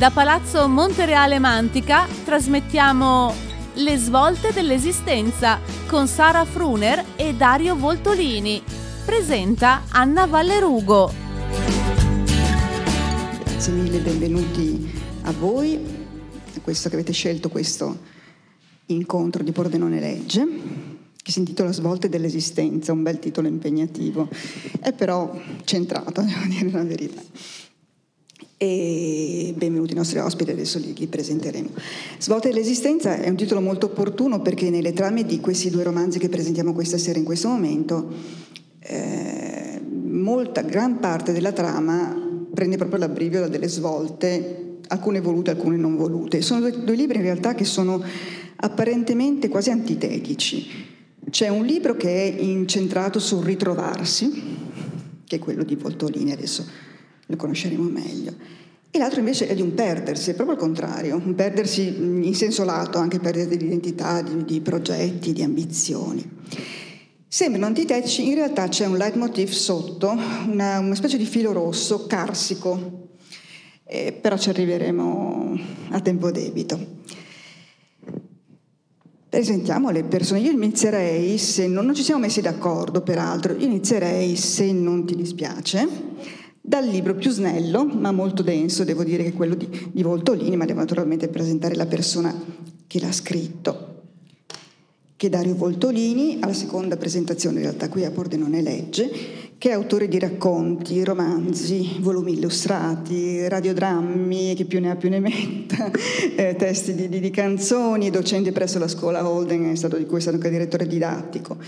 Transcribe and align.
Da 0.00 0.10
Palazzo 0.10 0.66
Montereale 0.66 1.38
Mantica 1.38 2.08
trasmettiamo 2.24 3.34
Le 3.74 3.98
svolte 3.98 4.50
dell'esistenza 4.50 5.60
con 5.88 6.08
Sara 6.08 6.46
Fruner 6.46 7.04
e 7.16 7.34
Dario 7.34 7.76
Voltolini. 7.76 8.62
Presenta 9.04 9.82
Anna 9.90 10.24
Vallerugo. 10.24 11.12
Grazie 13.44 13.72
mille, 13.74 13.98
benvenuti 13.98 14.90
a 15.24 15.32
voi, 15.32 15.74
a 15.76 16.60
questo 16.62 16.88
che 16.88 16.94
avete 16.94 17.12
scelto 17.12 17.50
questo 17.50 17.98
incontro 18.86 19.42
di 19.42 19.52
Pordenone 19.52 20.00
Legge, 20.00 20.48
che 21.14 21.30
si 21.30 21.40
intitola 21.40 21.72
Svolte 21.72 22.08
dell'esistenza, 22.08 22.92
un 22.92 23.02
bel 23.02 23.18
titolo 23.18 23.48
impegnativo, 23.48 24.30
è 24.80 24.94
però 24.94 25.38
centrato, 25.64 26.22
devo 26.22 26.46
dire 26.46 26.70
la 26.70 26.84
verità 26.84 27.20
e 28.62 29.54
benvenuti 29.56 29.94
i 29.94 29.96
nostri 29.96 30.18
ospiti, 30.18 30.50
adesso 30.50 30.78
li, 30.78 30.92
li, 30.94 31.06
presenteremo. 31.06 31.70
Svolta 32.18 32.48
dell'esistenza 32.48 33.16
è 33.16 33.26
un 33.26 33.34
titolo 33.34 33.62
molto 33.62 33.86
opportuno 33.86 34.42
perché 34.42 34.68
nelle 34.68 34.92
trame 34.92 35.24
di 35.24 35.40
questi 35.40 35.70
due 35.70 35.82
romanzi 35.82 36.18
che 36.18 36.28
presentiamo 36.28 36.74
questa 36.74 36.98
sera 36.98 37.18
in 37.18 37.24
questo 37.24 37.48
momento, 37.48 38.12
eh, 38.80 39.80
molta, 39.80 40.60
gran 40.60 40.98
parte 40.98 41.32
della 41.32 41.52
trama 41.52 42.14
prende 42.52 42.76
proprio 42.76 42.98
l'abbrivio 42.98 43.48
delle 43.48 43.66
svolte, 43.66 44.80
alcune 44.88 45.22
volute, 45.22 45.52
alcune 45.52 45.78
non 45.78 45.96
volute. 45.96 46.42
Sono 46.42 46.60
due, 46.60 46.84
due 46.84 46.96
libri 46.96 47.16
in 47.16 47.22
realtà 47.22 47.54
che 47.54 47.64
sono 47.64 48.04
apparentemente 48.56 49.48
quasi 49.48 49.70
antitetici. 49.70 50.66
C'è 51.30 51.48
un 51.48 51.64
libro 51.64 51.96
che 51.96 52.10
è 52.10 52.42
incentrato 52.42 53.20
sul 53.20 53.42
ritrovarsi, 53.42 54.30
che 55.24 55.36
è 55.36 55.38
quello 55.38 55.64
di 55.64 55.76
Voltolini 55.76 56.32
adesso 56.32 56.89
lo 57.30 57.36
conosceremo 57.36 57.82
meglio. 57.82 58.34
E 58.92 58.98
l'altro 58.98 59.20
invece 59.20 59.46
è 59.46 59.54
di 59.54 59.62
un 59.62 59.72
perdersi, 59.72 60.30
è 60.30 60.34
proprio 60.34 60.56
il 60.56 60.62
contrario, 60.62 61.14
un 61.24 61.36
perdersi 61.36 61.86
in 61.86 62.34
senso 62.34 62.64
lato, 62.64 62.98
anche 62.98 63.20
perdere 63.20 63.56
di 63.56 63.66
identità, 63.66 64.20
di, 64.20 64.44
di 64.44 64.60
progetti, 64.60 65.32
di 65.32 65.44
ambizioni. 65.44 66.28
Sembrano 67.28 67.66
antitetici, 67.66 68.26
in 68.26 68.34
realtà 68.34 68.66
c'è 68.66 68.86
un 68.86 68.96
leitmotiv 68.96 69.50
sotto, 69.50 70.10
una, 70.48 70.80
una 70.80 70.96
specie 70.96 71.16
di 71.16 71.24
filo 71.24 71.52
rosso, 71.52 72.06
carsico, 72.08 73.10
eh, 73.84 74.12
però 74.12 74.36
ci 74.36 74.48
arriveremo 74.48 75.60
a 75.90 76.00
tempo 76.00 76.32
debito. 76.32 76.98
Presentiamo 79.28 79.90
le 79.90 80.02
persone. 80.02 80.40
Io 80.40 80.50
inizierei, 80.50 81.38
se 81.38 81.68
non, 81.68 81.84
non 81.84 81.94
ci 81.94 82.02
siamo 82.02 82.22
messi 82.22 82.40
d'accordo 82.40 83.02
peraltro, 83.02 83.52
io 83.52 83.66
inizierei, 83.66 84.34
se 84.34 84.72
non 84.72 85.06
ti 85.06 85.14
dispiace, 85.14 85.88
dal 86.60 86.86
libro 86.86 87.14
più 87.14 87.30
snello, 87.30 87.84
ma 87.84 88.12
molto 88.12 88.42
denso, 88.42 88.84
devo 88.84 89.02
dire 89.02 89.24
che 89.24 89.32
quello 89.32 89.54
di, 89.54 89.68
di 89.90 90.02
Voltolini, 90.02 90.56
ma 90.56 90.66
devo 90.66 90.80
naturalmente 90.80 91.28
presentare 91.28 91.74
la 91.74 91.86
persona 91.86 92.34
che 92.86 93.00
l'ha 93.00 93.12
scritto, 93.12 94.02
che 95.16 95.26
è 95.26 95.30
Dario 95.30 95.54
Voltolini, 95.54 96.38
alla 96.40 96.52
seconda 96.52 96.96
presentazione 96.96 97.56
in 97.56 97.62
realtà 97.62 97.88
qui 97.88 98.04
a 98.04 98.10
Pordenone 98.10 98.62
Legge, 98.62 99.10
che 99.60 99.68
è 99.68 99.72
autore 99.72 100.08
di 100.08 100.18
racconti, 100.18 101.04
romanzi, 101.04 101.98
volumi 102.00 102.32
illustrati, 102.32 103.46
radiodrammi, 103.46 104.54
che 104.54 104.64
più 104.64 104.80
ne 104.80 104.90
ha 104.90 104.96
più 104.96 105.10
ne 105.10 105.20
metta, 105.20 105.90
eh, 106.34 106.56
testi 106.56 106.94
di, 106.94 107.10
di, 107.10 107.20
di 107.20 107.30
canzoni, 107.30 108.08
docente 108.08 108.52
presso 108.52 108.78
la 108.78 108.88
scuola 108.88 109.28
Holden, 109.28 109.70
è 109.70 109.74
stato, 109.74 109.98
di 109.98 110.06
cui 110.06 110.16
è 110.16 110.20
stato 110.20 110.36
anche 110.36 110.48
direttore 110.48 110.86
didattico. 110.86 111.58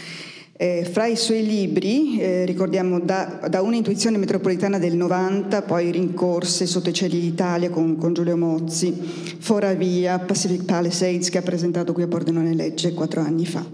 Eh, 0.62 0.84
fra 0.84 1.06
i 1.06 1.16
suoi 1.16 1.44
libri, 1.44 2.20
eh, 2.20 2.44
ricordiamo 2.44 3.00
da, 3.00 3.40
da 3.50 3.62
un'intuizione 3.62 4.16
metropolitana 4.16 4.78
del 4.78 4.94
90, 4.94 5.62
poi 5.62 5.90
Rincorse 5.90 6.66
sotto 6.66 6.90
i 6.90 6.92
cieli 6.92 7.18
d'Italia 7.18 7.68
con, 7.68 7.96
con 7.96 8.14
Giulio 8.14 8.36
Mozzi, 8.36 8.92
Fora 8.92 9.74
Via, 9.74 10.20
Pacific 10.20 10.64
Palisades 10.64 11.30
che 11.30 11.38
ha 11.38 11.42
presentato 11.42 11.92
qui 11.92 12.04
a 12.04 12.06
Pordenone 12.06 12.54
Legge 12.54 12.94
quattro 12.94 13.22
anni 13.22 13.44
fa 13.44 13.68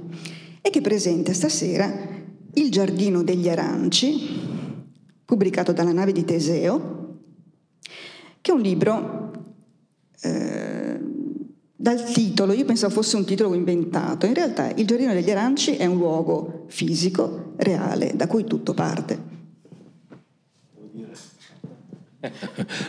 e 0.62 0.70
che 0.70 0.80
presenta 0.80 1.34
stasera 1.34 1.92
Il 2.54 2.70
giardino 2.70 3.22
degli 3.22 3.50
aranci, 3.50 4.16
pubblicato 5.26 5.72
dalla 5.72 5.92
nave 5.92 6.12
di 6.12 6.24
Teseo, 6.24 7.18
che 8.40 8.50
è 8.50 8.54
un 8.54 8.62
libro 8.62 9.30
eh, 10.22 10.77
dal 11.80 12.02
titolo, 12.02 12.52
io 12.52 12.64
pensavo 12.64 12.92
fosse 12.92 13.14
un 13.14 13.24
titolo 13.24 13.54
inventato, 13.54 14.26
in 14.26 14.34
realtà 14.34 14.68
il 14.74 14.84
Giardino 14.84 15.12
degli 15.12 15.30
Aranci 15.30 15.76
è 15.76 15.86
un 15.86 15.96
luogo 15.96 16.64
fisico, 16.66 17.52
reale, 17.56 18.10
da 18.16 18.26
cui 18.26 18.42
tutto 18.42 18.74
parte. 18.74 19.36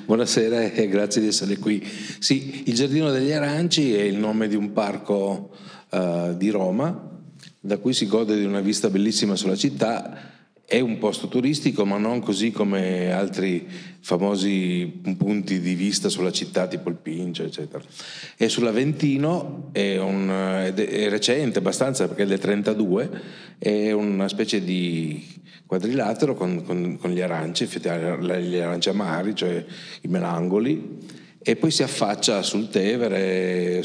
Buonasera 0.06 0.72
e 0.72 0.88
grazie 0.88 1.22
di 1.22 1.28
essere 1.28 1.60
qui. 1.60 1.88
Sì, 2.18 2.64
il 2.66 2.74
Giardino 2.74 3.12
degli 3.12 3.32
Aranci 3.32 3.94
è 3.94 4.02
il 4.02 4.18
nome 4.18 4.48
di 4.48 4.56
un 4.56 4.74
parco 4.74 5.52
uh, 5.92 6.36
di 6.36 6.50
Roma, 6.50 7.12
da 7.60 7.78
cui 7.78 7.94
si 7.94 8.08
gode 8.08 8.40
di 8.40 8.46
una 8.46 8.62
vista 8.62 8.90
bellissima 8.90 9.36
sulla 9.36 9.56
città 9.56 10.39
è 10.70 10.80
un 10.80 11.00
posto 11.00 11.28
turistico, 11.28 11.84
ma 11.84 11.98
non 11.98 12.20
così 12.20 12.52
come 12.52 13.12
altri 13.12 13.68
famosi 14.02 15.02
punti 15.18 15.60
di 15.60 15.74
vista 15.74 16.10
sulla 16.10 16.32
città, 16.32 16.68
tipo 16.68 16.90
il 16.90 16.96
Pincio, 16.96 17.44
eccetera. 17.44 17.84
E 18.38 18.50
sull'Aventino 18.50 19.70
è, 19.72 19.98
un, 19.98 20.30
è 20.30 21.10
recente 21.10 21.58
abbastanza, 21.58 22.08
perché 22.08 22.22
è 22.22 22.28
del 22.28 22.38
32, 22.38 23.10
è 23.58 23.92
una 23.92 24.28
specie 24.28 24.64
di 24.64 25.26
quadrilatero 25.66 26.36
con, 26.36 26.64
con, 26.64 26.98
con 27.00 27.10
gli 27.10 27.22
aranci, 27.22 27.66
gli 27.66 28.58
aranci 28.58 28.90
amari, 28.90 29.34
cioè 29.34 29.66
i 30.02 30.08
melangoli, 30.08 31.00
e 31.42 31.56
poi 31.56 31.72
si 31.72 31.82
affaccia 31.82 32.44
sul 32.44 32.70
Tevere, 32.70 33.82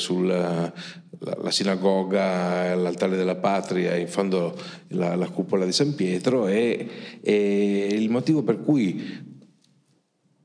sulla 1.32 1.50
sinagoga, 1.50 2.74
l'altare 2.74 3.16
della 3.16 3.36
patria, 3.36 3.96
in 3.96 4.08
fondo 4.08 4.54
la, 4.88 5.14
la 5.14 5.28
cupola 5.28 5.64
di 5.64 5.72
San 5.72 5.94
Pietro 5.94 6.46
e, 6.46 6.88
e, 7.20 7.88
il 7.90 8.10
motivo 8.10 8.42
per 8.42 8.60
cui 8.60 9.32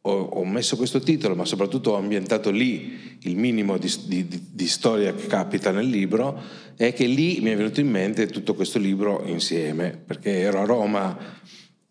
ho, 0.02 0.46
messo 0.46 0.76
questo 0.78 1.00
titolo, 1.00 1.36
ma 1.36 1.46
soprattutto 1.46 1.92
ho 1.92 1.98
ambientato 1.98 2.50
lì 2.50 3.18
il 3.24 3.36
minimo 3.36 3.78
di, 3.78 3.94
di, 4.06 4.28
di, 4.52 4.68
storia 4.68 5.14
che 5.14 5.28
capita 5.28 5.72
nel 5.72 5.88
libro, 5.88 6.42
è 6.76 6.94
che 6.94 7.06
lì 7.06 7.40
mi 7.42 7.52
è 7.52 7.56
venuto 7.56 7.80
in 7.80 7.90
mente 7.90 8.26
tutto 8.28 8.56
questo 8.56 8.80
libro 8.80 9.24
insieme, 9.26 10.02
perché 10.04 10.40
ero 10.40 10.62
a 10.62 10.66
Roma 10.66 11.16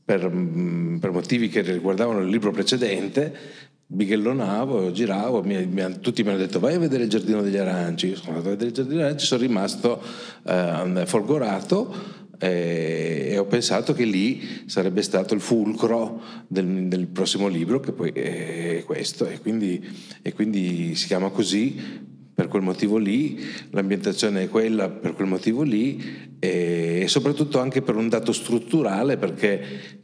per, 0.04 0.20
per 0.20 1.10
motivi 1.10 1.48
che 1.48 1.60
riguardavano 1.60 2.20
il 2.20 2.28
libro 2.28 2.50
precedente, 2.50 3.32
bighellonavo, 3.90 4.92
giravo, 4.92 5.42
mi, 5.42 5.66
mi, 5.66 5.98
tutti 6.00 6.22
mi 6.22 6.28
hanno 6.28 6.38
detto 6.38 6.60
vai 6.60 6.74
a 6.74 6.78
vedere 6.78 7.04
il 7.04 7.08
Giardino 7.08 7.40
degli 7.40 7.56
Aranci, 7.56 8.14
sono 8.14 8.36
andato 8.36 8.48
a 8.48 8.50
vedere 8.50 8.68
il 8.68 8.74
Giardino 8.74 8.96
degli 8.96 9.06
Aranci, 9.06 9.26
sono 9.26 9.40
rimasto 9.40 10.02
eh, 10.46 11.06
folgorato 11.06 11.94
eh, 12.38 13.28
e 13.30 13.38
ho 13.38 13.46
pensato 13.46 13.94
che 13.94 14.04
lì 14.04 14.62
sarebbe 14.66 15.00
stato 15.00 15.32
il 15.32 15.40
fulcro 15.40 16.20
del, 16.46 16.88
del 16.88 17.06
prossimo 17.06 17.48
libro 17.48 17.80
che 17.80 17.92
poi 17.92 18.10
è 18.10 18.82
questo 18.84 19.26
e 19.26 19.40
quindi, 19.40 19.82
e 20.20 20.34
quindi 20.34 20.94
si 20.94 21.06
chiama 21.06 21.30
così 21.30 22.06
per 22.34 22.46
quel 22.46 22.62
motivo 22.62 22.98
lì, 22.98 23.40
l'ambientazione 23.70 24.44
è 24.44 24.48
quella 24.48 24.90
per 24.90 25.14
quel 25.14 25.26
motivo 25.26 25.62
lì 25.62 26.36
e 26.38 27.06
soprattutto 27.08 27.58
anche 27.58 27.82
per 27.82 27.96
un 27.96 28.08
dato 28.08 28.32
strutturale 28.32 29.16
perché 29.16 29.97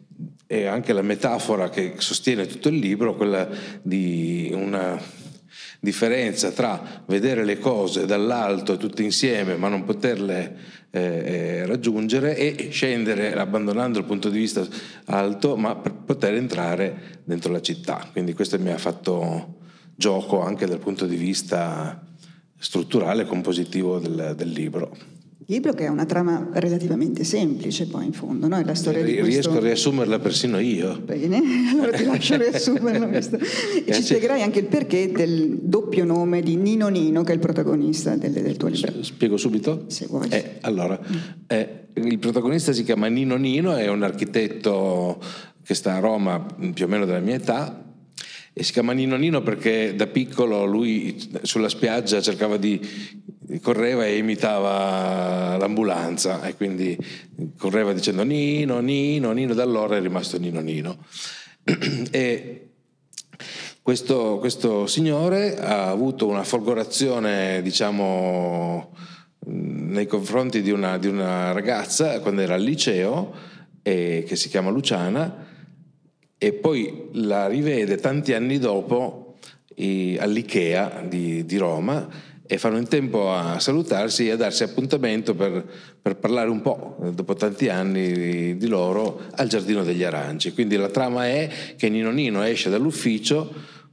e 0.47 0.66
anche 0.66 0.93
la 0.93 1.03
metafora 1.03 1.71
che 1.71 1.94
sostiene 1.99 2.47
tutto 2.47 2.69
il 2.69 2.77
libro, 2.77 3.16
quella 3.16 3.49
di 3.82 4.50
una 4.53 5.00
differenza 5.81 6.50
tra 6.50 7.05
vedere 7.06 7.44
le 7.44 7.59
cose 7.59 8.06
dall'alto 8.06 8.78
tutte 8.78 9.03
insieme 9.03 9.56
ma 9.56 9.69
non 9.69 9.84
poterle 9.84 10.56
eh, 10.91 11.00
eh, 11.00 11.66
raggiungere 11.66 12.37
e 12.37 12.71
scendere 12.71 13.34
abbandonando 13.34 13.99
il 13.99 14.05
punto 14.06 14.31
di 14.31 14.38
vista 14.38 14.66
alto 15.06 15.56
ma 15.56 15.77
per 15.77 15.93
poter 15.93 16.34
entrare 16.34 17.21
dentro 17.25 17.53
la 17.53 17.61
città. 17.61 18.09
Quindi 18.11 18.32
questo 18.32 18.59
mi 18.59 18.72
ha 18.72 18.78
fatto 18.78 19.59
gioco 19.94 20.41
anche 20.41 20.67
dal 20.67 20.79
punto 20.79 21.06
di 21.06 21.17
vista 21.17 22.02
strutturale 22.58 23.23
e 23.23 23.26
compositivo 23.26 23.99
del, 23.99 24.35
del 24.37 24.49
libro. 24.49 25.13
Libro 25.46 25.75
che 25.75 25.84
è 25.84 25.88
una 25.88 26.06
trama 26.06 26.48
relativamente 26.54 27.22
semplice 27.22 27.86
poi 27.86 28.06
in 28.06 28.12
fondo, 28.12 28.48
no? 28.48 28.56
È 28.56 28.64
la 28.64 28.75
storia 28.75 29.04
Riesco 29.04 29.25
di 29.25 29.32
questo... 29.32 29.50
a 29.50 29.60
riassumerla 29.60 30.19
persino 30.19 30.58
io. 30.58 30.98
Bene, 31.04 31.40
allora 31.70 31.90
ti 31.90 32.04
lascio 32.04 32.36
riassumerla. 32.36 33.08
e 33.84 33.92
ci 33.92 34.02
spiegherai 34.02 34.40
anche 34.40 34.60
il 34.60 34.66
perché 34.66 35.12
del 35.12 35.58
doppio 35.60 36.04
nome 36.04 36.40
di 36.40 36.56
Nino 36.56 36.88
Nino 36.88 37.22
che 37.22 37.32
è 37.32 37.34
il 37.34 37.40
protagonista 37.40 38.16
del, 38.16 38.32
del 38.32 38.56
tuo 38.56 38.69
libro. 38.69 39.02
Spiego 39.02 39.36
subito? 39.36 39.84
Se 39.88 40.06
vuoi. 40.06 40.28
Eh, 40.31 40.56
allora, 40.62 40.98
eh, 41.46 41.88
il 41.92 42.19
protagonista 42.19 42.72
si 42.72 42.82
chiama 42.82 43.08
Nino 43.08 43.36
Nino, 43.36 43.76
è 43.76 43.88
un 43.88 44.02
architetto 44.02 45.20
che 45.62 45.75
sta 45.75 45.94
a 45.94 45.98
Roma 45.98 46.44
più 46.72 46.86
o 46.86 46.88
meno 46.88 47.04
della 47.04 47.20
mia 47.20 47.34
età, 47.34 47.84
e 48.56 48.62
si 48.62 48.73
chiama 48.73 48.93
Nino 48.93 49.17
Nino 49.17 49.43
perché 49.43 49.97
da 49.97 50.06
piccolo 50.06 50.65
lui 50.65 51.29
sulla 51.43 51.69
spiaggia 51.69 52.23
cercava 52.23 52.56
di 52.56 52.81
correva 53.61 54.06
e 54.06 54.17
imitava 54.17 55.56
l'ambulanza 55.56 56.43
e 56.45 56.55
quindi 56.55 56.97
correva 57.59 57.93
dicendo 57.93 58.23
Nino, 58.23 58.79
Nino, 58.79 59.33
Nino, 59.33 59.55
da 59.55 59.65
allora 59.65 59.97
è 59.97 60.01
rimasto 60.01 60.39
Nino 60.39 60.61
Nino. 60.61 60.99
e 62.11 62.69
questo, 63.83 64.39
questo 64.39 64.87
signore 64.87 65.59
ha 65.59 65.91
avuto 65.91 66.27
una 66.27 66.45
folgorazione, 66.45 67.61
diciamo, 67.61 68.95
nei 69.47 70.06
confronti 70.06 70.62
di 70.62 70.71
una, 70.71 70.97
di 70.97 71.09
una 71.09 71.53
ragazza 71.53 72.21
quando 72.21 72.41
era 72.41 72.55
al 72.55 72.62
liceo, 72.62 73.35
eh, 73.83 74.25
che 74.27 74.37
si 74.37 74.49
chiama 74.49 74.71
Luciana, 74.71 75.53
e 76.38 76.52
poi 76.52 77.08
la 77.12 77.46
rivede 77.46 77.96
tanti 77.96 78.32
anni 78.32 78.58
dopo 78.58 79.36
eh, 79.75 80.16
all'IKEA 80.19 81.04
di, 81.08 81.44
di 81.44 81.56
Roma 81.56 82.32
e 82.46 82.58
fanno 82.58 82.76
in 82.76 82.86
tempo 82.86 83.32
a 83.32 83.58
salutarsi 83.58 84.28
e 84.28 84.32
a 84.32 84.36
darsi 84.36 84.62
appuntamento 84.62 85.34
per, 85.34 85.64
per 86.00 86.16
parlare 86.16 86.50
un 86.50 86.60
po', 86.60 86.96
dopo 87.14 87.34
tanti 87.34 87.69
anni 87.70 88.12
di, 88.12 88.56
di, 88.56 88.66
loro, 88.66 89.22
al 89.36 89.48
Giardino 89.48 89.82
degli 89.82 90.02
Aranci. 90.02 90.52
Quindi 90.52 90.76
la 90.76 90.90
trama 90.90 91.26
è 91.26 91.48
che 91.76 91.88
Nino 91.88 92.10
Nino 92.10 92.42
esce 92.42 92.69
dall'ufficio, 92.69 93.50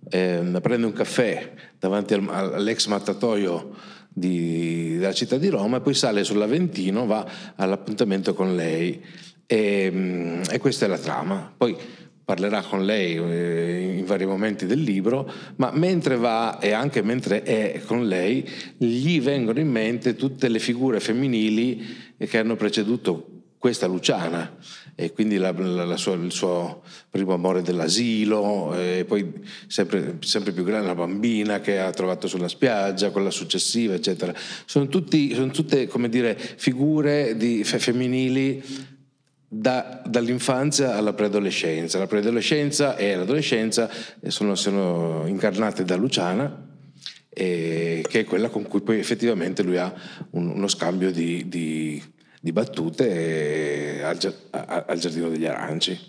eh, 0.09 0.41
prende 0.61 0.85
un 0.85 0.91
caffè 0.91 1.53
davanti 1.79 2.13
al, 2.13 2.27
all'ex 2.27 2.87
mattatoio 2.87 3.73
di, 4.09 4.97
della 4.97 5.13
città 5.13 5.37
di 5.37 5.47
Roma 5.47 5.77
e 5.77 5.81
poi 5.81 5.93
sale 5.93 6.25
sull'Aventino, 6.25 7.05
va 7.05 7.25
all'appuntamento 7.55 8.33
con 8.33 8.55
lei. 8.55 9.01
E, 9.45 10.41
e 10.49 10.59
questa 10.59 10.85
è 10.85 10.89
la 10.89 10.97
trama. 10.97 11.53
Poi 11.55 11.75
parlerà 12.23 12.61
con 12.61 12.85
lei 12.85 13.15
eh, 13.15 13.95
in 13.97 14.05
vari 14.05 14.25
momenti 14.25 14.65
del 14.65 14.81
libro, 14.81 15.31
ma 15.57 15.71
mentre 15.73 16.15
va 16.15 16.59
e 16.59 16.71
anche 16.71 17.01
mentre 17.01 17.43
è 17.43 17.81
con 17.85 18.07
lei, 18.07 18.47
gli 18.77 19.19
vengono 19.21 19.59
in 19.59 19.69
mente 19.69 20.15
tutte 20.15 20.47
le 20.47 20.59
figure 20.59 20.99
femminili 20.99 22.13
che 22.17 22.37
hanno 22.37 22.55
preceduto 22.55 23.31
questa 23.61 23.85
Luciana 23.85 24.57
e 24.95 25.13
quindi 25.13 25.37
la, 25.37 25.51
la, 25.51 25.85
la 25.85 25.97
sua, 25.97 26.15
il 26.15 26.31
suo 26.31 26.81
primo 27.11 27.33
amore 27.33 27.61
dell'asilo 27.61 28.73
e 28.73 29.05
poi 29.07 29.31
sempre, 29.67 30.17
sempre, 30.21 30.51
più 30.51 30.63
grande 30.63 30.87
la 30.87 30.95
bambina 30.95 31.59
che 31.59 31.79
ha 31.79 31.91
trovato 31.91 32.27
sulla 32.27 32.47
spiaggia, 32.47 33.11
quella 33.11 33.29
successiva 33.29 33.93
eccetera. 33.93 34.33
Sono, 34.65 34.87
tutti, 34.87 35.35
sono 35.35 35.51
tutte 35.51 35.87
come 35.87 36.09
dire 36.09 36.35
figure 36.35 37.37
di, 37.37 37.63
femminili 37.63 38.63
da, 39.53 40.01
dall'infanzia 40.07 40.95
alla 40.95 41.11
preadolescenza. 41.11 41.99
La 41.99 42.07
preadolescenza 42.07 42.95
e 42.95 43.15
l'adolescenza 43.17 43.89
sono, 44.27 44.55
sono 44.55 45.25
incarnate 45.27 45.83
da 45.83 45.97
Luciana, 45.97 46.69
eh, 47.27 48.05
che 48.07 48.21
è 48.21 48.23
quella 48.23 48.47
con 48.47 48.63
cui 48.63 48.79
poi 48.79 48.99
effettivamente 48.99 49.61
lui 49.61 49.75
ha 49.75 49.93
un, 50.31 50.47
uno 50.47 50.67
scambio 50.69 51.11
di, 51.11 51.49
di, 51.49 52.01
di 52.39 52.51
battute 52.53 53.97
eh, 53.97 54.01
al, 54.03 54.17
al, 54.51 54.97
Giardino 54.97 55.27
degli 55.27 55.45
Aranci. 55.45 55.99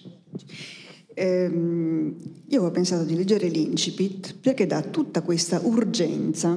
Ehm, 1.14 2.16
io 2.46 2.62
ho 2.62 2.70
pensato 2.70 3.02
di 3.02 3.16
leggere 3.16 3.48
l'Incipit 3.48 4.36
perché 4.40 4.66
dà 4.66 4.82
tutta 4.82 5.20
questa 5.22 5.60
urgenza 5.64 6.56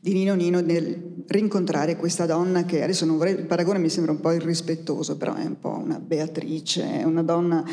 di 0.00 0.12
Nino 0.12 0.34
Nino 0.34 0.60
nel 0.60 1.24
rincontrare 1.26 1.96
questa 1.96 2.24
donna 2.24 2.64
che 2.64 2.82
adesso 2.82 3.04
non 3.04 3.16
vorrei, 3.16 3.34
il 3.34 3.46
paragone 3.46 3.78
mi 3.78 3.88
sembra 3.88 4.12
un 4.12 4.20
po' 4.20 4.32
irrispettoso, 4.32 5.16
però 5.16 5.34
è 5.34 5.44
un 5.44 5.58
po' 5.58 5.76
una 5.76 5.98
Beatrice, 5.98 7.00
è 7.00 7.02
una 7.04 7.22
donna, 7.22 7.64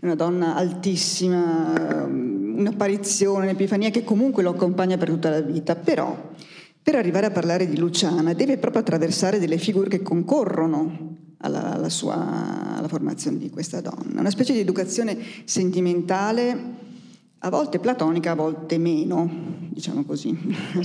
una 0.00 0.14
donna 0.14 0.54
altissima, 0.54 2.04
um, 2.04 2.54
un'apparizione, 2.58 3.46
un'epifania 3.46 3.90
che 3.90 4.04
comunque 4.04 4.42
lo 4.42 4.50
accompagna 4.50 4.96
per 4.96 5.08
tutta 5.08 5.30
la 5.30 5.40
vita, 5.40 5.74
però 5.74 6.30
per 6.82 6.94
arrivare 6.94 7.26
a 7.26 7.30
parlare 7.30 7.66
di 7.66 7.78
Luciana 7.78 8.34
deve 8.34 8.58
proprio 8.58 8.82
attraversare 8.82 9.38
delle 9.38 9.58
figure 9.58 9.88
che 9.88 10.02
concorrono 10.02 11.16
alla, 11.38 11.74
alla, 11.74 11.88
sua, 11.88 12.76
alla 12.76 12.88
formazione 12.88 13.38
di 13.38 13.50
questa 13.50 13.80
donna, 13.80 14.20
una 14.20 14.30
specie 14.30 14.52
di 14.52 14.60
educazione 14.60 15.18
sentimentale 15.44 16.88
a 17.42 17.48
volte 17.48 17.78
platonica, 17.78 18.32
a 18.32 18.34
volte 18.34 18.76
meno, 18.76 19.28
diciamo 19.70 20.04
così, 20.04 20.36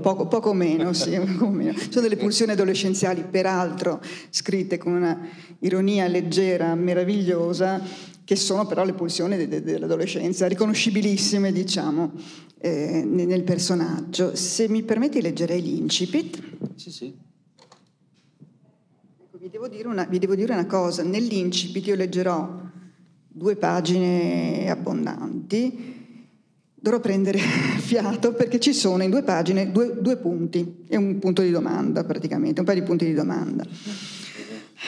poco, 0.00 0.28
poco, 0.28 0.52
meno, 0.52 0.92
sì, 0.92 1.18
poco 1.18 1.48
meno. 1.48 1.76
Sono 1.76 2.02
delle 2.02 2.16
pulsioni 2.16 2.52
adolescenziali, 2.52 3.24
peraltro 3.28 4.00
scritte 4.30 4.78
con 4.78 4.92
una 4.92 5.18
ironia 5.60 6.06
leggera, 6.06 6.74
meravigliosa, 6.76 7.82
che 8.22 8.36
sono 8.36 8.66
però 8.66 8.84
le 8.84 8.92
pulsioni 8.92 9.36
de- 9.36 9.48
de- 9.48 9.62
dell'adolescenza, 9.62 10.46
riconoscibilissime, 10.46 11.50
diciamo, 11.50 12.12
eh, 12.58 13.02
nel 13.04 13.42
personaggio. 13.42 14.36
Se 14.36 14.68
mi 14.68 14.84
permetti 14.84 15.20
leggerei 15.20 15.60
l'incipit. 15.60 16.40
Sì, 16.76 16.92
sì. 16.92 17.06
Ecco, 19.20 19.38
vi, 19.38 19.50
devo 19.50 19.68
una, 19.88 20.04
vi 20.04 20.18
devo 20.20 20.36
dire 20.36 20.52
una 20.52 20.66
cosa, 20.66 21.02
nell'incipit 21.02 21.86
io 21.88 21.96
leggerò 21.96 22.66
due 23.38 23.56
pagine 23.56 24.68
abbondanti, 24.68 25.96
dovrò 26.74 27.00
prendere 27.00 27.38
fiato 27.78 28.32
perché 28.32 28.58
ci 28.58 28.74
sono 28.74 29.02
in 29.02 29.10
due 29.10 29.22
pagine 29.22 29.70
due, 29.70 29.96
due, 30.00 30.16
punti 30.16 30.84
e 30.88 30.96
un 30.96 31.18
punto 31.18 31.40
di 31.40 31.50
domanda 31.50 32.04
praticamente, 32.04 32.60
un 32.60 32.66
paio 32.66 32.80
di 32.80 32.86
punti 32.86 33.06
di 33.06 33.14
domanda. 33.14 33.64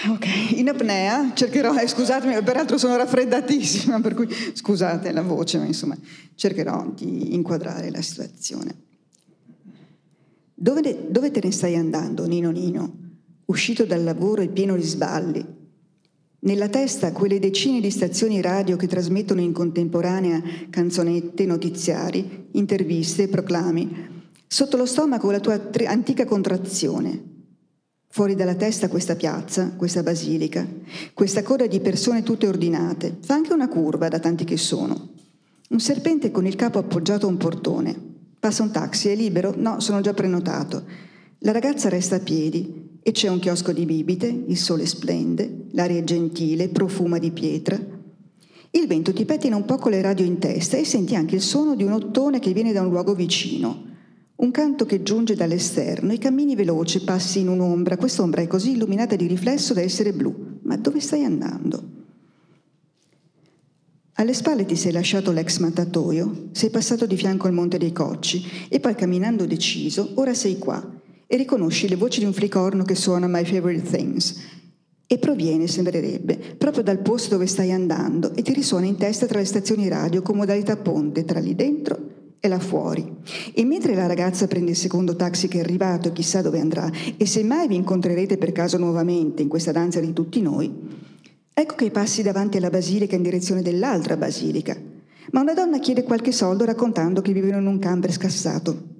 Ok, 0.09 0.27
in 0.57 0.69
apnea 0.69 1.33
cercherò, 1.35 1.77
eh, 1.77 1.87
scusatemi, 1.87 2.43
peraltro 2.43 2.79
sono 2.79 2.97
raffreddatissima, 2.97 4.01
per 4.01 4.15
cui 4.15 4.29
scusate 4.53 5.13
la 5.13 5.23
voce, 5.23 5.59
ma 5.59 5.65
insomma 5.65 5.97
cercherò 6.35 6.93
di 6.95 7.35
inquadrare 7.35 7.91
la 7.91 8.01
situazione. 8.01 8.75
Dove, 10.55 11.07
dove 11.09 11.31
te 11.31 11.41
ne 11.43 11.51
stai 11.51 11.75
andando, 11.75 12.27
Nino 12.27 12.51
Nino? 12.51 12.99
Uscito 13.47 13.85
dal 13.85 14.05
lavoro 14.05 14.43
e 14.43 14.49
pieno 14.49 14.77
di 14.77 14.83
sballi, 14.83 15.45
nella 16.43 16.69
testa 16.69 17.13
quelle 17.13 17.39
decine 17.39 17.81
di 17.81 17.91
stazioni 17.91 18.41
radio 18.41 18.77
che 18.77 18.87
trasmettono 18.87 19.43
in 19.43 19.53
contemporanea 19.53 20.43
canzonette, 20.71 21.45
notiziari, 21.45 22.49
interviste, 22.53 23.29
proclami. 23.29 24.09
Sotto 24.47 24.79
lo 24.79 24.87
stomaco 24.87 25.31
la 25.31 25.41
tua 25.41 25.59
tri- 25.59 25.85
antica 25.85 26.25
contrazione. 26.25 27.29
Fuori 28.09 28.35
dalla 28.35 28.55
testa 28.55 28.89
questa 28.89 29.17
piazza, 29.17 29.75
questa 29.77 30.03
basilica, 30.03 30.67
questa 31.13 31.43
coda 31.43 31.67
di 31.67 31.79
persone 31.81 32.23
tutte 32.23 32.49
ordinate. 32.49 33.19
Fa 33.21 33.35
anche 33.35 33.53
una 33.53 33.69
curva 33.69 34.09
da 34.09 34.19
tanti 34.19 34.45
che 34.45 34.57
sono. 34.57 35.11
Un 35.69 35.79
serpente 35.79 36.31
con 36.31 36.47
il 36.47 36.57
capo 36.57 36.79
appoggiato 36.79 37.27
a 37.27 37.29
un 37.29 37.37
portone. 37.37 37.95
Passa 38.41 38.63
un 38.63 38.71
taxi, 38.71 39.11
è 39.11 39.15
libero? 39.15 39.53
No, 39.57 39.79
sono 39.81 40.01
già 40.01 40.15
prenotato. 40.15 40.85
La 41.41 41.53
ragazza 41.53 41.91
resta 41.91 42.17
a 42.17 42.21
piedi, 42.21 42.90
e 43.03 43.13
c'è 43.13 43.29
un 43.29 43.39
chiosco 43.39 43.73
di 43.73 43.85
bibite, 43.87 44.27
il 44.27 44.57
sole 44.57 44.87
splende, 44.87 45.67
l'aria 45.73 45.99
è 45.99 46.05
gentile, 46.05 46.69
profuma 46.69 47.19
di 47.19 47.31
pietra. 47.31 47.79
Il 48.73 48.87
vento 48.87 49.13
ti 49.13 49.25
pettina 49.25 49.57
un 49.57 49.65
po' 49.65 49.77
con 49.77 49.91
le 49.91 50.01
radio 50.01 50.25
in 50.25 50.39
testa 50.39 50.77
e 50.77 50.85
senti 50.85 51.15
anche 51.17 51.35
il 51.35 51.41
suono 51.41 51.75
di 51.75 51.83
un 51.83 51.93
ottone 51.93 52.39
che 52.39 52.53
viene 52.53 52.73
da 52.73 52.83
un 52.83 52.91
luogo 52.91 53.15
vicino. 53.15 53.89
Un 54.37 54.51
canto 54.53 54.87
che 54.87 55.03
giunge 55.03 55.35
dall'esterno, 55.35 56.13
i 56.13 56.19
cammini 56.19 56.55
veloci, 56.55 57.03
passi 57.03 57.41
in 57.41 57.49
un'ombra, 57.49 57.97
quest'ombra 57.97 58.43
è 58.43 58.47
così 58.47 58.73
illuminata 58.73 59.17
di 59.17 59.27
riflesso 59.27 59.75
da 59.75 59.81
essere 59.81 60.13
blu. 60.13 60.59
Ma 60.63 60.77
dove 60.77 61.01
stai 61.01 61.25
andando? 61.25 61.99
Alle 64.15 64.35
spalle 64.35 64.67
ti 64.67 64.77
sei 64.77 64.93
lasciato 64.93 65.33
l'ex 65.33 65.59
mattatoio, 65.59 66.51
sei 66.53 66.71
passato 66.71 67.07
di 67.07 67.17
fianco 67.17 67.47
al 67.47 67.55
Monte 67.55 67.79
dei 67.79 67.93
Cocci 67.93 68.45
e 68.69 68.79
poi 68.79 68.95
camminando 68.95 69.47
deciso, 69.47 70.13
ora 70.17 70.35
sei 70.35 70.59
qua, 70.59 71.00
e 71.33 71.37
riconosci 71.37 71.87
le 71.87 71.95
voci 71.95 72.19
di 72.19 72.25
un 72.25 72.33
flicorno 72.33 72.83
che 72.83 72.97
suona 72.97 73.29
My 73.29 73.45
Favorite 73.45 73.89
Things 73.89 74.35
e 75.07 75.19
proviene, 75.19 75.69
sembrerebbe, 75.69 76.37
proprio 76.59 76.83
dal 76.83 76.99
posto 76.99 77.35
dove 77.35 77.47
stai 77.47 77.71
andando 77.71 78.35
e 78.35 78.43
ti 78.43 78.53
risuona 78.53 78.87
in 78.87 78.97
testa 78.97 79.27
tra 79.27 79.39
le 79.39 79.45
stazioni 79.45 79.87
radio 79.87 80.23
con 80.23 80.37
modalità 80.37 80.77
ponte 80.77 81.25
tra 81.25 81.39
lì 81.39 81.55
dentro 81.55 82.35
e 82.41 82.49
là 82.49 82.59
fuori. 82.59 83.19
E 83.55 83.65
mentre 83.65 83.95
la 83.95 84.09
ragazza 84.09 84.49
prende 84.49 84.73
il 84.73 84.77
secondo 84.77 85.15
taxi 85.15 85.47
che 85.47 85.59
è 85.59 85.61
arrivato 85.61 86.09
e 86.09 86.13
chissà 86.13 86.43
dove 86.43 86.59
andrà, 86.59 86.91
e 87.17 87.25
se 87.27 87.45
mai 87.45 87.69
vi 87.69 87.77
incontrerete 87.77 88.37
per 88.37 88.51
caso 88.51 88.77
nuovamente 88.77 89.41
in 89.41 89.49
questa 89.49 89.71
danza 89.71 90.01
di 90.01 90.13
tutti 90.13 90.43
noi, 90.43 90.69
ecco 91.55 91.75
che 91.77 91.93
passi 91.93 92.23
davanti 92.23 92.57
alla 92.57 92.71
basilica 92.71 93.15
in 93.15 93.23
direzione 93.23 93.63
dell'altra 93.63 94.17
basilica. 94.17 94.77
Ma 95.31 95.43
una 95.43 95.55
donna 95.55 95.79
chiede 95.79 96.03
qualche 96.03 96.33
soldo 96.33 96.65
raccontando 96.65 97.21
che 97.21 97.33
vivono 97.33 97.59
in 97.59 97.67
un 97.69 97.79
camper 97.79 98.11
scassato 98.11 98.99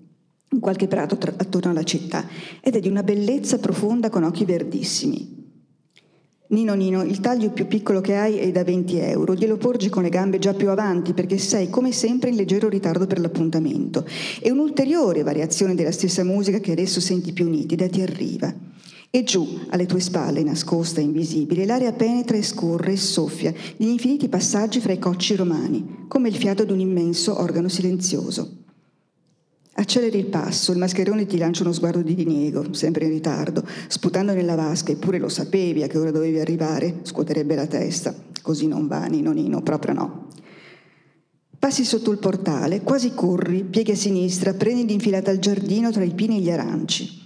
in 0.53 0.61
qualche 0.61 0.89
prato 0.89 1.17
tra- 1.17 1.35
attorno 1.37 1.71
alla 1.71 1.85
città 1.85 2.27
ed 2.61 2.75
è 2.75 2.81
di 2.81 2.89
una 2.89 3.03
bellezza 3.03 3.59
profonda 3.59 4.11
con 4.11 4.25
occhi 4.25 4.45
verdissimi. 4.45 5.39
Nino 6.51 6.75
Nino, 6.75 7.05
il 7.05 7.21
taglio 7.21 7.51
più 7.51 7.69
piccolo 7.69 8.01
che 8.01 8.17
hai 8.17 8.39
è 8.39 8.51
da 8.51 8.65
20 8.65 8.99
euro, 8.99 9.37
glielo 9.37 9.57
porgi 9.57 9.89
con 9.89 10.03
le 10.03 10.09
gambe 10.09 10.41
già 10.41 10.53
più 10.53 10.69
avanti 10.69 11.13
perché 11.13 11.39
sei 11.39 11.71
come 11.71 11.93
sempre 11.93 12.31
in 12.31 12.35
leggero 12.35 12.69
ritardo 12.69 13.07
per 13.07 13.21
l'appuntamento 13.21 14.05
e 14.41 14.51
un'ulteriore 14.51 15.23
variazione 15.23 15.77
della 15.77 15.93
stessa 15.93 16.25
musica 16.25 16.59
che 16.59 16.73
adesso 16.73 17.01
senti 17.01 17.33
più 17.33 17.49
nitida 17.49 17.89
ti 17.89 18.03
arriva. 18.03 18.53
E 19.13 19.23
giù, 19.23 19.61
alle 19.69 19.87
tue 19.87 20.01
spalle, 20.01 20.43
nascosta 20.43 21.01
e 21.01 21.05
invisibile, 21.05 21.67
l'aria 21.67 21.93
penetra 21.93 22.37
e 22.37 22.43
scorre 22.43 22.93
e 22.93 22.97
soffia 22.97 23.55
gli 23.77 23.87
infiniti 23.87 24.29
passaggi 24.29 24.81
fra 24.81 24.93
i 24.93 24.99
cocci 24.99 25.37
romani, 25.37 26.07
come 26.09 26.29
il 26.29 26.37
fiato 26.37 26.65
di 26.65 26.73
un 26.73 26.81
immenso 26.81 27.41
organo 27.41 27.69
silenzioso. 27.69 28.60
Acceleri 29.81 30.19
il 30.19 30.27
passo, 30.27 30.73
il 30.73 30.79
mascherone 30.79 31.25
ti 31.25 31.39
lancia 31.39 31.63
uno 31.63 31.73
sguardo 31.73 32.03
di 32.03 32.15
diniego, 32.15 32.75
sempre 32.75 33.07
in 33.07 33.13
ritardo, 33.13 33.67
sputando 33.89 34.35
nella 34.35 34.55
vasca, 34.55 34.93
eppure 34.93 35.19
lo 35.19 35.31
sapevi 35.31 35.83
a 35.83 35.87
che 35.87 35.97
ora 35.97 36.11
dovevi 36.11 36.39
arrivare, 36.39 36.97
scuoterebbe 37.01 37.55
la 37.55 37.67
testa. 37.67 38.15
Così 38.43 38.67
non 38.67 38.87
va, 38.87 39.07
Nino 39.07 39.33
Nino, 39.33 39.63
proprio 39.63 39.95
no. 39.95 40.29
Passi 41.59 41.85
sotto 41.85 42.11
il 42.11 42.19
portale, 42.19 42.83
quasi 42.83 43.15
corri, 43.15 43.65
pieghi 43.65 43.93
a 43.93 43.97
sinistra, 43.97 44.53
prendi 44.53 44.85
d'infilata 44.85 45.31
il 45.31 45.39
giardino 45.39 45.91
tra 45.91 46.05
i 46.05 46.13
pini 46.13 46.37
e 46.37 46.41
gli 46.41 46.51
aranci. 46.51 47.20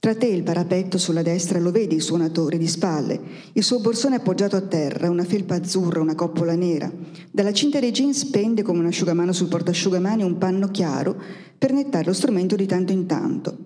Tra 0.00 0.14
te 0.14 0.28
il 0.28 0.42
parapetto 0.42 0.96
sulla 0.96 1.20
destra 1.20 1.58
lo 1.58 1.70
vedi 1.70 1.94
il 1.94 2.00
suonatore 2.00 2.56
di 2.56 2.66
spalle, 2.66 3.20
il 3.52 3.62
suo 3.62 3.80
borsone 3.80 4.16
appoggiato 4.16 4.56
a 4.56 4.62
terra, 4.62 5.10
una 5.10 5.24
felpa 5.24 5.56
azzurra, 5.56 6.00
una 6.00 6.14
coppola 6.14 6.54
nera. 6.54 6.90
Dalla 7.30 7.52
cinta 7.52 7.80
dei 7.80 7.90
jeans 7.90 8.24
pende 8.24 8.62
come 8.62 8.78
un 8.78 8.86
asciugamano 8.86 9.34
sul 9.34 9.48
portasciugamani 9.48 10.22
un 10.22 10.38
panno 10.38 10.68
chiaro 10.68 11.20
per 11.58 11.74
nettare 11.74 12.06
lo 12.06 12.14
strumento 12.14 12.56
di 12.56 12.64
tanto 12.64 12.92
in 12.92 13.04
tanto. 13.04 13.58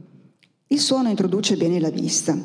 Il 0.66 0.80
suono 0.80 1.08
introduce 1.08 1.56
bene 1.56 1.78
la 1.78 1.90
vista. 1.90 2.36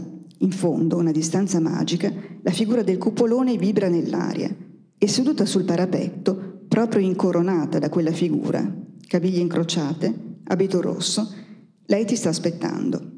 In 0.42 0.52
fondo, 0.52 0.98
a 0.98 1.00
una 1.00 1.12
distanza 1.12 1.60
magica, 1.60 2.14
la 2.44 2.52
figura 2.52 2.84
del 2.84 3.00
cupolone 3.00 3.58
vibra 3.58 3.90
nell'aria 3.90 4.56
e 5.00 5.08
seduta 5.08 5.48
sul 5.48 5.64
parapetto, 5.64 6.60
proprio 6.68 7.02
incoronata 7.02 7.80
da 7.80 7.90
quella 7.90 8.12
figura, 8.12 8.72
caviglie 9.08 9.40
incrociate, 9.40 10.14
abito 10.44 10.80
rosso, 10.80 11.34
lei 11.88 12.06
ti 12.06 12.16
sta 12.16 12.30
aspettando 12.30 13.18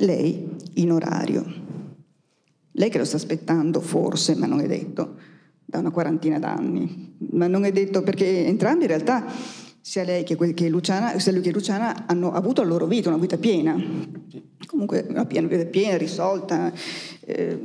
lei 0.00 0.48
in 0.74 0.92
orario. 0.92 1.44
Lei 2.72 2.90
che 2.90 2.98
lo 2.98 3.04
sta 3.04 3.16
aspettando, 3.16 3.80
forse, 3.80 4.34
ma 4.34 4.46
non 4.46 4.60
è 4.60 4.66
detto, 4.66 5.16
da 5.64 5.78
una 5.78 5.90
quarantina 5.90 6.38
d'anni, 6.38 7.16
ma 7.32 7.46
non 7.46 7.64
è 7.64 7.72
detto 7.72 8.02
perché 8.02 8.46
entrambi 8.46 8.82
in 8.82 8.88
realtà, 8.88 9.26
sia 9.80 10.04
lei 10.04 10.24
che, 10.24 10.36
che 10.54 10.68
Luciana, 10.68 11.18
sia 11.18 11.32
lui 11.32 11.40
che 11.42 11.52
Luciana, 11.52 12.06
hanno 12.06 12.32
avuto 12.32 12.62
la 12.62 12.68
loro 12.68 12.86
vita, 12.86 13.08
una 13.08 13.18
vita 13.18 13.38
piena. 13.38 13.76
Comunque 14.66 15.06
una 15.08 15.24
vita 15.24 15.64
piena, 15.64 15.96
risolta, 15.96 16.72
eh, 17.20 17.60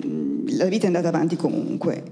la 0.48 0.66
vita 0.66 0.84
è 0.84 0.88
andata 0.88 1.10
avanti 1.10 1.36
comunque. 1.36 2.04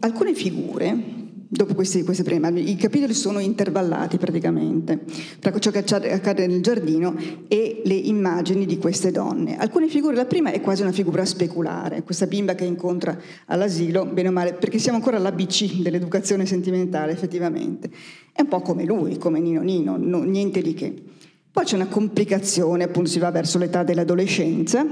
Alcune 0.00 0.34
figure 0.34 1.23
dopo 1.54 1.74
questi, 1.74 2.02
queste 2.02 2.24
prime, 2.24 2.50
i 2.60 2.76
capitoli 2.76 3.14
sono 3.14 3.38
intervallati 3.38 4.18
praticamente 4.18 5.04
tra 5.38 5.56
ciò 5.58 5.70
che 5.70 5.78
accade 5.78 6.46
nel 6.46 6.60
giardino 6.60 7.14
e 7.48 7.82
le 7.84 7.94
immagini 7.94 8.66
di 8.66 8.78
queste 8.78 9.10
donne. 9.10 9.56
Alcune 9.56 9.88
figure, 9.88 10.14
la 10.16 10.26
prima 10.26 10.50
è 10.50 10.60
quasi 10.60 10.82
una 10.82 10.92
figura 10.92 11.24
speculare, 11.24 12.02
questa 12.02 12.26
bimba 12.26 12.54
che 12.54 12.64
incontra 12.64 13.16
all'asilo, 13.46 14.04
bene 14.04 14.28
o 14.28 14.32
male, 14.32 14.54
perché 14.54 14.78
siamo 14.78 14.98
ancora 14.98 15.16
all'ABC 15.16 15.80
dell'educazione 15.80 16.44
sentimentale 16.44 17.12
effettivamente. 17.12 17.90
È 18.32 18.40
un 18.40 18.48
po' 18.48 18.60
come 18.60 18.84
lui, 18.84 19.16
come 19.16 19.38
Nino 19.38 19.62
Nino, 19.62 19.96
no, 19.96 20.22
niente 20.22 20.60
di 20.60 20.74
che. 20.74 20.92
Poi 21.52 21.64
c'è 21.64 21.76
una 21.76 21.86
complicazione, 21.86 22.82
appunto 22.82 23.08
si 23.08 23.20
va 23.20 23.30
verso 23.30 23.58
l'età 23.58 23.84
dell'adolescenza 23.84 24.84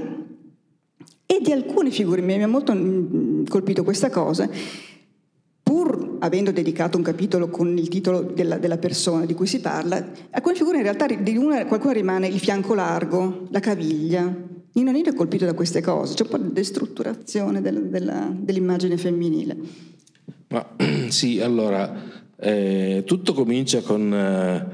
e 1.25 1.39
di 1.41 1.51
alcune 1.51 1.91
figure, 1.91 2.21
mi 2.21 2.41
ha 2.41 2.47
molto 2.47 2.73
mm, 2.73 3.45
colpito 3.47 3.83
questa 3.83 4.09
cosa, 4.09 4.49
pur 5.61 6.12
avendo 6.23 6.51
dedicato 6.51 6.97
un 6.97 7.03
capitolo 7.03 7.49
con 7.49 7.77
il 7.77 7.89
titolo 7.89 8.21
della, 8.21 8.57
della 8.57 8.77
persona 8.77 9.25
di 9.25 9.33
cui 9.33 9.45
si 9.45 9.59
parla, 9.59 10.11
alcune 10.31 10.55
figure 10.55 10.77
in 10.77 10.83
realtà 10.83 11.05
di 11.05 11.37
una, 11.37 11.65
qualcuno 11.65 11.93
rimane 11.93 12.27
il 12.27 12.39
fianco 12.39 12.73
largo, 12.73 13.47
la 13.51 13.59
caviglia. 13.59 14.33
Nino 14.75 14.91
Nino 14.91 15.09
è 15.09 15.13
colpito 15.13 15.45
da 15.45 15.53
queste 15.53 15.81
cose, 15.81 16.15
c'è 16.15 16.23
un 16.23 16.29
po' 16.29 16.37
di 16.37 16.51
destrutturazione 16.51 17.61
del, 17.61 17.89
della, 17.89 18.31
dell'immagine 18.33 18.97
femminile. 18.97 19.55
Ma, 20.47 20.67
sì, 21.09 21.41
allora, 21.41 21.93
eh, 22.37 23.03
tutto 23.05 23.33
comincia 23.33 23.81
con 23.81 24.13
eh, 24.13 24.67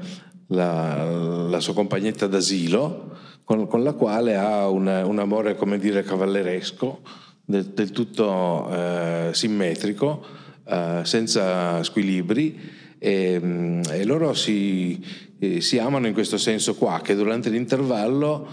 la, 0.46 1.48
la, 1.48 1.60
sua 1.60 1.74
compagnetta 1.74 2.28
d'asilo, 2.28 3.16
con, 3.44 3.66
con 3.66 3.82
la 3.82 3.94
quale 3.94 4.36
ha 4.36 4.68
una, 4.68 5.04
un 5.04 5.18
amore, 5.18 5.56
come 5.56 5.78
dire, 5.78 6.04
cavalleresco, 6.04 7.00
del, 7.44 7.66
del 7.66 7.90
tutto 7.90 8.68
eh, 8.70 9.30
simmetrico, 9.32 10.38
uh, 10.70 11.04
senza 11.04 11.82
squilibri 11.82 12.58
e, 12.98 13.40
mm, 13.42 13.82
e 13.90 14.04
loro 14.04 14.34
si, 14.34 15.02
eh, 15.38 15.60
si, 15.60 15.78
amano 15.78 16.06
in 16.06 16.12
questo 16.12 16.36
senso 16.36 16.74
qua, 16.74 17.00
che 17.02 17.14
durante 17.14 17.48
l'intervallo 17.48 18.46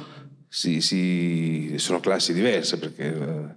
si, 0.48 0.80
si, 0.80 1.74
sono 1.76 2.00
classi 2.00 2.34
diverse 2.34 2.80
perché 2.80 3.56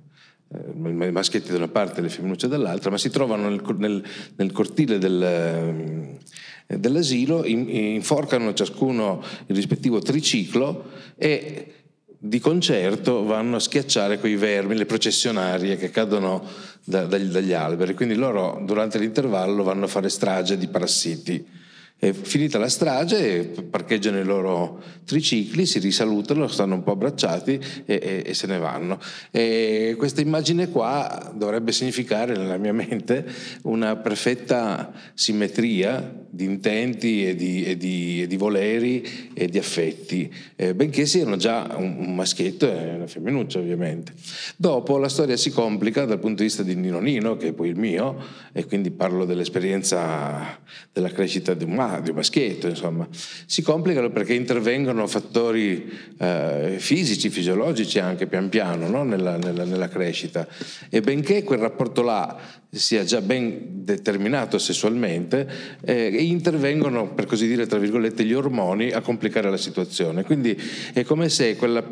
eh, 0.53 1.07
i 1.07 1.13
maschietti 1.13 1.53
da 1.53 1.59
una 1.59 1.69
parte 1.69 2.01
e 2.01 2.03
le 2.03 2.09
femminucce 2.09 2.49
dall'altra, 2.49 2.91
ma 2.91 2.99
si 2.99 3.11
trovano 3.11 3.49
nel, 3.49 3.63
nel, 3.79 4.05
nel 4.37 4.53
cortile 4.53 4.99
del, 4.99 6.19
eh, 6.67 6.79
dell'asilo, 6.79 7.45
in, 7.45 7.69
inforcano 7.69 8.53
ciascuno 8.53 9.23
il 9.47 9.55
rispettivo 9.55 10.01
triciclo 10.01 10.91
e 11.17 11.75
di 12.23 12.39
concerto 12.39 13.25
vanno 13.25 13.57
a 13.57 13.61
schiacciare 13.61 14.19
quei 14.19 14.37
vermi, 14.37 14.77
le 14.77 14.85
processionarie 14.85 15.79
che 15.79 15.89
cadono 15.89 16.45
da, 16.85 17.07
dagli, 17.07 17.31
dagli 17.31 17.55
alberi. 17.55 17.95
Quindi 17.95 18.15
loro 18.15 18.61
durante 18.63 18.99
l'intervallo 18.99 19.63
vanno 19.63 19.87
a 19.87 19.89
fare 19.89 20.11
strage 20.11 20.59
di 20.59 20.69
parassiti 20.69 21.59
finita 22.01 22.59
la 22.59 22.69
strage, 22.69 23.45
parcheggiano 23.69 24.19
i 24.19 24.25
loro 24.25 24.83
tricicli, 25.05 25.67
si 25.67 25.79
risalutano, 25.79 26.47
stanno 26.47 26.75
un 26.75 26.83
po' 26.83 26.93
abbracciati 26.93 27.61
e, 27.85 28.01
e, 28.03 28.23
e 28.27 28.35
se 28.35 28.47
ne 28.47 28.59
vanno. 28.59 28.99
E 29.31 29.95
questa 29.99 30.21
immagine 30.21 30.71
qua 30.71 31.33
dovrebbe 31.35 31.73
significare 31.73 32.37
nella 32.37 32.57
mia 32.57 32.73
mente 32.73 33.27
una 33.63 33.97
perfetta 33.97 34.93
simmetria 35.13 36.27
di 36.31 36.45
intenti 36.45 37.27
e 37.27 37.35
di, 37.35 37.65
e 37.65 37.77
di, 37.77 38.27
di 38.27 38.37
voleri 38.37 39.31
e 39.35 39.49
di 39.49 39.59
affetti, 39.59 40.33
eh, 40.57 40.75
benché 40.75 41.05
siano 41.05 41.37
già 41.37 41.75
un, 41.77 41.97
un, 41.99 42.15
maschietto 42.15 42.71
e 42.71 42.95
una 42.95 43.07
femminuccia 43.09 43.59
ovviamente. 43.59 44.13
Dopo 44.57 44.97
la 44.97 45.09
storia 45.09 45.37
si 45.37 45.51
complica 45.51 46.05
dal 46.05 46.21
punto 46.21 46.37
di 46.37 46.45
vista 46.45 46.63
di 46.63 46.77
Nino 46.77 47.01
Nino, 47.01 47.37
che 47.37 47.49
è 47.49 47.53
poi 47.53 47.69
il 47.69 47.77
mio, 47.77 48.17
e 48.53 48.65
quindi 48.65 48.91
parlo 48.91 49.25
dell'esperienza 49.25 50.59
della 50.93 51.11
crescita 51.11 51.53
di 51.53 51.65
un 51.65 51.71
di 51.71 51.75
un 51.99 52.15
maschietto, 52.15 52.69
insomma. 52.69 53.09
Si 53.47 53.63
complicano 53.63 54.11
perché 54.11 54.35
intervengono 54.35 55.07
fattori 55.07 55.91
eh, 56.19 56.77
fisici, 56.79 57.31
fisiologici 57.31 57.99
anche 57.99 58.27
pian 58.27 58.49
piano 58.49 58.89
no? 58.89 59.03
nella, 59.05 59.37
nella, 59.37 59.65
nella 59.65 59.89
crescita. 59.89 60.47
E 60.89 61.01
benché 61.01 61.43
quel 61.43 61.59
rapporto 61.59 62.03
là 62.03 62.39
sia 62.71 63.05
già 63.05 63.21
ben 63.21 63.85
determinato 63.85 64.59
sessualmente, 64.59 65.49
eh, 65.85 66.07
intervengono, 66.07 67.13
per 67.15 67.27
così 67.27 67.47
dire, 67.47 67.67
tra 67.67 67.79
virgolette, 67.79 68.25
gli 68.25 68.33
ormoni 68.33 68.91
a 68.91 69.01
complicare 69.01 69.51
la 69.51 69.57
situazione. 69.57 70.25
Quindi 70.25 70.57
è 70.93 71.03
come 71.03 71.29
se 71.29 71.57
quella, 71.57 71.85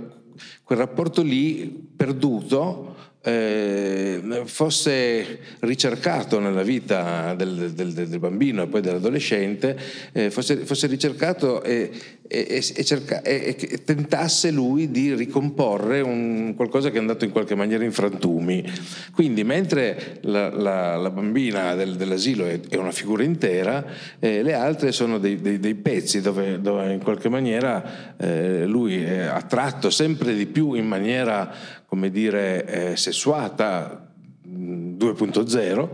quel 0.62 0.78
rapporto 0.78 1.22
lì 1.22 1.88
perduto 1.96 2.96
eh, 3.20 4.42
fosse 4.44 5.38
ricercato 5.60 6.38
nella 6.38 6.62
vita 6.62 7.34
del, 7.34 7.72
del, 7.72 7.92
del, 7.92 8.18
bambino 8.18 8.62
e 8.62 8.66
poi 8.68 8.80
dell'adolescente, 8.80 9.76
eh, 10.12 10.30
fosse, 10.30 10.58
fosse, 10.58 10.86
ricercato 10.86 11.62
e, 11.62 11.90
e, 12.28 12.46
e, 12.74 12.84
cerca, 12.84 13.22
e, 13.22 13.82
tentasse 13.84 14.50
lui 14.52 14.90
di 14.90 15.14
ricomporre 15.14 16.00
un, 16.00 16.54
qualcosa 16.54 16.90
che 16.90 16.96
è 16.96 17.00
andato 17.00 17.24
in 17.24 17.32
qualche 17.32 17.56
maniera 17.56 17.82
in 17.82 17.92
frantumi. 17.92 18.64
Quindi 19.12 19.42
mentre 19.42 20.18
la, 20.22 20.50
la, 20.50 20.96
la 20.96 21.10
bambina 21.10 21.74
del, 21.74 21.96
dell'asilo 21.96 22.46
è, 22.46 22.60
è, 22.68 22.76
una 22.76 22.92
figura 22.92 23.24
intera, 23.24 23.84
eh, 24.20 24.42
le 24.42 24.54
altre 24.54 24.92
sono 24.92 25.18
dei, 25.18 25.40
dei, 25.40 25.58
dei 25.58 25.74
pezzi 25.74 26.20
dove, 26.20 26.60
dove, 26.60 26.92
in 26.92 27.02
qualche 27.02 27.28
maniera 27.28 28.16
eh, 28.16 28.64
lui 28.64 29.02
è 29.02 29.22
attratto 29.22 29.90
sempre 29.90 30.34
di 30.34 30.46
più 30.46 30.74
in 30.74 30.86
maniera 30.86 31.52
come 31.88 32.10
dire, 32.10 32.66
eh, 32.66 32.96
sessuata 32.96 34.12
2.0, 34.46 35.88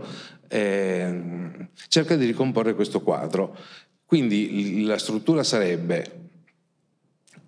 eh, 0.49 1.69
cerca 1.87 2.17
di 2.17 2.25
ricomporre 2.25 2.75
questo 2.75 2.99
quadro. 2.99 3.55
Quindi 4.05 4.83
la 4.83 4.97
struttura 4.97 5.41
sarebbe 5.43 6.29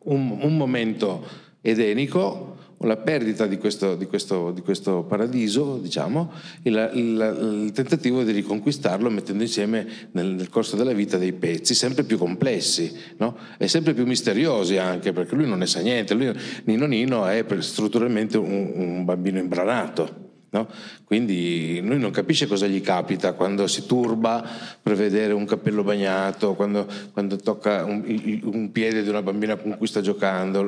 un, 0.06 0.40
un 0.42 0.56
momento 0.56 1.28
edenico, 1.60 2.56
la 2.82 2.98
perdita 2.98 3.48
di 3.48 3.58
questo, 3.58 3.96
di 3.96 4.06
questo, 4.06 4.52
di 4.52 4.62
questo 4.62 5.04
paradiso, 5.04 5.78
diciamo, 5.78 6.32
il, 6.64 6.92
il, 6.94 7.64
il, 7.66 7.72
tentativo 7.72 8.24
di 8.24 8.32
riconquistarlo 8.32 9.10
mettendo 9.10 9.42
insieme 9.44 9.88
nel, 10.12 10.28
nel, 10.28 10.50
corso 10.50 10.76
della 10.76 10.94
vita 10.94 11.18
dei 11.18 11.34
pezzi 11.34 11.74
sempre 11.74 12.04
più 12.04 12.18
complessi 12.18 12.94
no? 13.18 13.36
e 13.58 13.68
sempre 13.68 13.94
più 13.94 14.06
misteriosi 14.06 14.78
anche, 14.78 15.12
perché 15.12 15.36
lui 15.36 15.48
non 15.48 15.58
ne 15.60 15.66
sa 15.66 15.80
niente, 15.80 16.14
lui, 16.14 16.32
Nino 16.66 16.86
Nino 16.86 17.26
è 17.26 17.44
strutturalmente 17.60 18.38
un, 18.38 18.72
un 18.76 19.06
bambino 19.06 19.40
imbranato. 19.40 20.27
No? 20.50 20.68
Quindi 21.04 21.82
lui 21.84 22.00
non 22.00 22.12
capisce 22.12 22.48
cosa 22.48 22.68
gli 22.68 22.82
capita 22.82 23.34
quando 23.34 23.68
si 23.68 23.86
turba 23.86 24.48
per 24.82 24.96
vedere 24.96 25.34
un 25.34 25.46
cappello 25.46 25.84
bagnato, 25.84 26.54
quando, 26.54 26.88
quando 27.12 27.36
tocca 27.36 27.84
un, 27.84 28.04
un, 28.44 28.72
piede 28.72 29.04
di 29.04 29.10
una 29.10 29.22
bambina 29.22 29.58
con 29.58 29.78
cui 29.78 29.88
sta 29.88 30.02
giocando. 30.02 30.60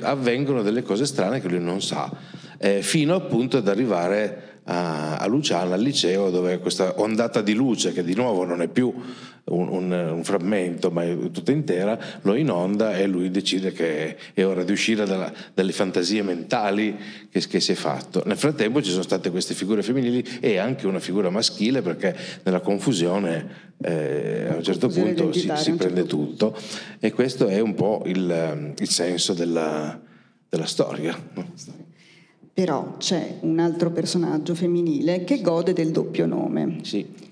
Avvengono 0.00 0.62
delle 0.62 0.82
cose 0.82 1.06
strane 1.06 1.40
che 1.40 1.48
lui 1.48 1.60
non 1.60 1.80
sa, 1.80 2.10
eh, 2.58 2.82
fino 2.82 3.14
appunto 3.14 3.58
ad 3.58 3.68
arrivare 3.68 4.51
a, 4.64 5.16
a 5.16 5.26
Luciana, 5.26 5.74
al 5.74 5.82
liceo, 5.82 6.30
dove 6.30 6.58
questa 6.58 7.00
ondata 7.00 7.42
di 7.42 7.54
luce, 7.54 7.92
che 7.92 8.04
di 8.04 8.14
nuovo 8.14 8.44
non 8.44 8.62
è 8.62 8.68
più 8.68 8.92
un, 9.44 9.68
un, 9.68 9.92
un, 9.92 10.24
frammento, 10.24 10.90
ma 10.90 11.02
è 11.02 11.16
tutta 11.32 11.50
intera, 11.50 11.98
lo 12.22 12.34
inonda 12.34 12.96
e 12.96 13.06
lui 13.06 13.30
decide 13.30 13.72
che 13.72 14.16
è 14.32 14.44
ora 14.44 14.62
di 14.62 14.70
uscire 14.70 15.04
dalla, 15.04 15.32
dalle 15.52 15.72
fantasie 15.72 16.22
mentali 16.22 16.96
che, 17.28 17.40
che, 17.40 17.60
si 17.60 17.72
è 17.72 17.74
fatto. 17.74 18.22
Nel 18.24 18.36
frattempo 18.36 18.80
ci 18.80 18.90
sono 18.90 19.02
state 19.02 19.30
queste 19.30 19.54
figure 19.54 19.82
femminili 19.82 20.24
e 20.40 20.58
anche 20.58 20.86
una 20.86 21.00
figura 21.00 21.28
maschile 21.30 21.82
perché 21.82 22.16
nella 22.44 22.60
confusione 22.60 23.70
eh, 23.82 24.46
a 24.48 24.56
un 24.56 24.62
certo 24.62 24.88
punto 24.88 25.32
si, 25.32 25.50
si 25.56 25.72
prende 25.72 26.02
certo 26.02 26.16
tutto 26.16 26.56
e 27.00 27.10
questo 27.12 27.48
è 27.48 27.58
un 27.58 27.74
po' 27.74 28.02
il, 28.06 28.74
il 28.78 28.88
senso 28.88 29.32
della, 29.32 30.00
della 30.48 30.66
storia. 30.66 31.18
No? 31.34 31.81
Però 32.54 32.96
c'è 32.98 33.38
un 33.40 33.58
altro 33.58 33.90
personaggio 33.90 34.54
femminile 34.54 35.24
che 35.24 35.40
gode 35.40 35.72
del 35.72 35.90
doppio 35.90 36.26
nome. 36.26 36.78
Sì 36.82 37.30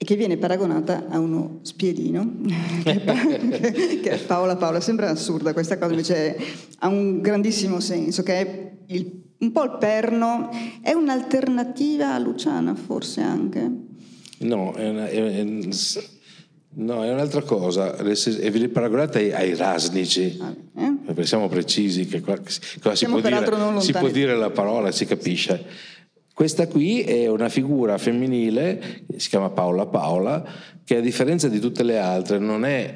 e 0.00 0.04
che 0.04 0.14
viene 0.14 0.36
paragonata 0.36 1.06
a 1.08 1.18
uno 1.18 1.58
spiedino, 1.62 2.36
che, 2.84 4.00
è 4.00 4.18
Paola 4.24 4.54
Paola. 4.54 4.80
Sembra 4.80 5.10
assurda 5.10 5.52
questa 5.52 5.76
cosa, 5.76 5.90
invece 5.90 6.36
ha 6.78 6.86
un 6.86 7.20
grandissimo 7.20 7.80
senso, 7.80 8.22
che 8.22 8.34
è 8.34 8.70
il, 8.86 9.22
un 9.38 9.50
po' 9.50 9.64
il 9.64 9.76
perno, 9.80 10.50
è 10.82 10.92
un'alternativa 10.92 12.14
a 12.14 12.18
Luciana 12.20 12.76
forse 12.76 13.22
anche? 13.22 13.70
No, 14.38 14.72
è, 14.74 14.88
una, 14.88 15.08
è, 15.08 15.16
è, 15.16 15.40
no, 16.78 17.04
è 17.04 17.12
un'altra 17.12 17.42
cosa, 17.42 17.96
e 17.96 18.50
viene 18.50 18.68
paragonata 18.68 19.18
ai, 19.18 19.32
ai 19.32 19.54
rasnici, 19.54 20.38
ah, 20.40 20.54
eh? 20.76 20.96
perché 21.04 21.26
siamo 21.26 21.48
precisi 21.48 22.06
che 22.06 22.20
qua, 22.20 22.36
qua 22.80 22.94
si, 22.94 23.06
può 23.06 23.20
dire, 23.20 23.80
si 23.80 23.92
può 23.92 24.08
dire 24.08 24.36
la 24.36 24.50
parola, 24.50 24.90
si 24.92 25.06
capisce. 25.06 25.64
Questa 26.32 26.68
qui 26.68 27.02
è 27.02 27.26
una 27.26 27.48
figura 27.48 27.98
femminile, 27.98 29.04
si 29.16 29.28
chiama 29.28 29.50
Paola 29.50 29.86
Paola, 29.86 30.44
che 30.84 30.96
a 30.96 31.00
differenza 31.00 31.48
di 31.48 31.58
tutte 31.58 31.82
le 31.82 31.98
altre 31.98 32.38
non, 32.38 32.64
è, 32.64 32.94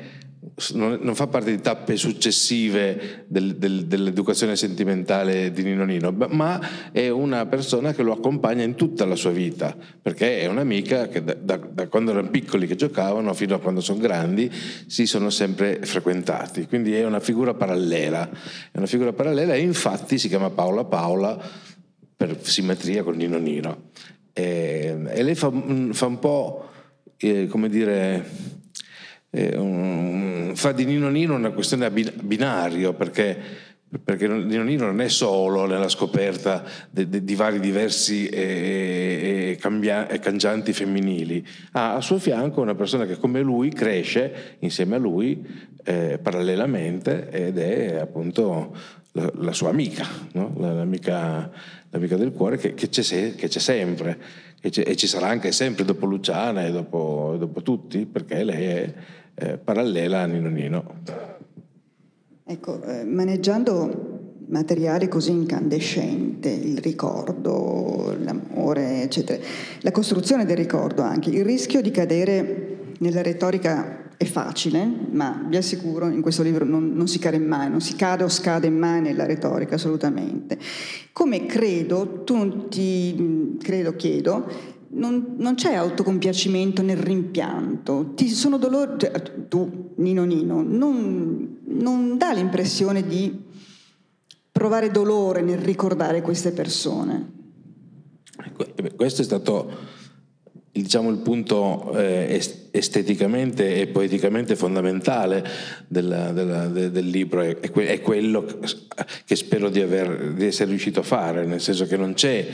non 0.73 1.15
fa 1.15 1.29
parte 1.29 1.51
di 1.51 1.61
tappe 1.61 1.97
successive 1.97 3.25
del, 3.29 3.57
del, 3.57 3.87
dell'educazione 3.87 4.57
sentimentale 4.57 5.53
di 5.53 5.63
Nino 5.63 5.85
Nino, 5.85 6.13
ma 6.31 6.91
è 6.91 7.09
una 7.09 7.47
persona 7.47 7.93
che 7.93 8.03
lo 8.03 8.13
accompagna 8.13 8.65
in 8.65 8.75
tutta 8.75 9.05
la 9.05 9.15
sua 9.15 9.31
vita, 9.31 9.77
perché 10.01 10.41
è 10.41 10.47
un'amica 10.47 11.07
che 11.07 11.23
da, 11.23 11.35
da, 11.35 11.57
da 11.57 11.87
quando 11.87 12.11
erano 12.11 12.29
piccoli 12.29 12.67
che 12.67 12.75
giocavano 12.75 13.33
fino 13.35 13.55
a 13.55 13.61
quando 13.61 13.81
sono 13.81 14.01
grandi 14.01 14.51
si 14.87 15.07
sono 15.07 15.31
sempre 15.31 15.79
frequentati, 15.83 16.67
quindi 16.67 16.93
è 16.95 17.05
una 17.05 17.21
figura 17.21 17.55
parallela, 17.55 18.29
è 18.73 18.79
una 18.79 18.87
figura 18.87 19.13
parallela 19.13 19.55
e 19.55 19.61
infatti 19.61 20.19
si 20.19 20.27
chiama 20.27 20.51
Paola 20.51 20.85
Paola 20.85 21.41
per 22.17 22.37
simmetria 22.43 23.05
con 23.05 23.15
Nino 23.15 23.39
Nino. 23.39 23.91
E, 24.33 24.97
e 25.09 25.23
lei 25.23 25.35
fa, 25.37 25.53
fa, 25.93 26.07
un 26.07 26.19
po', 26.19 26.71
eh, 27.17 27.47
come 27.47 27.69
dire, 27.69 28.25
eh, 29.35 30.53
fa 30.55 30.73
di 30.73 30.85
Nino 30.85 31.09
Nino 31.09 31.35
una 31.35 31.51
questione 31.51 31.87
a 31.87 31.91
binario, 31.91 32.93
perché 32.93 33.71
perché 34.03 34.27
Nino 34.27 34.63
Nino 34.63 34.87
non 34.87 35.03
è 35.03 35.09
solo 35.09 35.67
nella 35.67 35.89
scoperta 35.89 36.65
di, 36.91 37.09
di, 37.11 37.25
di 37.25 37.35
vari 37.35 37.61
diversi 37.61 38.27
e, 38.27 39.51
e, 39.51 39.57
cambia, 39.61 40.09
e, 40.09 40.19
cangianti 40.19 40.73
femminili, 40.73 41.47
ha 41.73 41.95
a 41.95 42.01
suo 42.01 42.19
fianco 42.19 42.63
una 42.63 42.75
persona 42.75 43.05
che 43.05 43.19
come 43.19 43.43
lui 43.43 43.71
cresce 43.71 44.57
insieme 44.61 44.97
a 44.97 44.99
lui 44.99 45.47
eh, 45.85 46.19
parallelamente 46.23 47.29
ed 47.29 47.59
è 47.59 47.97
appunto 47.97 48.75
la, 49.13 49.31
la 49.35 49.53
sua 49.53 49.69
amica, 49.69 50.07
no? 50.33 50.55
l'amica, 50.57 51.51
l'amica, 51.91 52.17
del 52.17 52.33
cuore 52.33 52.57
che, 52.57 52.73
che, 52.73 52.89
c'è, 52.89 53.35
che 53.35 53.49
c'è, 53.49 53.59
sempre 53.59 54.19
e, 54.59 54.71
c'è, 54.71 54.85
e, 54.87 54.97
ci 54.97 55.07
sarà 55.07 55.29
anche 55.29 55.53
sempre 55.53 55.85
dopo 55.85 56.07
Luciana 56.07 56.65
e 56.65 56.71
dopo, 56.71 57.37
dopo 57.39 57.61
tutti 57.61 58.07
perché 58.07 58.43
lei 58.43 58.65
è 58.65 58.95
eh, 59.35 59.59
parallela 59.59 60.23
a 60.23 60.27
Nino 60.27 60.49
Nino. 60.49 60.85
Ecco, 62.45 62.83
eh, 62.83 63.05
maneggiando 63.05 64.13
materiale 64.49 65.09
così 65.09 65.31
incandescente, 65.31 66.51
il 66.51 66.79
ricordo, 66.79 68.15
l'amore, 68.23 69.03
eccetera, 69.03 69.43
la 69.81 69.91
costruzione 69.91 70.45
del 70.45 70.57
ricordo 70.57 71.03
anche, 71.03 71.31
il 71.31 71.45
rischio 71.45 71.81
di 71.81 71.91
cadere 71.91 72.95
nella 72.99 73.23
retorica 73.23 74.03
è 74.23 74.25
facile, 74.25 74.89
ma 75.11 75.45
vi 75.49 75.57
assicuro, 75.57 76.09
in 76.09 76.21
questo 76.21 76.43
libro 76.43 76.65
non, 76.65 76.93
non, 76.93 77.09
si 77.09 77.19
cade 77.19 77.39
mai, 77.39 77.69
non 77.69 77.81
si 77.81 77.97
cade 77.97 78.23
o 78.23 78.29
scade 78.29 78.71
mai 78.71 79.01
nella 79.01 79.27
retorica, 79.27 79.75
assolutamente. 79.75 80.59
Come 81.13 81.47
credo, 81.47 82.23
tu 82.23 82.69
ti, 82.69 83.57
credo, 83.61 83.97
chiedo, 83.97 84.47
non, 84.95 85.35
non 85.39 85.55
c'è 85.55 85.75
autocompiacimento 85.75 86.83
nel 86.83 86.97
rimpianto, 86.97 88.13
ti 88.15 88.29
sono 88.29 88.59
dolori, 88.59 88.99
cioè, 88.99 89.11
tu, 89.49 89.93
Nino 89.97 90.25
Nino, 90.25 90.63
non, 90.63 91.59
non 91.65 92.19
dà 92.19 92.33
l'impressione 92.33 93.07
di 93.07 93.45
provare 94.51 94.91
dolore 94.91 95.41
nel 95.41 95.59
ricordare 95.59 96.21
queste 96.21 96.53
persone. 96.53 97.41
Questo 98.97 99.23
è 99.23 99.25
stato 99.25 99.71
diciamo, 100.73 101.11
il 101.11 101.19
punto 101.19 101.95
eh, 101.99 102.41
esteticamente 102.71 103.77
e 103.77 103.87
poeticamente 103.89 104.57
fondamentale 104.57 105.47
della, 105.87 106.33
della, 106.33 106.67
de, 106.69 106.91
del 106.91 107.09
libro 107.09 107.43
è, 107.43 107.59
è, 107.59 108.01
quello 108.01 108.47
che 109.25 109.37
spero 109.37 109.69
di, 109.69 109.83
aver, 109.83 110.33
di, 110.33 110.47
essere 110.47 110.71
riuscito 110.71 111.01
a 111.01 111.05
fare, 111.05 111.45
nel 111.45 111.61
senso 111.61 111.87
che 111.87 111.99
non 111.99 112.15
c'è 112.15 112.47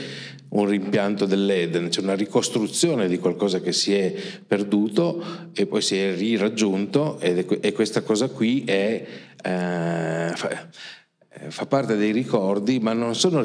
un 0.50 0.66
rimpianto 0.66 1.26
dell'Eden, 1.26 1.90
c'è 1.90 2.00
una 2.00 2.14
ricostruzione 2.14 3.06
di 3.06 3.18
qualcosa 3.18 3.60
che 3.60 3.72
si 3.72 3.94
è 3.94 4.12
perduto 4.44 5.50
e 5.54 5.66
poi 5.66 5.82
si 5.82 5.96
è 5.96 6.14
riraggiunto 6.16 7.20
e 7.20 7.72
questa 7.72 8.02
cosa 8.02 8.28
qui 8.28 8.64
è... 8.64 9.06
Eh, 9.40 10.32
fa 11.48 11.66
parte 11.66 11.96
dei 11.96 12.12
ricordi, 12.12 12.78
ma 12.80 12.92
non 12.92 13.14
sono, 13.14 13.44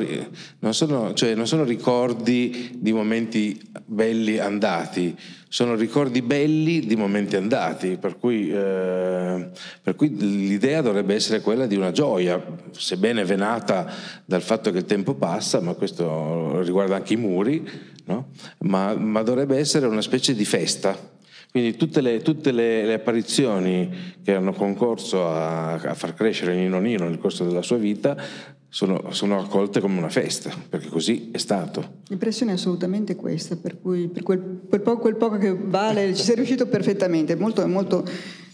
non, 0.60 0.74
sono, 0.74 1.14
cioè 1.14 1.36
non 1.36 1.48
sono, 1.48 1.64
ricordi 1.64 2.72
di 2.76 2.92
momenti 2.92 3.60
belli 3.86 4.40
andati, 4.40 5.16
sono 5.48 5.76
ricordi 5.76 6.22
belli 6.22 6.82
di 6.82 6.96
momenti 6.96 7.36
andati, 7.36 7.98
per 7.98 8.18
cui, 8.18 8.50
eh, 8.50 9.50
per 9.82 9.96
cui 9.96 10.16
l'idea 10.18 10.82
dovrebbe 10.82 11.14
essere 11.14 11.42
quella 11.42 11.66
di 11.66 11.76
una 11.76 11.92
gioia, 11.92 12.44
sebbene 12.72 13.24
venata 13.24 13.92
dal 14.26 14.42
fatto 14.42 14.72
che 14.72 14.80
il 14.80 14.86
tempo 14.86 15.14
passa, 15.14 15.60
ma 15.62 15.74
questo 15.74 16.62
riguarda 16.62 16.96
anche 16.96 17.14
i 17.14 17.18
muri, 17.18 17.68
no? 18.06 18.30
ma, 18.60 18.96
ma 18.96 19.22
dovrebbe 19.22 19.58
essere 19.58 19.86
una 19.86 20.02
specie 20.02 20.34
di 20.34 20.46
festa 20.46 21.12
quindi 21.54 21.76
tutte 21.76 22.02
le, 22.02 22.20
tutte 22.24 22.52
le, 22.52 22.84
le 22.84 22.96
apparizioni 22.96 23.88
che 24.24 24.34
hanno 24.34 24.54
concorso 24.54 25.28
a, 25.28 25.74
a, 25.74 25.94
far 25.94 26.16
crescere 26.16 26.56
Nino 26.56 26.80
Nino 26.80 27.08
nel 27.08 27.20
corso 27.20 27.46
della 27.46 27.62
sua 27.62 27.78
vita 27.78 28.18
sono, 28.68 29.12
sono, 29.12 29.40
accolte 29.40 29.80
come 29.80 30.00
una 30.00 30.10
festa, 30.10 30.50
perché 30.68 30.88
così 30.88 31.30
è 31.32 31.38
stato. 31.38 32.00
L'impressione 32.08 32.54
è 32.54 32.56
assolutamente 32.56 33.16
questa, 33.16 33.56
per 33.56 33.80
cui 33.80 34.08
per 34.08 34.24
quel, 34.24 34.40
per 34.40 34.82
poco, 34.82 35.02
quel 35.02 35.16
poco, 35.16 35.38
che 35.38 35.56
vale 35.56 36.16
ci 36.16 36.24
sei 36.24 36.34
riuscito 36.34 36.66
perfettamente, 36.66 37.36
molto, 37.36 37.68
molto 37.68 38.04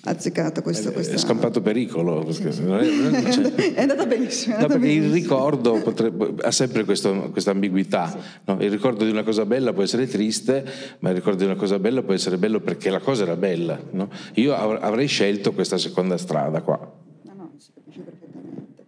azzeccata 0.03 0.61
questa, 0.61 0.91
questa... 0.91 1.15
È 1.15 1.17
scampato 1.17 1.61
pericolo. 1.61 2.31
Sì, 2.31 2.51
sì. 2.51 2.63
Non 2.63 2.79
è, 2.79 2.89
non 2.89 3.15
è, 3.15 3.73
è, 3.73 3.81
andata 3.81 4.05
benissimo. 4.05 4.55
È 4.55 4.57
andata 4.57 4.75
no, 4.75 4.79
benissimo. 4.79 5.05
il 5.05 5.11
ricordo 5.11 5.73
potrebbe, 5.83 6.33
ha 6.41 6.51
sempre 6.51 6.85
questo, 6.85 7.29
questa 7.31 7.51
ambiguità. 7.51 8.09
Sì. 8.09 8.17
No? 8.45 8.57
Il 8.61 8.71
ricordo 8.71 9.03
di 9.03 9.11
una 9.11 9.23
cosa 9.23 9.45
bella 9.45 9.73
può 9.73 9.83
essere 9.83 10.07
triste, 10.07 10.63
ma 10.99 11.09
il 11.09 11.15
ricordo 11.15 11.39
di 11.39 11.45
una 11.45 11.55
cosa 11.55 11.79
bella 11.79 12.01
può 12.01 12.13
essere 12.13 12.37
bello 12.37 12.61
perché 12.61 12.89
la 12.89 12.99
cosa 12.99 13.23
era 13.23 13.35
bella. 13.35 13.79
No? 13.91 14.09
Io 14.35 14.53
avrei 14.53 15.07
scelto 15.07 15.53
questa 15.53 15.77
seconda 15.77 16.17
strada 16.17 16.61
qua. 16.61 16.77
No, 17.23 17.33
no, 17.35 17.51
si 17.57 17.71
capisce 17.73 18.01
perfettamente. 18.01 18.85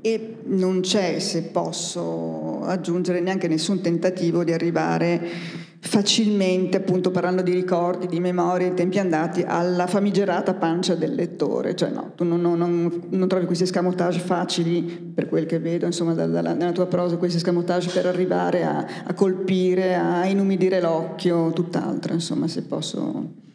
E 0.00 0.36
non 0.46 0.80
c'è, 0.80 1.20
se 1.20 1.42
posso 1.44 2.62
aggiungere, 2.62 3.20
neanche 3.20 3.46
nessun 3.46 3.80
tentativo 3.80 4.42
di 4.42 4.52
arrivare 4.52 5.66
facilmente, 5.80 6.76
appunto 6.76 7.10
parlando 7.10 7.42
di 7.42 7.52
ricordi, 7.52 8.06
di 8.06 8.20
memorie, 8.20 8.70
di 8.70 8.74
tempi 8.74 8.98
andati, 8.98 9.42
alla 9.46 9.86
famigerata 9.86 10.54
pancia 10.54 10.94
del 10.94 11.14
lettore. 11.14 11.74
Cioè 11.74 11.90
no, 11.90 12.12
tu 12.14 12.24
non, 12.24 12.40
non, 12.40 13.02
non 13.08 13.28
trovi 13.28 13.46
questi 13.46 13.64
escamotage 13.64 14.18
facili, 14.18 14.82
per 14.82 15.28
quel 15.28 15.46
che 15.46 15.58
vedo, 15.58 15.86
insomma, 15.86 16.14
dalla, 16.14 16.52
nella 16.52 16.72
tua 16.72 16.86
prosa, 16.86 17.16
questi 17.16 17.36
escamotage 17.38 17.90
per 17.90 18.06
arrivare 18.06 18.64
a, 18.64 18.86
a 19.04 19.14
colpire, 19.14 19.94
a 19.94 20.26
inumidire 20.26 20.80
l'occhio, 20.80 21.52
tutt'altro, 21.52 22.12
insomma, 22.12 22.48
se 22.48 22.62
posso 22.62 23.46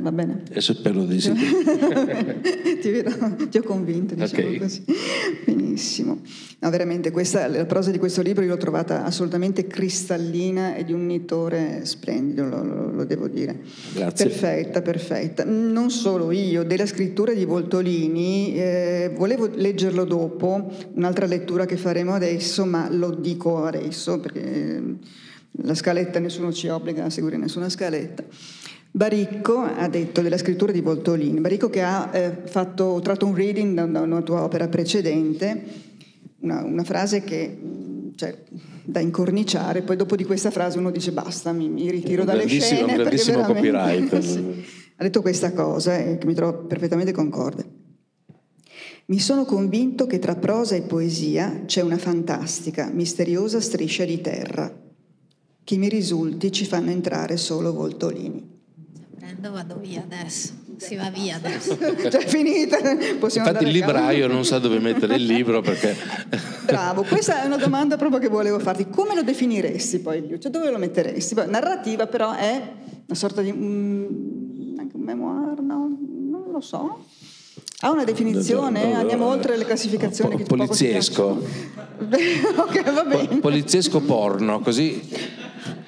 Va 0.00 0.12
bene? 0.12 0.42
Adesso 0.50 0.74
spero 0.74 1.04
di 1.04 1.20
sì. 1.20 1.32
ti, 2.80 2.90
vedo, 2.90 3.10
ti 3.48 3.58
ho 3.58 3.62
convinto, 3.62 4.14
diciamo 4.14 4.46
okay. 4.46 4.58
così. 4.58 4.84
Benissimo. 5.44 6.20
No, 6.60 6.70
veramente, 6.70 7.10
questa, 7.10 7.46
la 7.46 7.64
prosa 7.66 7.90
di 7.90 7.98
questo 7.98 8.22
libro 8.22 8.42
io 8.42 8.50
l'ho 8.50 8.56
trovata 8.56 9.04
assolutamente 9.04 9.66
cristallina 9.66 10.74
e 10.74 10.84
di 10.84 10.92
un 10.92 11.00
unitore 11.00 11.84
splendido, 11.84 12.44
lo, 12.44 12.64
lo, 12.64 12.90
lo, 12.92 13.04
devo 13.04 13.28
dire. 13.28 13.60
Grazie. 13.94 14.26
Perfetta, 14.26 14.82
perfetta. 14.82 15.44
Non 15.44 15.90
solo 15.90 16.30
io, 16.32 16.64
della 16.64 16.86
scrittura 16.86 17.32
di 17.32 17.44
Voltolini, 17.44 18.54
eh, 18.56 19.12
volevo 19.14 19.50
leggerlo 19.52 20.04
dopo, 20.04 20.72
un'altra 20.94 21.26
lettura 21.26 21.66
che 21.66 21.76
faremo 21.76 22.14
adesso, 22.14 22.64
ma 22.64 22.88
lo 22.90 23.10
dico 23.10 23.64
adesso 23.64 24.18
perché 24.20 24.82
la 25.62 25.74
scaletta 25.74 26.18
nessuno 26.18 26.52
ci 26.52 26.68
obbliga 26.68 27.04
a 27.04 27.10
seguire 27.10 27.36
nessuna 27.36 27.68
scaletta. 27.68 28.24
Baricco 28.98 29.58
ha 29.60 29.86
detto 29.86 30.22
della 30.22 30.36
scrittura 30.36 30.72
di 30.72 30.80
Voltolini, 30.80 31.38
Baricco 31.38 31.70
che 31.70 31.82
ha 31.82 32.10
eh, 32.12 32.36
fatto, 32.46 32.98
tratto 33.00 33.26
un 33.26 33.34
reading 33.36 33.76
da, 33.76 33.86
da, 33.86 34.00
una 34.00 34.22
tua 34.22 34.42
opera 34.42 34.66
precedente, 34.66 35.62
una, 36.40 36.64
una 36.64 36.82
frase 36.82 37.22
che 37.22 37.56
cioè, 38.16 38.36
da 38.82 38.98
incorniciare, 38.98 39.82
poi 39.82 39.94
dopo 39.94 40.16
di 40.16 40.24
questa 40.24 40.50
frase 40.50 40.78
uno 40.78 40.90
dice 40.90 41.12
basta, 41.12 41.52
mi, 41.52 41.68
mi 41.68 41.88
ritiro 41.88 42.24
dalle 42.24 42.48
scene. 42.48 42.94
Grandissimo 42.94 43.42
copyright. 43.42 44.18
sì, 44.18 44.64
ha 44.96 45.04
detto 45.04 45.22
questa 45.22 45.52
cosa 45.52 45.96
e 45.96 46.10
eh, 46.10 46.18
che 46.18 46.26
mi 46.26 46.34
trovo 46.34 46.64
perfettamente 46.64 47.12
concorde. 47.12 47.64
Mi 49.06 49.20
sono 49.20 49.44
convinto 49.44 50.08
che 50.08 50.18
tra 50.18 50.34
prosa 50.34 50.74
e 50.74 50.80
poesia 50.80 51.62
c'è 51.66 51.82
una 51.82 51.98
fantastica, 51.98 52.90
misteriosa 52.92 53.60
striscia 53.60 54.04
di 54.04 54.20
terra, 54.20 54.76
che 55.62 55.76
mi 55.76 55.88
risulti 55.88 56.50
ci 56.50 56.64
fanno 56.64 56.90
entrare 56.90 57.36
solo 57.36 57.72
Voltolini 57.72 58.56
prendo, 59.28 59.50
vado 59.50 59.78
via 59.78 60.02
adesso. 60.02 60.52
Si 60.76 60.96
va 60.96 61.10
via 61.10 61.36
adesso. 61.36 61.76
Cioè, 62.08 62.26
finita. 62.26 62.78
Possiamo 63.18 63.48
Infatti 63.48 63.64
il 63.64 63.70
libraio 63.70 64.26
non 64.26 64.44
sa 64.44 64.58
dove 64.58 64.78
mettere 64.78 65.16
il 65.16 65.26
libro 65.26 65.60
perché... 65.60 65.94
Bravo, 66.64 67.02
questa 67.02 67.42
è 67.42 67.46
una 67.46 67.56
domanda 67.56 67.96
proprio 67.96 68.20
che 68.20 68.28
volevo 68.28 68.58
farti. 68.58 68.88
Come 68.88 69.14
lo 69.14 69.22
definiresti 69.22 69.98
poi 69.98 70.16
il 70.16 70.22
libro? 70.22 70.38
Cioè, 70.38 70.50
dove 70.50 70.70
lo 70.70 70.78
metteresti? 70.78 71.34
Narrativa 71.46 72.06
però 72.06 72.34
è 72.34 72.72
una 73.06 73.18
sorta 73.18 73.42
di... 73.42 73.52
Mm, 73.52 74.78
anche 74.78 74.96
un 74.96 75.02
memoir, 75.02 75.60
no? 75.60 75.88
Non 76.30 76.44
lo 76.50 76.60
so. 76.60 77.04
Ha 77.80 77.90
una 77.90 78.04
definizione? 78.04 78.94
Andiamo 78.94 79.26
oltre 79.26 79.56
le 79.56 79.64
classificazioni. 79.64 80.36
Po- 80.38 80.56
poliziesco. 80.56 81.24
ok, 81.98 82.92
va 82.92 83.04
bene. 83.04 83.38
Poliziesco 83.38 84.00
porno, 84.00 84.60
così 84.60 85.00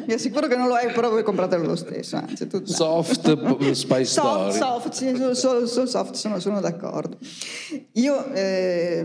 Mi 0.07 0.13
assicuro 0.13 0.49
che 0.49 0.57
non 0.57 0.67
lo 0.67 0.77
è, 0.77 0.93
però 0.93 1.09
voi 1.09 1.23
compratelo 1.23 1.65
lo 1.65 1.77
stesso. 1.77 2.17
Anzi, 2.17 2.49
soft 2.65 3.71
Spy 3.73 4.05
Story. 4.05 4.53
Soft, 4.53 4.91
sì, 4.93 5.15
solo, 5.35 5.67
solo 5.67 5.87
soft, 5.87 6.15
sono, 6.15 6.41
sono, 6.41 6.61
d'accordo. 6.61 7.17
Io 7.93 8.33
eh, 8.33 9.05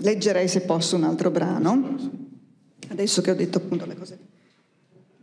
leggerei, 0.00 0.48
se 0.48 0.62
posso, 0.62 0.96
un 0.96 1.04
altro 1.04 1.30
brano. 1.30 1.94
Adesso 2.88 3.20
che 3.20 3.30
ho 3.30 3.34
detto 3.34 3.58
appunto 3.58 3.84
le 3.84 3.96
cose 3.96 4.18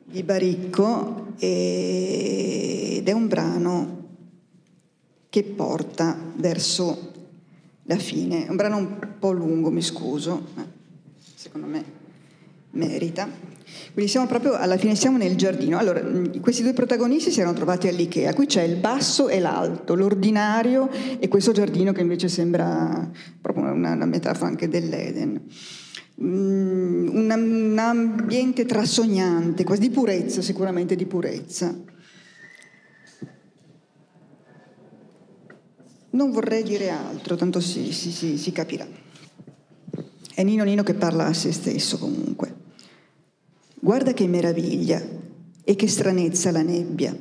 di 0.05 0.21
Baricco, 0.21 1.26
ed 1.37 3.07
è 3.07 3.11
un 3.11 3.27
brano 3.27 4.05
che 5.29 5.43
porta 5.43 6.17
verso 6.35 7.11
la 7.83 7.97
fine. 7.97 8.45
È 8.45 8.49
un 8.49 8.55
brano 8.55 8.77
un 8.77 8.97
po' 9.19 9.31
lungo, 9.31 9.69
mi 9.69 9.81
scuso 9.81 10.75
secondo 11.47 11.67
me 11.67 11.83
merita. 12.71 13.29
Quindi 13.93 14.11
siamo 14.11 14.27
proprio 14.27 14.53
alla 14.53 14.77
fine, 14.77 14.95
siamo 14.95 15.17
nel 15.17 15.35
giardino. 15.35 15.77
Allora, 15.77 16.01
questi 16.39 16.61
due 16.61 16.73
protagonisti 16.73 17.31
si 17.31 17.39
erano 17.39 17.55
trovati 17.55 17.87
all'Ikea. 17.87 18.33
Qui 18.33 18.45
c'è 18.45 18.63
il 18.63 18.75
basso 18.75 19.27
e 19.27 19.39
l'alto, 19.39 19.95
l'ordinario 19.95 20.89
e 21.19 21.27
questo 21.27 21.51
giardino 21.51 21.91
che 21.91 22.01
invece 22.01 22.27
sembra 22.27 23.09
proprio 23.41 23.71
una, 23.71 23.93
una 23.93 24.05
metafora 24.05 24.47
anche 24.47 24.67
dell'Eden. 24.67 25.41
Mm, 26.19 27.09
un, 27.09 27.31
un 27.31 27.77
ambiente 27.77 28.65
trasognante, 28.65 29.63
quasi 29.63 29.81
di 29.81 29.89
purezza, 29.91 30.41
sicuramente 30.41 30.95
di 30.95 31.05
purezza. 31.05 31.75
Non 36.09 36.31
vorrei 36.31 36.63
dire 36.63 36.89
altro, 36.89 37.35
tanto 37.35 37.59
si, 37.59 37.91
si, 37.91 38.11
si, 38.11 38.37
si 38.37 38.51
capirà. 38.51 38.87
È 40.33 40.43
Nino 40.43 40.63
Nino 40.63 40.81
che 40.81 40.95
parla 40.95 41.25
a 41.25 41.33
se 41.33 41.51
stesso 41.51 41.99
comunque. 41.99 42.55
Guarda 43.79 44.13
che 44.13 44.27
meraviglia 44.27 44.99
e 45.63 45.75
che 45.75 45.87
stranezza 45.87 46.49
la 46.49 46.63
nebbia. 46.63 47.15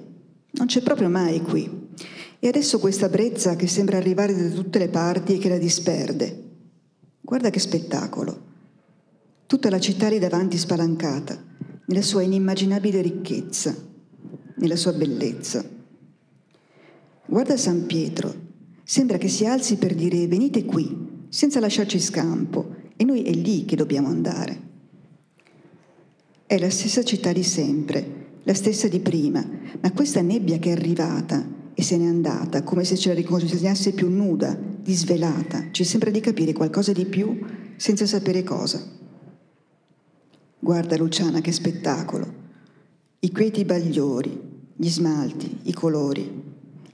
Non 0.52 0.66
c'è 0.66 0.80
proprio 0.80 1.10
mai 1.10 1.42
qui. 1.42 1.88
E 2.38 2.48
adesso 2.48 2.78
questa 2.78 3.10
brezza 3.10 3.56
che 3.56 3.66
sembra 3.66 3.98
arrivare 3.98 4.34
da 4.34 4.54
tutte 4.54 4.78
le 4.78 4.88
parti 4.88 5.34
e 5.34 5.38
che 5.38 5.50
la 5.50 5.58
disperde. 5.58 6.44
Guarda 7.20 7.50
che 7.50 7.58
spettacolo. 7.58 8.54
Tutta 9.46 9.70
la 9.70 9.78
città 9.78 10.08
lì 10.08 10.18
davanti 10.18 10.58
spalancata, 10.58 11.40
nella 11.86 12.02
sua 12.02 12.22
inimmaginabile 12.22 13.00
ricchezza, 13.00 13.72
nella 14.56 14.74
sua 14.74 14.92
bellezza. 14.92 15.64
Guarda 17.26 17.56
San 17.56 17.86
Pietro, 17.86 18.34
sembra 18.82 19.18
che 19.18 19.28
si 19.28 19.46
alzi 19.46 19.76
per 19.76 19.94
dire 19.94 20.26
venite 20.26 20.64
qui, 20.64 21.26
senza 21.28 21.60
lasciarci 21.60 22.00
scampo, 22.00 22.74
e 22.96 23.04
noi 23.04 23.22
è 23.22 23.30
lì 23.30 23.64
che 23.64 23.76
dobbiamo 23.76 24.08
andare. 24.08 24.62
È 26.44 26.58
la 26.58 26.70
stessa 26.70 27.04
città 27.04 27.32
di 27.32 27.44
sempre, 27.44 28.40
la 28.42 28.54
stessa 28.54 28.88
di 28.88 28.98
prima, 28.98 29.48
ma 29.80 29.92
questa 29.92 30.22
nebbia 30.22 30.58
che 30.58 30.70
è 30.70 30.72
arrivata 30.72 31.46
e 31.72 31.82
se 31.82 31.96
n'è 31.96 32.06
andata, 32.06 32.64
come 32.64 32.82
se 32.82 32.96
ce 32.96 33.10
la 33.10 33.14
riconsegnasse 33.14 33.92
più 33.92 34.08
nuda, 34.08 34.58
disvelata, 34.80 35.68
ci 35.70 35.84
sembra 35.84 36.10
di 36.10 36.18
capire 36.18 36.52
qualcosa 36.52 36.90
di 36.90 37.04
più 37.06 37.38
senza 37.76 38.06
sapere 38.06 38.42
cosa. 38.42 38.95
Guarda 40.58 40.96
Luciana 40.96 41.42
che 41.42 41.52
spettacolo, 41.52 42.26
i 43.20 43.30
quieti 43.30 43.66
bagliori, 43.66 44.40
gli 44.74 44.88
smalti, 44.88 45.58
i 45.64 45.72
colori, 45.74 46.42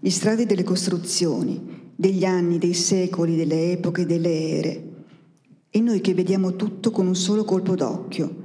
gli 0.01 0.11
strati 0.11 0.47
delle 0.47 0.65
costruzioni, 0.65 1.93
degli 1.95 2.25
anni, 2.25 2.59
dei 2.59 2.75
secoli, 2.75 3.37
delle 3.37 3.71
epoche, 3.71 4.05
delle 4.05 4.49
ere, 4.49 4.83
e 5.71 5.81
noi 5.81 6.01
che 6.01 6.13
vediamo 6.13 6.57
tutto 6.57 6.91
con 6.91 7.07
un 7.07 7.15
solo 7.15 7.45
colpo 7.45 7.77
d'occhio. 7.77 8.41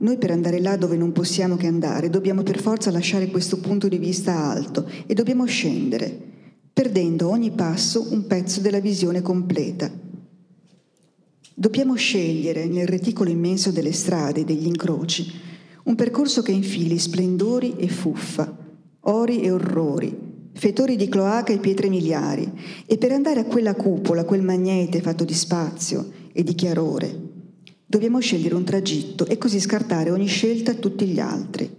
Noi 0.00 0.18
per 0.18 0.32
andare 0.32 0.60
là 0.60 0.76
dove 0.76 0.96
non 0.96 1.12
possiamo 1.12 1.54
che 1.54 1.68
andare 1.68 2.10
dobbiamo 2.10 2.42
per 2.42 2.60
forza 2.60 2.90
lasciare 2.90 3.30
questo 3.30 3.60
punto 3.60 3.86
di 3.86 3.98
vista 3.98 4.34
alto 4.34 4.90
e 5.06 5.14
dobbiamo 5.14 5.44
scendere, 5.44 6.10
perdendo 6.72 7.28
ogni 7.28 7.52
passo 7.52 8.12
un 8.12 8.26
pezzo 8.26 8.60
della 8.60 8.80
visione 8.80 9.22
completa. 9.22 10.03
Dobbiamo 11.56 11.94
scegliere 11.94 12.66
nel 12.66 12.88
reticolo 12.88 13.30
immenso 13.30 13.70
delle 13.70 13.92
strade 13.92 14.40
e 14.40 14.44
degli 14.44 14.66
incroci 14.66 15.32
un 15.84 15.94
percorso 15.94 16.42
che 16.42 16.50
infili 16.50 16.98
splendori 16.98 17.76
e 17.76 17.86
fuffa, 17.86 18.56
ori 19.02 19.42
e 19.42 19.52
orrori, 19.52 20.16
fetori 20.52 20.96
di 20.96 21.08
cloaca 21.08 21.52
e 21.52 21.58
pietre 21.58 21.88
miliari, 21.88 22.50
e 22.86 22.98
per 22.98 23.12
andare 23.12 23.40
a 23.40 23.44
quella 23.44 23.74
cupola, 23.74 24.24
quel 24.24 24.42
magnete 24.42 25.00
fatto 25.00 25.24
di 25.24 25.34
spazio 25.34 26.10
e 26.32 26.42
di 26.42 26.54
chiarore. 26.54 27.20
Dobbiamo 27.86 28.18
scegliere 28.18 28.56
un 28.56 28.64
tragitto 28.64 29.26
e 29.26 29.38
così 29.38 29.60
scartare 29.60 30.10
ogni 30.10 30.26
scelta 30.26 30.72
a 30.72 30.74
tutti 30.74 31.06
gli 31.06 31.20
altri. 31.20 31.70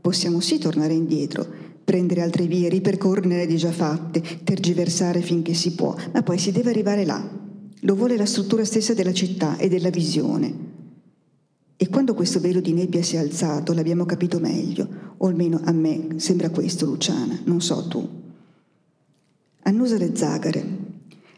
Possiamo 0.00 0.38
sì 0.38 0.58
tornare 0.58 0.92
indietro, 0.92 1.44
prendere 1.82 2.20
altre 2.20 2.46
vie, 2.46 2.68
ripercorrere 2.68 3.46
le 3.46 3.54
già 3.56 3.72
fatte, 3.72 4.22
tergiversare 4.44 5.22
finché 5.22 5.54
si 5.54 5.74
può, 5.74 5.96
ma 6.12 6.22
poi 6.22 6.38
si 6.38 6.52
deve 6.52 6.70
arrivare 6.70 7.04
là. 7.04 7.42
Lo 7.84 7.94
vuole 7.94 8.16
la 8.16 8.26
struttura 8.26 8.64
stessa 8.64 8.94
della 8.94 9.12
città 9.12 9.56
e 9.58 9.68
della 9.68 9.90
visione. 9.90 10.72
E 11.76 11.88
quando 11.88 12.14
questo 12.14 12.40
velo 12.40 12.60
di 12.60 12.72
nebbia 12.72 13.02
si 13.02 13.16
è 13.16 13.18
alzato 13.18 13.74
l'abbiamo 13.74 14.06
capito 14.06 14.40
meglio, 14.40 15.14
o 15.18 15.26
almeno 15.26 15.60
a 15.64 15.72
me 15.72 16.14
sembra 16.16 16.48
questo, 16.48 16.86
Luciana, 16.86 17.38
non 17.44 17.60
so 17.60 17.86
tu. 17.88 18.08
Annusa 19.64 19.98
le 19.98 20.16
zagare, 20.16 20.82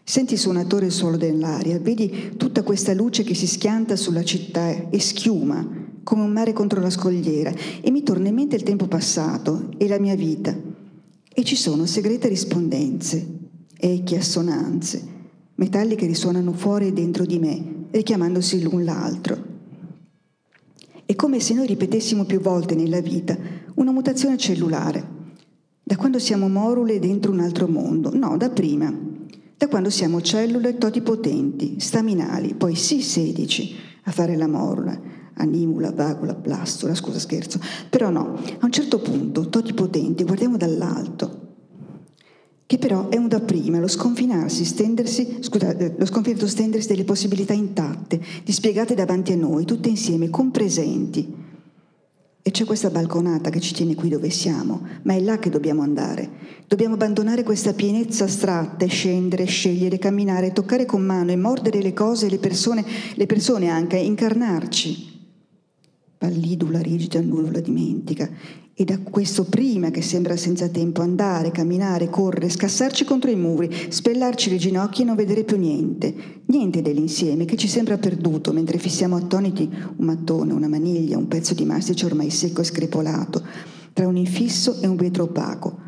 Senti 0.08 0.34
il 0.34 0.38
suonatore 0.38 0.86
il 0.86 0.92
suolo 0.92 1.16
dell'aria, 1.16 1.80
vedi 1.80 2.34
tutta 2.36 2.62
questa 2.62 2.94
luce 2.94 3.24
che 3.24 3.34
si 3.34 3.48
schianta 3.48 3.96
sulla 3.96 4.22
città 4.22 4.88
e 4.88 5.00
schiuma 5.00 5.68
come 6.04 6.22
un 6.22 6.30
mare 6.30 6.52
contro 6.52 6.80
la 6.80 6.90
scogliera 6.90 7.52
e 7.80 7.90
mi 7.90 8.04
torna 8.04 8.28
in 8.28 8.36
mente 8.36 8.54
il 8.54 8.62
tempo 8.62 8.86
passato 8.86 9.70
e 9.78 9.88
la 9.88 9.98
mia 9.98 10.14
vita. 10.14 10.56
E 11.28 11.42
ci 11.42 11.56
sono 11.56 11.86
segrete 11.86 12.28
rispondenze, 12.28 13.26
echi, 13.76 14.14
assonanze, 14.14 15.15
metalli 15.56 15.94
che 15.94 16.06
risuonano 16.06 16.52
fuori 16.52 16.86
e 16.86 16.92
dentro 16.92 17.26
di 17.26 17.38
me, 17.38 17.86
richiamandosi 17.90 18.62
l'un 18.62 18.84
l'altro. 18.84 19.54
È 21.04 21.14
come 21.14 21.40
se 21.40 21.54
noi 21.54 21.66
ripetessimo 21.66 22.24
più 22.24 22.40
volte 22.40 22.74
nella 22.74 23.00
vita 23.00 23.36
una 23.74 23.92
mutazione 23.92 24.38
cellulare, 24.38 25.14
da 25.82 25.96
quando 25.96 26.18
siamo 26.18 26.48
morule 26.48 26.98
dentro 26.98 27.30
un 27.30 27.40
altro 27.40 27.68
mondo, 27.68 28.16
no, 28.16 28.36
da 28.36 28.48
prima 28.50 29.06
da 29.58 29.68
quando 29.68 29.88
siamo 29.88 30.20
cellule 30.20 30.76
totipotenti, 30.76 31.80
staminali, 31.80 32.54
poi 32.54 32.74
sì 32.74 33.00
16 33.00 33.76
a 34.02 34.10
fare 34.10 34.36
la 34.36 34.46
morula, 34.46 35.00
animula, 35.34 35.92
vagula, 35.92 36.34
plastura, 36.34 36.94
scusa 36.94 37.18
scherzo. 37.18 37.58
Però 37.88 38.10
no, 38.10 38.34
a 38.34 38.64
un 38.64 38.70
certo 38.70 38.98
punto, 38.98 39.48
toti 39.48 39.72
potenti, 39.72 40.24
guardiamo 40.24 40.58
dall'alto, 40.58 41.45
che 42.66 42.78
però 42.78 43.08
è 43.08 43.16
un 43.16 43.28
dapprima, 43.28 43.78
lo 43.78 43.86
sconfinarsi, 43.86 44.64
stendersi, 44.64 45.38
scusate, 45.40 45.94
lo 45.96 46.04
sconfinamento 46.04 46.48
stendersi 46.48 46.88
delle 46.88 47.04
possibilità 47.04 47.52
intatte, 47.52 48.20
dispiegate 48.44 48.94
davanti 48.94 49.32
a 49.32 49.36
noi, 49.36 49.64
tutte 49.64 49.88
insieme, 49.88 50.30
compresenti. 50.30 51.44
E 52.42 52.50
c'è 52.50 52.64
questa 52.64 52.90
balconata 52.90 53.50
che 53.50 53.60
ci 53.60 53.72
tiene 53.72 53.94
qui 53.94 54.08
dove 54.08 54.30
siamo, 54.30 54.86
ma 55.02 55.14
è 55.14 55.20
là 55.20 55.38
che 55.38 55.50
dobbiamo 55.50 55.82
andare. 55.82 56.28
Dobbiamo 56.66 56.94
abbandonare 56.94 57.42
questa 57.42 57.72
pienezza 57.72 58.24
astratta 58.24 58.84
e 58.84 58.88
scendere, 58.88 59.44
scegliere, 59.44 59.98
camminare, 59.98 60.52
toccare 60.52 60.86
con 60.86 61.02
mano 61.02 61.30
e 61.30 61.36
mordere 61.36 61.82
le 61.82 61.92
cose 61.92 62.26
e 62.26 62.30
le 62.30 62.38
persone, 62.38 62.84
le 63.14 63.26
persone 63.26 63.68
anche, 63.68 63.96
incarnarci 63.96 65.14
pallidula, 66.18 66.80
rigida, 66.80 67.20
nulla 67.20 67.60
dimentica. 67.60 68.28
E 68.78 68.84
da 68.84 68.98
questo 68.98 69.44
prima 69.44 69.90
che 69.90 70.02
sembra 70.02 70.36
senza 70.36 70.68
tempo 70.68 71.00
andare, 71.00 71.50
camminare, 71.50 72.10
correre, 72.10 72.50
scassarci 72.50 73.06
contro 73.06 73.30
i 73.30 73.34
muri, 73.34 73.74
spellarci 73.88 74.50
le 74.50 74.58
ginocchia 74.58 75.02
e 75.02 75.06
non 75.06 75.16
vedere 75.16 75.44
più 75.44 75.56
niente. 75.56 76.42
Niente 76.44 76.82
dell'insieme 76.82 77.46
che 77.46 77.56
ci 77.56 77.68
sembra 77.68 77.96
perduto 77.96 78.52
mentre 78.52 78.76
fissiamo 78.76 79.16
attoniti 79.16 79.62
un 79.62 80.04
mattone, 80.04 80.52
una 80.52 80.68
maniglia, 80.68 81.16
un 81.16 81.26
pezzo 81.26 81.54
di 81.54 81.64
mastice 81.64 82.04
ormai 82.04 82.28
secco 82.28 82.60
e 82.60 82.64
screpolato, 82.64 83.42
tra 83.94 84.06
un 84.06 84.18
infisso 84.18 84.78
e 84.82 84.86
un 84.86 84.96
vetro 84.96 85.22
opaco. 85.22 85.78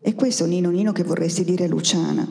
E 0.00 0.14
questo 0.14 0.46
Nino 0.46 0.70
Nino 0.70 0.92
che 0.92 1.04
vorresti 1.04 1.44
dire 1.44 1.64
a 1.64 1.68
Luciana, 1.68 2.26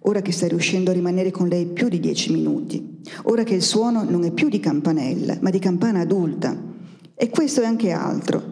ora 0.00 0.20
che 0.20 0.32
stai 0.32 0.50
riuscendo 0.50 0.90
a 0.90 0.94
rimanere 0.94 1.30
con 1.30 1.48
lei 1.48 1.64
più 1.64 1.88
di 1.88 1.98
dieci 1.98 2.30
minuti, 2.30 3.00
ora 3.22 3.42
che 3.42 3.54
il 3.54 3.62
suono 3.62 4.04
non 4.04 4.22
è 4.24 4.32
più 4.32 4.50
di 4.50 4.60
campanella, 4.60 5.38
ma 5.40 5.48
di 5.48 5.58
campana 5.58 6.00
adulta. 6.00 6.72
E 7.16 7.30
questo 7.30 7.60
è 7.60 7.64
anche 7.64 7.92
altro. 7.92 8.42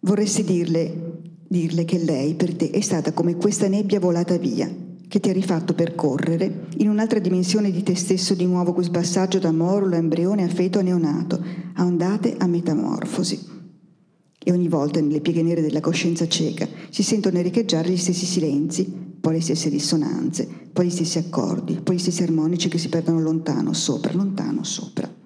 Vorresti 0.00 0.44
dirle, 0.44 1.22
dirle 1.48 1.84
che 1.84 1.98
lei 1.98 2.34
per 2.34 2.54
te 2.54 2.70
è 2.70 2.80
stata 2.80 3.12
come 3.12 3.36
questa 3.36 3.66
nebbia 3.66 3.98
volata 3.98 4.36
via, 4.36 4.72
che 5.08 5.18
ti 5.18 5.30
ha 5.30 5.32
rifatto 5.32 5.74
percorrere 5.74 6.66
in 6.76 6.88
un'altra 6.88 7.18
dimensione 7.18 7.72
di 7.72 7.82
te 7.82 7.96
stesso 7.96 8.34
di 8.34 8.46
nuovo 8.46 8.72
quel 8.72 8.90
passaggio 8.90 9.40
da 9.40 9.50
morulo 9.50 9.96
a 9.96 9.98
embrione 9.98 10.44
a 10.44 10.48
feto 10.48 10.78
a 10.78 10.82
neonato, 10.82 11.42
a 11.74 11.84
ondate 11.84 12.36
a 12.38 12.46
metamorfosi. 12.46 13.52
E 14.38 14.52
ogni 14.52 14.68
volta 14.68 15.00
nelle 15.00 15.20
pieghe 15.20 15.42
nere 15.42 15.62
della 15.62 15.80
coscienza 15.80 16.28
cieca 16.28 16.68
si 16.90 17.02
sentono 17.02 17.40
riecheggiare 17.40 17.90
gli 17.90 17.96
stessi 17.96 18.26
silenzi, 18.26 18.84
poi 19.20 19.34
le 19.34 19.40
stesse 19.40 19.70
dissonanze, 19.70 20.46
poi 20.72 20.86
gli 20.86 20.90
stessi 20.90 21.18
accordi, 21.18 21.80
poi 21.82 21.96
gli 21.96 22.00
stessi 22.00 22.22
armonici 22.22 22.68
che 22.68 22.78
si 22.78 22.88
perdono 22.88 23.20
lontano, 23.20 23.72
sopra, 23.72 24.12
lontano, 24.12 24.62
sopra. 24.62 25.22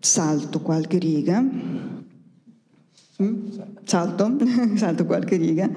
Salto 0.00 0.60
qualche 0.60 0.98
riga. 0.98 1.40
Mm? 3.22 3.48
Salto, 3.84 4.36
salto 4.76 5.04
qualche 5.04 5.36
riga. 5.36 5.70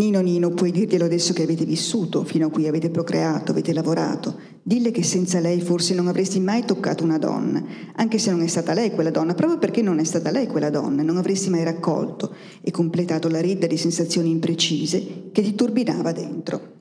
Nino 0.00 0.20
Nino, 0.20 0.48
puoi 0.50 0.70
dirglielo 0.70 1.04
adesso 1.04 1.34
che 1.34 1.42
avete 1.42 1.66
vissuto, 1.66 2.24
fino 2.24 2.46
a 2.46 2.50
qui 2.50 2.66
avete 2.66 2.88
procreato, 2.88 3.50
avete 3.50 3.74
lavorato. 3.74 4.34
Dille 4.62 4.92
che 4.92 5.02
senza 5.02 5.40
lei 5.40 5.60
forse 5.60 5.94
non 5.94 6.08
avresti 6.08 6.40
mai 6.40 6.64
toccato 6.64 7.04
una 7.04 7.18
donna, 7.18 7.62
anche 7.96 8.16
se 8.16 8.30
non 8.30 8.40
è 8.40 8.46
stata 8.46 8.72
lei 8.72 8.92
quella 8.92 9.10
donna, 9.10 9.34
proprio 9.34 9.58
perché 9.58 9.82
non 9.82 9.98
è 9.98 10.04
stata 10.04 10.30
lei 10.30 10.46
quella 10.46 10.70
donna, 10.70 11.02
non 11.02 11.18
avresti 11.18 11.50
mai 11.50 11.64
raccolto 11.64 12.34
e 12.62 12.70
completato 12.70 13.28
la 13.28 13.40
ridda 13.40 13.66
di 13.66 13.76
sensazioni 13.76 14.30
imprecise 14.30 15.30
che 15.32 15.42
ti 15.42 15.54
turbinava 15.54 16.12
dentro. 16.12 16.79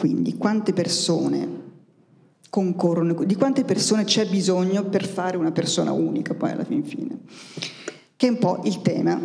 Quindi 0.00 0.38
quante 0.38 0.72
persone 0.72 1.46
concorrono, 2.48 3.22
di 3.22 3.34
quante 3.34 3.64
persone 3.64 4.04
c'è 4.04 4.26
bisogno 4.26 4.84
per 4.84 5.06
fare 5.06 5.36
una 5.36 5.52
persona 5.52 5.92
unica 5.92 6.32
poi 6.32 6.52
alla 6.52 6.64
fin 6.64 6.82
fine, 6.82 7.18
che 8.16 8.26
è 8.26 8.30
un 8.30 8.38
po' 8.38 8.62
il 8.64 8.80
tema 8.80 9.20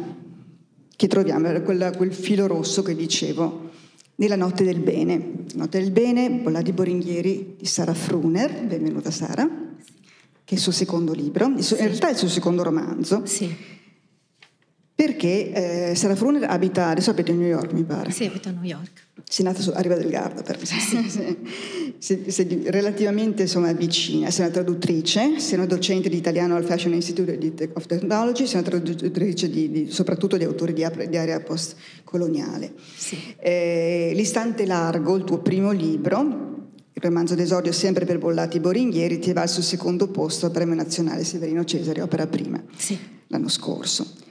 che 0.93 1.07
troviamo, 1.07 1.49
quella, 1.61 1.91
quel 1.91 2.11
filo 2.13 2.45
rosso 2.47 2.83
che 2.83 2.93
dicevo, 2.93 3.69
nella 4.15 4.35
Notte 4.35 4.65
del 4.65 4.81
Bene. 4.81 5.45
Notte 5.53 5.79
del 5.79 5.91
Bene, 5.91 6.29
Bolla 6.29 6.61
di 6.61 6.73
Boringhieri 6.73 7.55
di 7.57 7.65
Sara 7.65 7.93
Fruner, 7.93 8.65
benvenuta 8.65 9.11
Sara, 9.11 9.47
che 9.47 10.43
è 10.43 10.53
il 10.55 10.59
suo 10.59 10.73
secondo 10.73 11.13
libro, 11.13 11.45
in 11.45 11.63
realtà 11.77 12.09
è 12.09 12.11
il 12.11 12.17
suo 12.17 12.27
secondo 12.27 12.63
romanzo. 12.63 13.21
Sì. 13.23 13.74
Perché 14.95 15.89
eh, 15.91 15.95
Sara 15.95 16.15
Fruner 16.15 16.49
abita, 16.49 16.87
adesso 16.87 17.09
abita 17.09 17.33
a 17.33 17.35
New 17.35 17.45
York 17.45 17.73
mi 17.73 17.83
pare. 17.83 18.11
Sì, 18.11 18.23
abita 18.23 18.47
a 18.47 18.53
New 18.53 18.63
York. 18.63 19.07
Sei 19.27 19.43
nata 19.43 19.61
su, 19.61 19.71
a 19.75 19.81
Riva 19.81 19.95
del 19.95 20.09
Garda, 20.09 20.41
per 20.41 20.57
me. 20.57 20.65
Sì. 20.65 21.37
sei, 21.97 22.31
sei 22.31 22.63
relativamente 22.67 23.41
insomma, 23.41 23.73
vicina. 23.73 24.31
Sei 24.31 24.45
una 24.45 24.53
traduttrice, 24.53 25.37
sei 25.41 25.57
una 25.57 25.67
docente 25.67 26.07
di 26.07 26.15
italiano 26.15 26.55
al 26.55 26.63
Fashion 26.63 26.93
Institute 26.93 27.71
of 27.73 27.85
Technology, 27.87 28.45
sei 28.45 28.61
una 28.61 28.69
traduttrice 28.69 29.49
di, 29.49 29.69
di, 29.69 29.91
soprattutto 29.91 30.37
di 30.37 30.45
autori 30.45 30.71
di, 30.71 30.87
di 31.09 31.17
area 31.17 31.41
post-coloniale. 31.41 32.71
Sì. 32.95 33.17
Eh, 33.37 34.13
L'istante 34.15 34.65
largo, 34.65 35.17
il 35.17 35.25
tuo 35.25 35.39
primo 35.39 35.71
libro, 35.71 36.21
il 36.93 37.01
romanzo 37.01 37.35
d'esordio 37.35 37.73
sempre 37.73 38.05
per 38.05 38.17
Bollati 38.17 38.61
Boringhieri, 38.61 39.19
ti 39.19 39.33
va 39.33 39.41
al 39.41 39.49
suo 39.49 39.61
secondo 39.61 40.07
posto 40.07 40.45
al 40.45 40.53
Premio 40.53 40.75
Nazionale 40.75 41.25
Severino 41.25 41.65
Cesare, 41.65 42.01
opera 42.01 42.27
prima, 42.27 42.63
sì. 42.77 42.97
l'anno 43.27 43.49
scorso. 43.49 44.23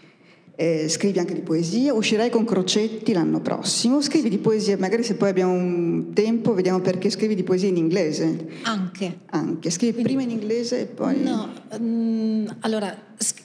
Eh, 0.57 0.89
scrivi 0.89 1.19
anche 1.19 1.35
di 1.35 1.41
poesia, 1.41 1.93
uscirai 1.95 2.31
con 2.31 2.45
Crocetti 2.45 3.13
l'anno 3.13 3.41
prossimo, 3.41 4.01
scrivi 4.01 4.29
di 4.29 4.39
poesia, 4.39 4.79
magari 4.79 5.03
se 5.03 5.17
poi 5.17 5.31
abbiamo 5.31 5.53
un 5.53 6.13
tempo 6.13 6.55
vediamo 6.55 6.79
perché 6.79 7.11
scrivi 7.11 7.35
di 7.35 7.43
poesia 7.43 7.69
in 7.69 7.77
inglese. 7.77 8.47
Anche. 8.63 9.19
Anche, 9.31 9.71
scrivi 9.71 9.95
Quindi, 9.95 10.15
prima 10.15 10.23
in 10.23 10.31
inglese 10.31 10.83
e 10.83 10.85
poi... 10.85 11.21
No, 11.21 11.53
um, 11.77 12.57
allora, 12.61 12.97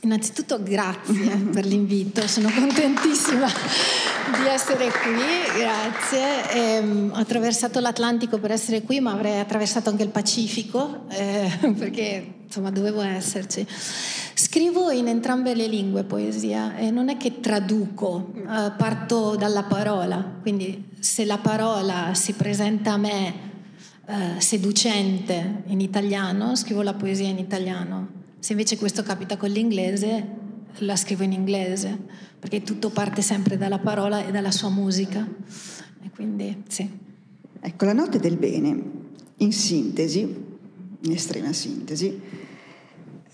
innanzitutto 0.01 0.61
grazie 0.61 1.35
per 1.51 1.65
l'invito, 1.65 2.27
sono 2.27 2.51
contentissima 2.51 3.47
di 3.47 4.47
essere 4.47 4.85
qui, 4.85 5.59
grazie. 5.59 6.53
Eh, 6.53 7.09
ho 7.09 7.15
attraversato 7.15 7.79
l'Atlantico 7.79 8.37
per 8.37 8.51
essere 8.51 8.83
qui, 8.83 8.99
ma 8.99 9.13
avrei 9.13 9.39
attraversato 9.39 9.89
anche 9.89 10.03
il 10.03 10.09
Pacifico, 10.09 11.05
eh, 11.09 11.49
perché 11.75 12.35
insomma 12.45 12.69
dovevo 12.69 13.01
esserci. 13.01 13.65
Scrivo 14.41 14.89
in 14.89 15.09
entrambe 15.09 15.53
le 15.53 15.67
lingue 15.67 16.05
poesia 16.05 16.77
e 16.77 16.91
non 16.91 17.09
è 17.09 17.17
che 17.17 17.41
traduco, 17.41 18.31
eh, 18.37 18.71
parto 18.77 19.35
dalla 19.35 19.63
parola, 19.63 20.37
quindi 20.41 20.91
se 20.97 21.25
la 21.25 21.39
parola 21.39 22.13
si 22.13 22.31
presenta 22.31 22.93
a 22.93 22.97
me 22.97 23.33
eh, 24.05 24.39
seducente 24.39 25.63
in 25.65 25.81
italiano, 25.81 26.55
scrivo 26.55 26.83
la 26.83 26.93
poesia 26.93 27.27
in 27.27 27.37
italiano. 27.37 28.07
Se 28.39 28.53
invece 28.53 28.77
questo 28.77 29.03
capita 29.03 29.35
con 29.35 29.49
l'inglese, 29.49 30.25
la 30.77 30.95
scrivo 30.95 31.23
in 31.23 31.33
inglese, 31.33 31.99
perché 32.39 32.63
tutto 32.63 32.91
parte 32.91 33.21
sempre 33.21 33.57
dalla 33.57 33.79
parola 33.79 34.25
e 34.25 34.31
dalla 34.31 34.51
sua 34.51 34.69
musica. 34.69 35.27
E 36.01 36.09
quindi 36.11 36.63
sì. 36.69 36.89
Ecco, 37.59 37.83
la 37.83 37.91
notte 37.91 38.19
del 38.19 38.37
bene, 38.37 38.83
in 39.35 39.51
sintesi, 39.51 40.21
in 41.01 41.11
estrema 41.11 41.51
sintesi, 41.51 42.47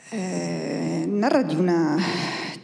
eh, 0.10 1.06
narra 1.08 1.42
di 1.44 1.56
una, 1.56 1.98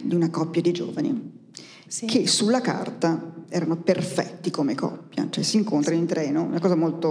di 0.00 0.14
una, 0.14 0.30
coppia 0.30 0.62
di 0.62 0.72
giovani 0.72 1.40
sì. 1.86 2.06
che 2.06 2.26
sulla 2.26 2.60
carta 2.60 3.34
erano 3.48 3.76
perfetti 3.76 4.50
come 4.50 4.74
coppia, 4.74 5.26
cioè 5.30 5.42
si 5.44 5.56
incontrano 5.56 5.98
in 5.98 6.06
treno, 6.06 6.42
una 6.42 6.60
cosa 6.60 6.74
molto, 6.74 7.10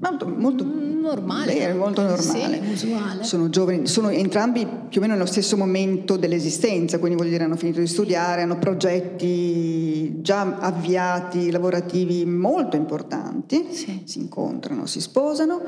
molto, 0.00 0.28
molto 0.28 0.64
normale, 0.64 1.74
molto 1.74 2.02
normale. 2.02 2.60
Sì, 2.74 2.86
usuale. 2.86 3.24
Sono 3.24 3.48
giovani, 3.50 3.86
sono 3.86 4.08
entrambi 4.08 4.66
più 4.88 5.00
o 5.00 5.02
meno 5.02 5.14
nello 5.14 5.26
stesso 5.26 5.56
momento 5.56 6.16
dell'esistenza, 6.16 6.98
quindi 6.98 7.16
vuol 7.16 7.28
dire 7.30 7.44
hanno 7.44 7.56
finito 7.56 7.80
di 7.80 7.86
studiare, 7.86 8.42
hanno 8.42 8.58
progetti 8.58 10.20
già 10.22 10.56
avviati, 10.58 11.50
lavorativi 11.50 12.24
molto 12.24 12.76
importanti, 12.76 13.66
sì. 13.70 14.02
si 14.04 14.18
incontrano, 14.18 14.86
si 14.86 15.00
sposano 15.00 15.62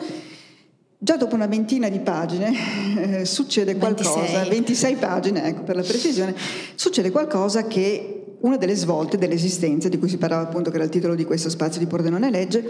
Già 1.00 1.16
dopo 1.16 1.36
una 1.36 1.46
ventina 1.46 1.88
di 1.88 2.00
pagine 2.00 3.20
eh, 3.20 3.24
succede 3.24 3.76
qualcosa, 3.76 4.18
26. 4.18 4.48
26 4.48 4.96
pagine, 4.96 5.44
ecco 5.44 5.62
per 5.62 5.76
la 5.76 5.82
precisione, 5.82 6.34
succede 6.74 7.12
qualcosa 7.12 7.68
che 7.68 8.36
una 8.40 8.56
delle 8.56 8.74
svolte 8.74 9.16
dell'esistenza, 9.16 9.88
di 9.88 9.96
cui 9.96 10.08
si 10.08 10.16
parlava 10.16 10.42
appunto 10.42 10.70
che 10.70 10.76
era 10.76 10.84
il 10.84 10.90
titolo 10.90 11.14
di 11.14 11.24
questo 11.24 11.50
spazio 11.50 11.78
di 11.78 11.86
Pordenone 11.86 12.30
Legge, 12.30 12.68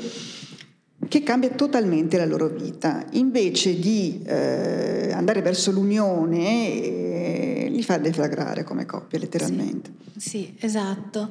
che 1.07 1.23
cambia 1.23 1.51
totalmente 1.51 2.17
la 2.17 2.27
loro 2.27 2.49
vita. 2.49 3.05
Invece 3.13 3.79
di 3.79 4.21
eh, 4.25 5.13
andare 5.13 5.43
verso 5.43 5.71
l'unione, 5.71 6.73
eh, 6.73 7.69
li 7.71 7.83
fa 7.83 7.99
deflagrare 7.99 8.65
come 8.65 8.85
coppia, 8.85 9.19
letteralmente. 9.19 9.93
Sì, 10.17 10.29
sì 10.29 10.55
esatto. 10.59 11.31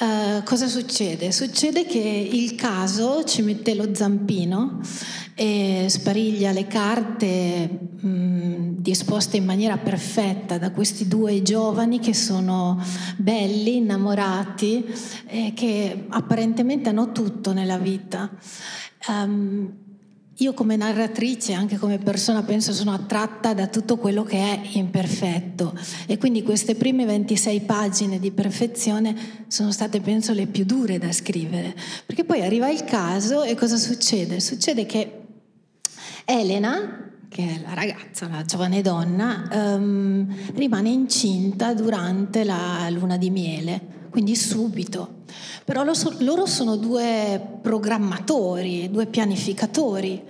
Uh, 0.00 0.42
cosa 0.42 0.66
succede? 0.66 1.30
Succede 1.30 1.86
che 1.86 1.98
il 1.98 2.56
caso 2.56 3.22
ci 3.24 3.42
mette 3.42 3.74
lo 3.74 3.94
zampino 3.94 4.80
e 5.36 5.86
spariglia 5.88 6.50
le 6.50 6.66
carte 6.66 7.68
mh, 7.68 8.80
disposte 8.80 9.36
in 9.36 9.44
maniera 9.44 9.78
perfetta 9.78 10.58
da 10.58 10.70
questi 10.72 11.06
due 11.06 11.42
giovani 11.42 12.00
che 12.00 12.14
sono 12.14 12.82
belli, 13.16 13.76
innamorati 13.76 14.84
e 15.26 15.52
che 15.54 16.04
apparentemente 16.08 16.88
hanno 16.88 17.12
tutto 17.12 17.52
nella 17.52 17.78
vita. 17.78 18.30
Um, 19.08 19.82
io 20.38 20.52
come 20.52 20.74
narratrice, 20.74 21.52
anche 21.52 21.76
come 21.76 21.98
persona, 21.98 22.42
penso 22.42 22.72
sono 22.72 22.92
attratta 22.92 23.54
da 23.54 23.68
tutto 23.68 23.98
quello 23.98 24.24
che 24.24 24.38
è 24.38 24.60
imperfetto. 24.72 25.78
E 26.06 26.18
quindi 26.18 26.42
queste 26.42 26.74
prime 26.74 27.04
26 27.04 27.60
pagine 27.60 28.18
di 28.18 28.32
perfezione 28.32 29.14
sono 29.46 29.70
state, 29.70 30.00
penso, 30.00 30.32
le 30.32 30.46
più 30.46 30.64
dure 30.64 30.98
da 30.98 31.12
scrivere, 31.12 31.76
perché 32.04 32.24
poi 32.24 32.42
arriva 32.42 32.68
il 32.68 32.82
caso 32.82 33.44
e 33.44 33.54
cosa 33.54 33.76
succede? 33.76 34.40
Succede 34.40 34.86
che 34.86 35.20
Elena, 36.24 37.10
che 37.28 37.42
è 37.42 37.60
la 37.60 37.74
ragazza, 37.74 38.26
la 38.26 38.44
giovane 38.44 38.82
donna, 38.82 39.48
um, 39.52 40.34
rimane 40.54 40.88
incinta 40.88 41.74
durante 41.74 42.42
la 42.42 42.88
luna 42.90 43.16
di 43.16 43.30
miele, 43.30 43.80
quindi 44.14 44.36
subito. 44.36 45.22
Però 45.64 45.82
loro 46.18 46.46
sono 46.46 46.76
due 46.76 47.58
programmatori, 47.60 48.88
due 48.88 49.06
pianificatori 49.06 50.22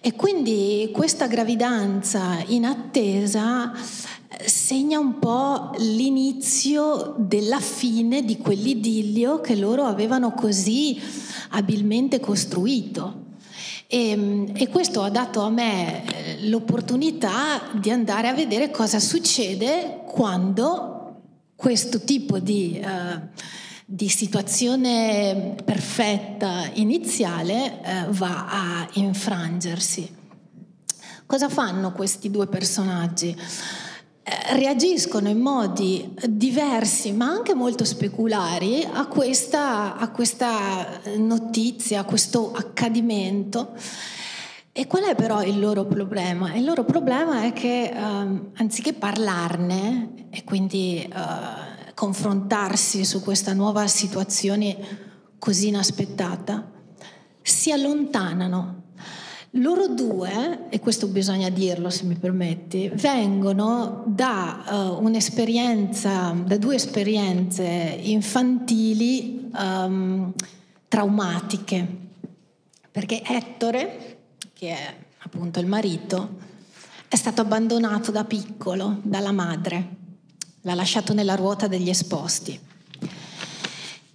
e 0.00 0.14
quindi 0.14 0.88
questa 0.90 1.26
gravidanza 1.26 2.42
in 2.46 2.64
attesa 2.64 3.74
eh, 3.74 4.48
segna 4.48 4.98
un 4.98 5.18
po' 5.18 5.72
l'inizio 5.76 7.14
della 7.18 7.60
fine 7.60 8.24
di 8.24 8.38
quell'idillio 8.38 9.42
che 9.42 9.54
loro 9.54 9.84
avevano 9.84 10.32
così 10.32 10.98
abilmente 11.50 12.20
costruito. 12.20 13.28
E, 13.86 14.50
e, 14.54 14.68
questo 14.68 15.02
ha 15.02 15.10
dato 15.10 15.42
a 15.42 15.50
me 15.50 16.04
eh, 16.06 16.48
l'opportunità 16.48 17.60
di 17.78 17.90
andare 17.90 18.28
a 18.28 18.32
vedere 18.32 18.70
cosa 18.70 18.98
succede 18.98 20.04
quando 20.06 20.99
questo 21.60 22.00
tipo 22.00 22.38
di... 22.38 22.80
Uh, 22.82 23.58
di 23.92 24.08
situazione 24.08 25.56
perfetta 25.64 26.70
iniziale 26.74 27.82
eh, 27.82 28.04
va 28.10 28.46
a 28.48 28.88
infrangersi. 28.92 30.08
Cosa 31.26 31.48
fanno 31.48 31.90
questi 31.90 32.30
due 32.30 32.46
personaggi? 32.46 33.36
Eh, 34.22 34.54
reagiscono 34.54 35.28
in 35.28 35.40
modi 35.40 36.14
diversi 36.24 37.10
ma 37.10 37.30
anche 37.30 37.52
molto 37.52 37.84
speculari 37.84 38.86
a 38.88 39.06
questa, 39.06 39.96
a 39.96 40.08
questa 40.10 41.00
notizia, 41.16 41.98
a 41.98 42.04
questo 42.04 42.52
accadimento. 42.52 43.72
E 44.70 44.86
qual 44.86 45.02
è 45.02 45.16
però 45.16 45.42
il 45.42 45.58
loro 45.58 45.84
problema? 45.84 46.54
Il 46.54 46.62
loro 46.62 46.84
problema 46.84 47.42
è 47.42 47.52
che 47.52 47.90
um, 47.92 48.50
anziché 48.54 48.92
parlarne 48.92 50.19
e 50.30 50.44
quindi 50.44 51.06
uh, 51.12 51.92
confrontarsi 51.94 53.04
su 53.04 53.20
questa 53.20 53.52
nuova 53.52 53.86
situazione 53.88 55.08
così 55.38 55.68
inaspettata, 55.68 56.70
si 57.42 57.72
allontanano. 57.72 58.78
Loro 59.54 59.88
due, 59.88 60.68
e 60.70 60.78
questo 60.78 61.08
bisogna 61.08 61.48
dirlo 61.48 61.90
se 61.90 62.04
mi 62.04 62.14
permetti, 62.14 62.88
vengono 62.94 64.04
da 64.06 64.62
uh, 64.98 65.04
un'esperienza, 65.04 66.32
da 66.44 66.56
due 66.56 66.76
esperienze 66.76 67.98
infantili 68.00 69.50
um, 69.52 70.32
traumatiche, 70.86 71.98
perché 72.92 73.22
Ettore, 73.24 74.18
che 74.52 74.68
è 74.68 74.96
appunto 75.18 75.58
il 75.58 75.66
marito, 75.66 76.38
è 77.08 77.16
stato 77.16 77.40
abbandonato 77.40 78.12
da 78.12 78.22
piccolo 78.22 79.00
dalla 79.02 79.32
madre 79.32 79.98
l'ha 80.62 80.74
lasciato 80.74 81.12
nella 81.14 81.34
ruota 81.34 81.66
degli 81.66 81.88
esposti. 81.88 82.58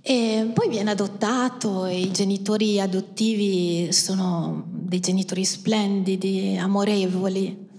E 0.07 0.51
poi 0.53 0.69
viene 0.69 0.91
adottato 0.91 1.85
e 1.85 1.99
i 1.99 2.11
genitori 2.11 2.79
adottivi 2.79 3.91
sono 3.91 4.63
dei 4.67 4.99
genitori 4.99 5.43
splendidi, 5.43 6.55
amorevoli, 6.59 7.69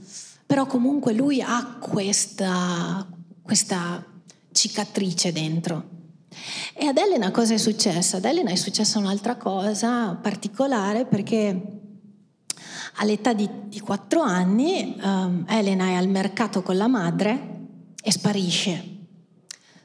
però 0.44 0.66
comunque 0.66 1.12
lui 1.12 1.40
ha 1.40 1.76
questa, 1.79 3.07
questa 3.42 4.05
cicatrice 4.50 5.31
dentro. 5.31 5.94
E 6.74 6.87
ad 6.87 6.96
Elena 6.96 7.31
cosa 7.31 7.55
è 7.55 7.59
successo? 7.59 8.16
Ad 8.16 8.24
Elena 8.24 8.50
è 8.50 8.57
successa 8.57 8.98
un'altra 8.98 9.37
cosa 9.37 10.18
particolare 10.20 11.07
perché 11.07 11.62
all'età 12.96 13.33
di, 13.35 13.48
4 13.81 14.20
anni 14.20 14.96
um, 15.00 15.44
Elena 15.48 15.87
è 15.87 15.92
al 15.92 16.09
mercato 16.09 16.62
con 16.62 16.76
la 16.76 16.88
madre 16.88 17.56
e 18.07 18.12
sparisce. 18.12 18.85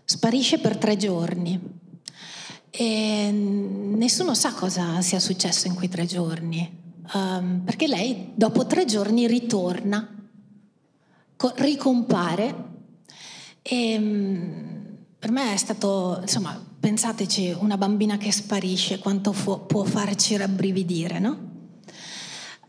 Sparisce 0.05 0.59
per 0.59 0.77
tre 0.77 0.95
giorni. 0.95 1.59
E 2.69 3.31
nessuno 3.31 4.35
sa 4.35 4.53
cosa 4.53 5.01
sia 5.01 5.19
successo 5.19 5.65
in 5.65 5.73
quei 5.73 5.89
tre 5.89 6.05
giorni, 6.05 6.81
um, 7.15 7.63
perché 7.65 7.87
lei 7.87 8.31
dopo 8.35 8.67
tre 8.67 8.85
giorni 8.85 9.25
ritorna, 9.25 10.07
co- 11.35 11.53
ricompare 11.55 12.69
e 13.63 13.97
um, 13.97 14.97
per 15.17 15.31
me 15.31 15.53
è 15.53 15.57
stato, 15.57 16.19
insomma, 16.21 16.63
pensateci, 16.79 17.57
una 17.59 17.77
bambina 17.77 18.17
che 18.17 18.31
sparisce, 18.31 18.99
quanto 18.99 19.33
fu- 19.33 19.65
può 19.65 19.83
farci 19.83 20.37
rabbrividire, 20.37 21.17
no? 21.17 21.49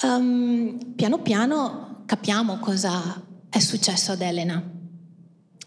Um, 0.03 0.95
piano 0.97 1.21
piano 1.21 2.03
capiamo 2.07 2.59
cosa 2.59 3.23
è 3.51 3.59
successo 3.59 4.13
ad 4.13 4.23
Elena. 4.23 4.81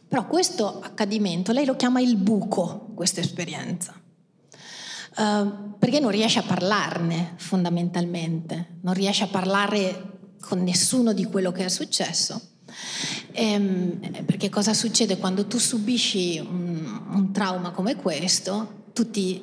Però 0.07 0.27
questo 0.27 0.79
accadimento, 0.81 1.51
lei 1.51 1.65
lo 1.65 1.75
chiama 1.75 1.99
il 1.99 2.15
buco, 2.15 2.91
questa 2.93 3.21
esperienza, 3.21 3.93
uh, 5.17 5.77
perché 5.79 5.99
non 5.99 6.11
riesce 6.11 6.39
a 6.39 6.43
parlarne 6.43 7.33
fondamentalmente, 7.37 8.77
non 8.81 8.93
riesce 8.93 9.23
a 9.23 9.27
parlare 9.27 10.13
con 10.39 10.63
nessuno 10.63 11.11
di 11.11 11.25
quello 11.25 11.51
che 11.51 11.65
è 11.65 11.69
successo. 11.69 12.39
Ehm, 13.31 13.99
perché 14.25 14.49
cosa 14.49 14.73
succede 14.73 15.17
quando 15.17 15.45
tu 15.47 15.57
subisci 15.57 16.39
un, 16.39 17.01
un 17.11 17.31
trauma 17.31 17.71
come 17.71 17.95
questo? 17.95 18.83
Tu 18.93 19.09
ti 19.09 19.41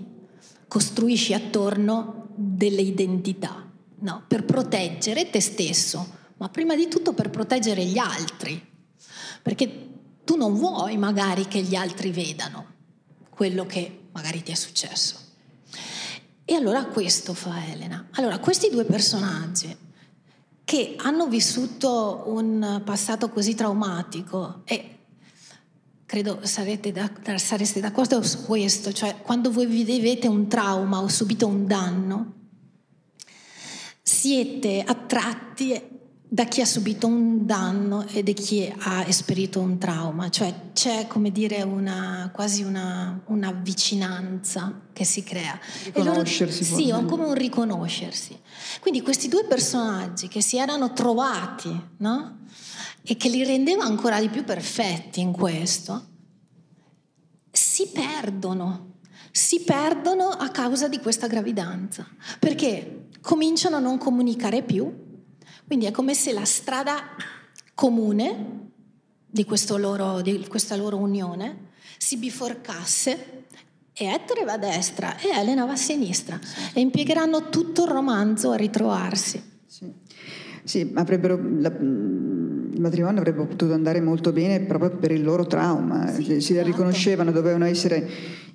costruisci 0.69 1.35
attorno 1.35 2.29
delle 2.35 2.81
identità, 2.81 3.71
no? 4.01 4.25
per 4.27 4.45
proteggere 4.45 5.29
te 5.29 5.41
stesso, 5.41 6.21
ma 6.39 6.49
prima 6.49 6.75
di 6.75 6.89
tutto 6.89 7.13
per 7.13 7.31
proteggere 7.31 7.85
gli 7.85 7.99
altri. 7.99 8.71
Perché 9.43 9.92
tu 10.25 10.37
non 10.37 10.55
vuoi 10.55 10.97
magari 10.97 11.47
che 11.47 11.61
gli 11.63 11.75
altri 11.75 12.11
vedano 12.11 12.71
quello 13.31 13.67
che 13.67 14.09
magari 14.13 14.43
ti 14.43 14.53
è 14.53 14.55
successo. 14.55 15.17
E 16.45 16.55
allora 16.55 16.85
questo 16.87 17.35
fa 17.35 17.67
Elena. 17.67 18.09
Allora, 18.13 18.39
questi 18.39 18.69
due 18.71 18.85
personaggi 18.85 19.75
che 20.65 20.95
hanno 20.99 21.27
vissuto 21.29 22.25
un 22.27 22.83
passato 22.85 23.31
così 23.31 23.55
traumatico 23.55 24.63
e 24.65 24.99
credo 26.07 26.35
da, 26.93 27.39
sareste 27.39 27.81
d'accordo 27.81 28.23
su 28.23 28.45
questo, 28.45 28.93
cioè 28.93 29.23
quando 29.23 29.51
voi 29.51 29.67
vivete 29.67 30.29
un 30.29 30.47
trauma 30.47 31.01
o 31.01 31.09
subito 31.09 31.47
un 31.47 31.67
danno, 31.67 32.35
siete 34.03 34.83
attratti 34.87 35.92
da 36.33 36.45
chi 36.45 36.63
ha 36.63 36.65
subito 36.65 37.07
un 37.07 37.45
danno 37.45 38.07
e 38.07 38.23
di 38.23 38.33
chi 38.33 38.73
ha 38.75 39.07
esperito 39.07 39.61
un 39.61 39.77
trauma, 39.77 40.31
cioè 40.31 40.71
c'è 40.73 41.07
come 41.07 41.31
dire 41.31 41.61
una, 41.61 42.31
quasi 42.33 42.63
una, 42.63 43.21
una 43.27 43.53
vicinanza 43.53 44.81
che 44.95 45.05
si 45.05 45.23
crea. 45.23 45.61
Riconoscersi. 45.85 46.71
Loro, 46.71 46.83
sì, 46.83 46.91
o 46.91 47.05
come 47.05 47.27
un 47.27 47.35
riconoscersi. 47.35 48.41
Quindi 48.81 49.03
questi 49.03 49.29
due 49.29 49.45
personaggi 49.45 50.29
che 50.29 50.41
si 50.41 50.57
erano 50.57 50.95
trovati, 50.95 51.89
no? 51.99 52.39
E 53.03 53.15
che 53.19 53.29
li 53.29 53.45
rendeva 53.45 53.85
ancora 53.85 54.19
di 54.19 54.31
più 54.31 54.43
perfetti 54.43 55.21
in 55.21 55.33
questo, 55.33 56.07
si 57.51 57.89
perdono, 57.89 58.95
si 59.31 59.61
perdono 59.61 60.29
a 60.29 60.49
causa 60.49 60.89
di 60.89 60.99
questa 60.99 61.27
gravidanza, 61.27 62.07
perché 62.39 63.09
cominciano 63.21 63.77
a 63.77 63.81
non 63.81 63.99
comunicare 63.99 64.63
più, 64.63 65.11
quindi 65.73 65.89
è 65.89 65.91
come 65.91 66.13
se 66.13 66.35
la 66.35 66.45
strada 66.45 66.97
comune 67.75 68.73
di, 69.27 69.47
loro, 69.79 70.21
di 70.21 70.45
questa 70.47 70.77
loro 70.77 70.99
unione 70.99 71.71
si 71.97 72.19
biforcasse 72.19 73.45
e 73.95 74.05
Ettore 74.05 74.45
va 74.45 74.53
a 74.53 74.59
destra 74.59 75.19
e 75.19 75.29
Elena 75.35 75.65
va 75.65 75.73
a 75.73 75.77
sinistra 75.77 76.39
e 76.75 76.81
impiegheranno 76.81 77.49
tutto 77.49 77.85
il 77.85 77.91
romanzo 77.91 78.51
a 78.51 78.57
ritrovarsi. 78.57 79.43
Sì, 79.65 79.91
sì 80.63 80.93
avrebbero, 80.93 81.41
la, 81.41 81.69
il 81.69 82.79
matrimonio 82.79 83.21
avrebbe 83.21 83.47
potuto 83.47 83.73
andare 83.73 84.03
molto 84.03 84.31
bene 84.31 84.61
proprio 84.61 84.91
per 84.91 85.11
il 85.11 85.23
loro 85.23 85.47
trauma, 85.47 86.07
sì, 86.09 86.23
si 86.23 86.53
esatto. 86.53 86.67
riconoscevano, 86.67 87.33
dovevano 87.33 87.65
essere 87.65 88.07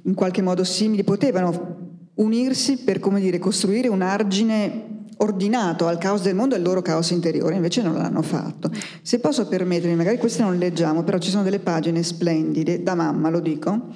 in 0.03 0.13
qualche 0.13 0.43
modo 0.43 0.63
simili, 0.63 1.03
potevano 1.03 1.85
unirsi 2.17 2.77
per, 2.77 2.99
come 2.99 3.19
dire, 3.19 3.39
costruire 3.39 3.87
un 3.87 4.03
argine 4.03 4.86
ordinato 5.17 5.87
al 5.87 5.97
caos 5.97 6.21
del 6.21 6.35
mondo 6.35 6.55
e 6.55 6.57
al 6.57 6.63
loro 6.63 6.81
caos 6.81 7.09
interiore, 7.11 7.55
invece 7.55 7.81
non 7.81 7.95
l'hanno 7.95 8.21
fatto. 8.21 8.71
Se 9.01 9.19
posso 9.19 9.47
permettermi, 9.47 9.95
magari 9.95 10.17
queste 10.17 10.41
non 10.41 10.57
leggiamo, 10.57 11.03
però 11.03 11.17
ci 11.17 11.29
sono 11.29 11.43
delle 11.43 11.59
pagine 11.59 12.03
splendide, 12.03 12.83
da 12.83 12.95
mamma 12.95 13.29
lo 13.29 13.39
dico, 13.39 13.87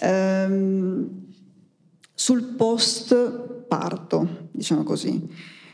ehm, 0.00 1.08
sul 2.14 2.42
post 2.56 3.14
parto, 3.68 4.48
diciamo 4.52 4.82
così, 4.82 5.28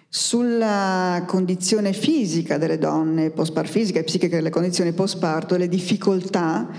sulla 0.08 1.24
condizione 1.26 1.92
fisica 1.92 2.56
delle 2.56 2.78
donne, 2.78 3.30
post 3.30 3.52
par 3.52 3.66
fisica 3.66 3.98
e 3.98 4.04
psichica 4.04 4.36
delle 4.36 4.50
condizioni 4.50 4.92
post 4.92 5.18
parto, 5.18 5.56
le 5.56 5.68
difficoltà 5.68 6.70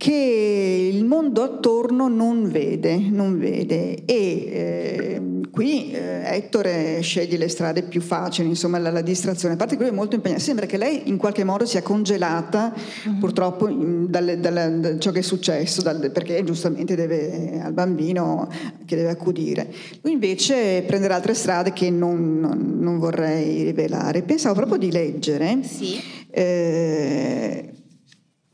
che 0.00 0.90
il 0.94 1.04
mondo 1.04 1.42
attorno 1.42 2.08
non 2.08 2.50
vede, 2.50 2.96
non 2.96 3.38
vede. 3.38 4.06
e 4.06 4.14
eh, 4.16 5.20
qui 5.50 5.90
eh, 5.92 6.22
Ettore 6.24 7.00
sceglie 7.02 7.36
le 7.36 7.48
strade 7.48 7.82
più 7.82 8.00
facili, 8.00 8.48
insomma 8.48 8.78
la, 8.78 8.90
la, 8.90 9.02
distrazione, 9.02 9.52
a 9.54 9.56
parte 9.58 9.76
che 9.76 9.82
lui 9.82 9.90
è 9.90 9.94
molto 9.94 10.14
impegnato, 10.14 10.40
sembra 10.40 10.64
che 10.64 10.78
lei 10.78 11.02
in 11.10 11.18
qualche 11.18 11.44
modo 11.44 11.66
sia 11.66 11.82
congelata 11.82 12.72
mm-hmm. 12.72 13.18
purtroppo 13.18 13.68
in, 13.68 14.06
dalle, 14.08 14.40
dalle, 14.40 14.80
da 14.80 14.98
ciò 14.98 15.10
che 15.10 15.18
è 15.18 15.22
successo, 15.22 15.82
dal, 15.82 16.10
perché 16.10 16.42
giustamente 16.44 16.94
deve 16.94 17.60
al 17.62 17.74
bambino 17.74 18.48
che 18.86 18.96
deve 18.96 19.10
accudire. 19.10 19.70
Lui 20.00 20.14
invece 20.14 20.82
prenderà 20.86 21.16
altre 21.16 21.34
strade 21.34 21.74
che 21.74 21.90
non, 21.90 22.40
non, 22.40 22.78
non 22.78 22.98
vorrei 22.98 23.64
rivelare. 23.64 24.22
Pensavo 24.22 24.54
proprio 24.54 24.78
di 24.78 24.90
leggere. 24.90 25.58
Sì. 25.62 26.00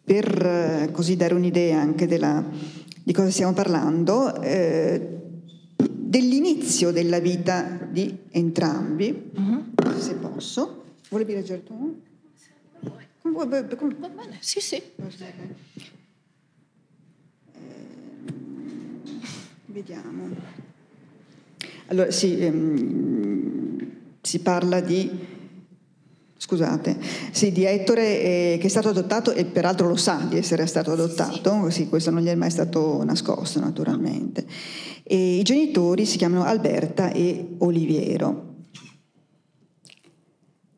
Per 0.07 0.47
eh, 0.47 0.91
così 0.93 1.17
dare 1.17 1.35
un'idea 1.35 1.81
anche 1.81 2.07
della, 2.07 2.45
di 3.03 3.13
cosa 3.13 3.29
stiamo 3.29 3.53
parlando, 3.53 4.41
eh, 4.41 5.19
dell'inizio 5.77 6.93
della 6.93 7.19
vita 7.19 7.89
di 7.91 8.17
entrambi, 8.31 9.31
uh-huh. 9.35 9.99
se 9.99 10.15
posso. 10.15 10.85
Volevi 11.09 11.33
leggere 11.33 11.65
tu? 11.65 12.01
Va 13.23 13.45
bene, 13.45 14.37
sì, 14.39 14.61
sì. 14.61 14.77
Eh, 14.77 14.83
vediamo. 19.67 20.29
Allora, 21.89 22.13
sì, 22.13 22.39
ehm, 22.39 23.91
si 24.21 24.39
parla 24.39 24.81
di 24.81 25.35
scusate, 26.39 26.97
sì, 27.31 27.51
di 27.51 27.65
Ettore 27.65 28.23
eh, 28.23 28.59
che 28.61 28.67
è 28.67 28.71
stato 28.71 28.91
adottato 28.91 29.33
e 29.33 29.45
peraltro 29.47 29.89
lo 29.89 29.97
sa 29.97 30.27
di 30.29 30.37
essere 30.37 30.67
stato 30.67 30.93
adottato, 30.93 31.71
sì, 31.71 31.89
questo 31.89 32.11
non 32.11 32.23
gli 32.23 32.29
è 32.29 32.35
mai 32.35 32.51
stato 32.51 33.03
nascosto 33.05 33.59
naturalmente. 33.59 34.45
E 35.03 35.39
I 35.39 35.43
genitori 35.43 36.05
si 36.05 36.19
chiamano 36.19 36.45
Alberta 36.45 37.11
e 37.11 37.55
Oliviero. 37.59 38.55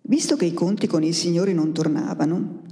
Visto 0.03 0.37
che 0.37 0.47
i 0.47 0.55
conti 0.55 0.87
con 0.87 1.03
il 1.03 1.15
Signore 1.15 1.53
non 1.53 1.73
tornavano, 1.73 2.63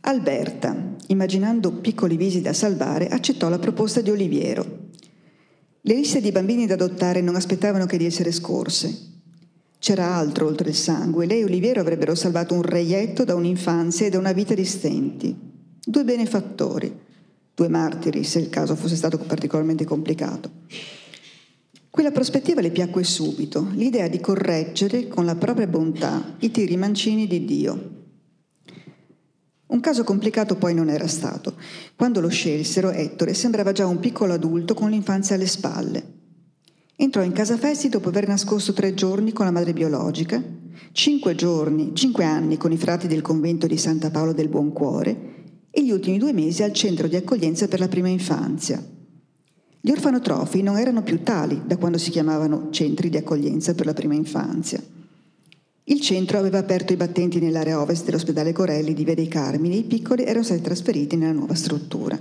Alberta, 0.00 0.94
immaginando 1.08 1.72
piccoli 1.72 2.16
visi 2.16 2.40
da 2.40 2.52
salvare, 2.52 3.08
accettò 3.08 3.48
la 3.48 3.58
proposta 3.58 4.00
di 4.00 4.10
Oliviero. 4.10 4.84
Le 5.80 5.94
liste 5.94 6.20
di 6.20 6.32
bambini 6.32 6.66
da 6.66 6.74
adottare 6.74 7.20
non 7.20 7.34
aspettavano 7.34 7.86
che 7.86 7.98
di 7.98 8.06
essere 8.06 8.32
scorse 8.32 9.15
c'era 9.86 10.16
altro 10.16 10.48
oltre 10.48 10.70
il 10.70 10.74
sangue. 10.74 11.26
Lei 11.26 11.42
e 11.42 11.44
Oliviero 11.44 11.80
avrebbero 11.80 12.16
salvato 12.16 12.54
un 12.54 12.62
reietto 12.62 13.22
da 13.22 13.36
un'infanzia 13.36 14.06
e 14.06 14.10
da 14.10 14.18
una 14.18 14.32
vita 14.32 14.52
di 14.52 14.64
stenti. 14.64 15.32
Due 15.80 16.02
benefattori, 16.02 16.92
due 17.54 17.68
martiri, 17.68 18.24
se 18.24 18.40
il 18.40 18.48
caso 18.48 18.74
fosse 18.74 18.96
stato 18.96 19.16
particolarmente 19.16 19.84
complicato. 19.84 20.50
Quella 21.88 22.10
prospettiva 22.10 22.60
le 22.60 22.72
piacque 22.72 23.04
subito, 23.04 23.68
l'idea 23.74 24.08
di 24.08 24.18
correggere 24.18 25.06
con 25.06 25.24
la 25.24 25.36
propria 25.36 25.68
bontà 25.68 26.34
i 26.40 26.50
tiri 26.50 26.76
mancini 26.76 27.28
di 27.28 27.44
Dio. 27.44 27.90
Un 29.66 29.78
caso 29.78 30.02
complicato 30.02 30.56
poi 30.56 30.74
non 30.74 30.88
era 30.88 31.06
stato. 31.06 31.54
Quando 31.94 32.20
lo 32.20 32.28
scelsero, 32.28 32.90
Ettore 32.90 33.34
sembrava 33.34 33.70
già 33.70 33.86
un 33.86 34.00
piccolo 34.00 34.32
adulto 34.32 34.74
con 34.74 34.90
l'infanzia 34.90 35.36
alle 35.36 35.46
spalle. 35.46 36.14
Entrò 36.98 37.22
in 37.22 37.32
casa 37.32 37.58
Festi 37.58 37.90
dopo 37.90 38.08
aver 38.08 38.26
nascosto 38.26 38.72
tre 38.72 38.94
giorni 38.94 39.32
con 39.32 39.44
la 39.44 39.50
madre 39.50 39.74
biologica, 39.74 40.42
cinque 40.92 41.34
giorni, 41.34 41.94
cinque 41.94 42.24
anni 42.24 42.56
con 42.56 42.72
i 42.72 42.78
frati 42.78 43.06
del 43.06 43.20
convento 43.20 43.66
di 43.66 43.76
Santa 43.76 44.10
Paolo 44.10 44.32
del 44.32 44.48
Buon 44.48 44.72
Cuore 44.72 45.34
e 45.70 45.84
gli 45.84 45.90
ultimi 45.90 46.16
due 46.16 46.32
mesi 46.32 46.62
al 46.62 46.72
centro 46.72 47.06
di 47.06 47.16
accoglienza 47.16 47.68
per 47.68 47.80
la 47.80 47.88
prima 47.88 48.08
infanzia. 48.08 48.82
Gli 49.78 49.90
orfanotrofi 49.90 50.62
non 50.62 50.78
erano 50.78 51.02
più 51.02 51.22
tali 51.22 51.60
da 51.66 51.76
quando 51.76 51.98
si 51.98 52.10
chiamavano 52.10 52.68
centri 52.70 53.10
di 53.10 53.18
accoglienza 53.18 53.74
per 53.74 53.84
la 53.84 53.92
prima 53.92 54.14
infanzia. 54.14 54.82
Il 55.84 56.00
centro 56.00 56.38
aveva 56.38 56.58
aperto 56.58 56.94
i 56.94 56.96
battenti 56.96 57.38
nell'area 57.40 57.78
ovest 57.78 58.06
dell'ospedale 58.06 58.52
Corelli 58.52 58.94
di 58.94 59.04
Via 59.04 59.14
dei 59.14 59.28
Carmini 59.28 59.74
e 59.74 59.78
i 59.80 59.84
piccoli 59.84 60.24
erano 60.24 60.44
stati 60.44 60.62
trasferiti 60.62 61.16
nella 61.16 61.32
nuova 61.32 61.54
struttura. 61.54 62.18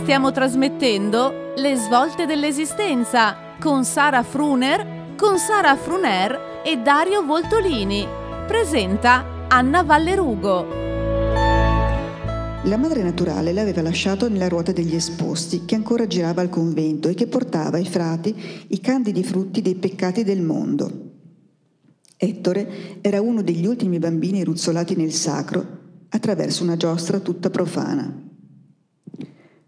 Stiamo 0.00 0.32
trasmettendo 0.32 1.52
Le 1.56 1.76
svolte 1.76 2.24
dell'esistenza 2.24 3.36
con 3.60 3.84
Sara 3.84 4.22
Fruner, 4.22 5.14
con 5.14 5.38
Sara 5.38 5.76
Fruner 5.76 6.62
e 6.64 6.78
Dario 6.78 7.22
Voltolini. 7.22 8.06
Presenta 8.46 9.46
Anna 9.46 9.82
Vallerugo. 9.82 10.66
La 12.64 12.76
madre 12.78 13.02
naturale 13.02 13.52
l'aveva 13.52 13.82
lasciato 13.82 14.28
nella 14.30 14.48
ruota 14.48 14.72
degli 14.72 14.94
esposti 14.94 15.66
che 15.66 15.74
ancora 15.74 16.06
girava 16.06 16.40
al 16.40 16.48
convento 16.48 17.08
e 17.08 17.14
che 17.14 17.26
portava 17.26 17.76
ai 17.76 17.86
frati 17.86 18.64
i 18.68 18.80
candidi 18.80 19.22
frutti 19.22 19.60
dei 19.60 19.74
peccati 19.74 20.24
del 20.24 20.40
mondo. 20.40 20.90
Ettore 22.16 22.98
era 23.02 23.20
uno 23.20 23.42
degli 23.42 23.66
ultimi 23.66 23.98
bambini 23.98 24.42
ruzzolati 24.44 24.96
nel 24.96 25.12
sacro 25.12 25.78
attraverso 26.08 26.62
una 26.62 26.78
giostra 26.78 27.20
tutta 27.20 27.50
profana. 27.50 28.28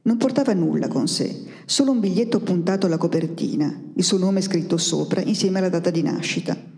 Non 0.03 0.17
portava 0.17 0.53
nulla 0.53 0.89
con 0.89 1.07
sé, 1.07 1.45
solo 1.65 1.93
un 1.93 2.01
biglietto 2.01 2.41
puntato 2.41 2.87
alla 2.87 2.99
copertina, 2.99 3.83
il 3.95 4.03
suo 4.03 4.19
nome 4.19 4.41
scritto 4.41 4.77
sopra 4.77 5.21
insieme 5.21 5.59
alla 5.59 5.69
data 5.69 5.91
di 5.91 6.03
nascita. 6.03 6.71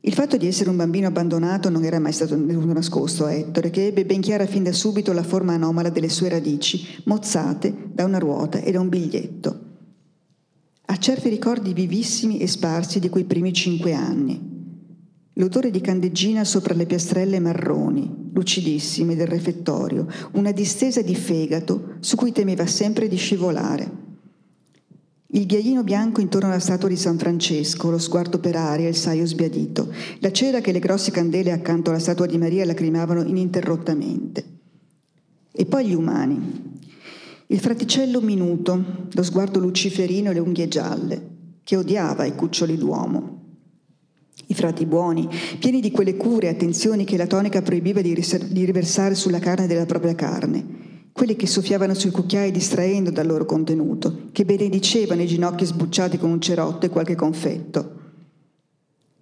Il 0.00 0.14
fatto 0.14 0.36
di 0.36 0.46
essere 0.46 0.70
un 0.70 0.76
bambino 0.76 1.08
abbandonato 1.08 1.68
non 1.68 1.84
era 1.84 1.98
mai 1.98 2.12
stato 2.12 2.36
nascosto 2.36 3.24
a 3.24 3.32
Ettore, 3.32 3.70
che 3.70 3.86
ebbe 3.86 4.06
ben 4.06 4.20
chiara 4.20 4.46
fin 4.46 4.62
da 4.62 4.72
subito 4.72 5.12
la 5.12 5.24
forma 5.24 5.54
anomala 5.54 5.90
delle 5.90 6.08
sue 6.08 6.28
radici, 6.28 6.86
mozzate 7.04 7.74
da 7.92 8.04
una 8.04 8.18
ruota 8.18 8.58
e 8.60 8.70
da 8.70 8.80
un 8.80 8.88
biglietto. 8.88 9.60
Ha 10.86 10.96
certi 10.98 11.28
ricordi 11.28 11.74
vivissimi 11.74 12.38
e 12.38 12.46
sparsi 12.46 13.00
di 13.00 13.08
quei 13.08 13.24
primi 13.24 13.52
cinque 13.52 13.92
anni, 13.92 14.57
L'odore 15.38 15.70
di 15.70 15.80
candeggina 15.80 16.42
sopra 16.42 16.74
le 16.74 16.84
piastrelle 16.84 17.38
marroni, 17.38 18.30
lucidissime 18.32 19.14
del 19.14 19.28
refettorio, 19.28 20.08
una 20.32 20.50
distesa 20.50 21.00
di 21.00 21.14
fegato 21.14 21.94
su 22.00 22.16
cui 22.16 22.32
temeva 22.32 22.66
sempre 22.66 23.06
di 23.06 23.14
scivolare. 23.14 24.06
Il 25.28 25.46
ghiaino 25.46 25.84
bianco 25.84 26.20
intorno 26.20 26.48
alla 26.48 26.58
statua 26.58 26.88
di 26.88 26.96
San 26.96 27.18
Francesco, 27.18 27.88
lo 27.88 27.98
sguardo 27.98 28.40
per 28.40 28.56
aria, 28.56 28.88
il 28.88 28.96
saio 28.96 29.26
sbiadito, 29.26 29.92
la 30.18 30.32
cera 30.32 30.60
che 30.60 30.72
le 30.72 30.80
grosse 30.80 31.12
candele 31.12 31.52
accanto 31.52 31.90
alla 31.90 32.00
statua 32.00 32.26
di 32.26 32.36
Maria 32.36 32.64
lacrimavano 32.64 33.22
ininterrottamente. 33.22 34.44
E 35.52 35.64
poi 35.66 35.86
gli 35.86 35.94
umani. 35.94 36.80
Il 37.46 37.60
fraticello 37.60 38.20
minuto, 38.20 39.06
lo 39.08 39.22
sguardo 39.22 39.60
luciferino 39.60 40.30
e 40.30 40.34
le 40.34 40.40
unghie 40.40 40.66
gialle, 40.66 41.28
che 41.62 41.76
odiava 41.76 42.24
i 42.24 42.34
cuccioli 42.34 42.76
d'uomo 42.76 43.37
i 44.50 44.54
frati 44.54 44.86
buoni, 44.86 45.28
pieni 45.58 45.80
di 45.80 45.90
quelle 45.90 46.16
cure 46.16 46.46
e 46.46 46.50
attenzioni 46.50 47.04
che 47.04 47.18
la 47.18 47.26
tonica 47.26 47.60
proibiva 47.60 48.00
di, 48.00 48.14
riversare 48.64 49.14
sulla 49.14 49.38
carne 49.38 49.66
della 49.66 49.84
propria 49.84 50.14
carne, 50.14 50.64
quelli 51.12 51.36
che 51.36 51.46
soffiavano 51.46 51.92
sui 51.92 52.10
cucchiai 52.10 52.50
distraendo 52.50 53.10
dal 53.10 53.26
loro 53.26 53.44
contenuto, 53.44 54.28
che 54.32 54.46
benedicevano 54.46 55.20
i 55.20 55.26
ginocchi 55.26 55.66
sbucciati 55.66 56.16
con 56.16 56.30
un 56.30 56.40
cerotto 56.40 56.86
e 56.86 56.88
qualche 56.88 57.14
confetto. 57.14 57.96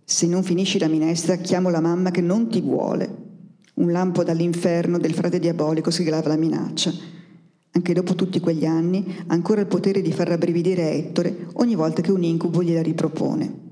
Se 0.04 0.28
non 0.28 0.44
finisci 0.44 0.78
la 0.78 0.86
minestra, 0.86 1.36
chiamo 1.36 1.70
la 1.70 1.80
mamma 1.80 2.12
che 2.12 2.20
non 2.20 2.48
ti 2.48 2.60
vuole. 2.60 3.24
Un 3.74 3.90
lampo 3.90 4.22
dall'inferno 4.22 4.98
del 4.98 5.12
frate 5.12 5.40
diabolico 5.40 5.90
siglava 5.90 6.28
la 6.28 6.36
minaccia. 6.36 6.92
Anche 7.72 7.92
dopo 7.92 8.14
tutti 8.14 8.38
quegli 8.38 8.64
anni, 8.64 9.24
ancora 9.26 9.60
il 9.60 9.66
potere 9.66 10.02
di 10.02 10.12
far 10.12 10.28
rabbrividire 10.28 10.92
Ettore 10.92 11.48
ogni 11.54 11.74
volta 11.74 12.00
che 12.00 12.12
un 12.12 12.22
incubo 12.22 12.62
gliela 12.62 12.80
ripropone. 12.80 13.65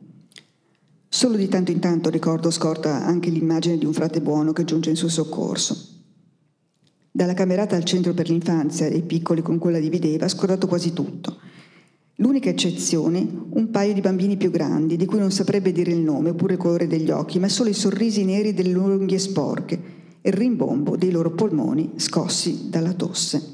Solo 1.14 1.36
di 1.36 1.46
tanto 1.46 1.70
in 1.70 1.78
tanto 1.78 2.10
ricordo 2.10 2.50
scorta 2.50 3.04
anche 3.04 3.30
l'immagine 3.30 3.78
di 3.78 3.84
un 3.84 3.92
frate 3.92 4.20
buono 4.20 4.52
che 4.52 4.64
giunge 4.64 4.90
in 4.90 4.96
suo 4.96 5.08
soccorso. 5.08 5.76
Dalla 7.08 7.34
camerata 7.34 7.76
al 7.76 7.84
centro 7.84 8.12
per 8.14 8.28
l'infanzia 8.28 8.88
dei 8.88 9.02
piccoli 9.02 9.40
con 9.40 9.58
cui 9.58 9.70
la 9.70 9.78
divideva 9.78 10.26
scordato 10.26 10.66
quasi 10.66 10.92
tutto. 10.92 11.38
L'unica 12.16 12.48
eccezione, 12.48 13.24
un 13.50 13.70
paio 13.70 13.94
di 13.94 14.00
bambini 14.00 14.36
più 14.36 14.50
grandi, 14.50 14.96
di 14.96 15.04
cui 15.04 15.20
non 15.20 15.30
saprebbe 15.30 15.70
dire 15.70 15.92
il 15.92 16.00
nome 16.00 16.30
oppure 16.30 16.54
il 16.54 16.58
colore 16.58 16.88
degli 16.88 17.12
occhi, 17.12 17.38
ma 17.38 17.48
solo 17.48 17.68
i 17.68 17.74
sorrisi 17.74 18.24
neri 18.24 18.52
delle 18.52 18.72
loro 18.72 18.96
unghie 18.96 19.20
sporche 19.20 19.80
e 20.20 20.30
il 20.30 20.34
rimbombo 20.34 20.96
dei 20.96 21.12
loro 21.12 21.30
polmoni 21.30 21.92
scossi 21.94 22.70
dalla 22.70 22.92
tosse. 22.92 23.52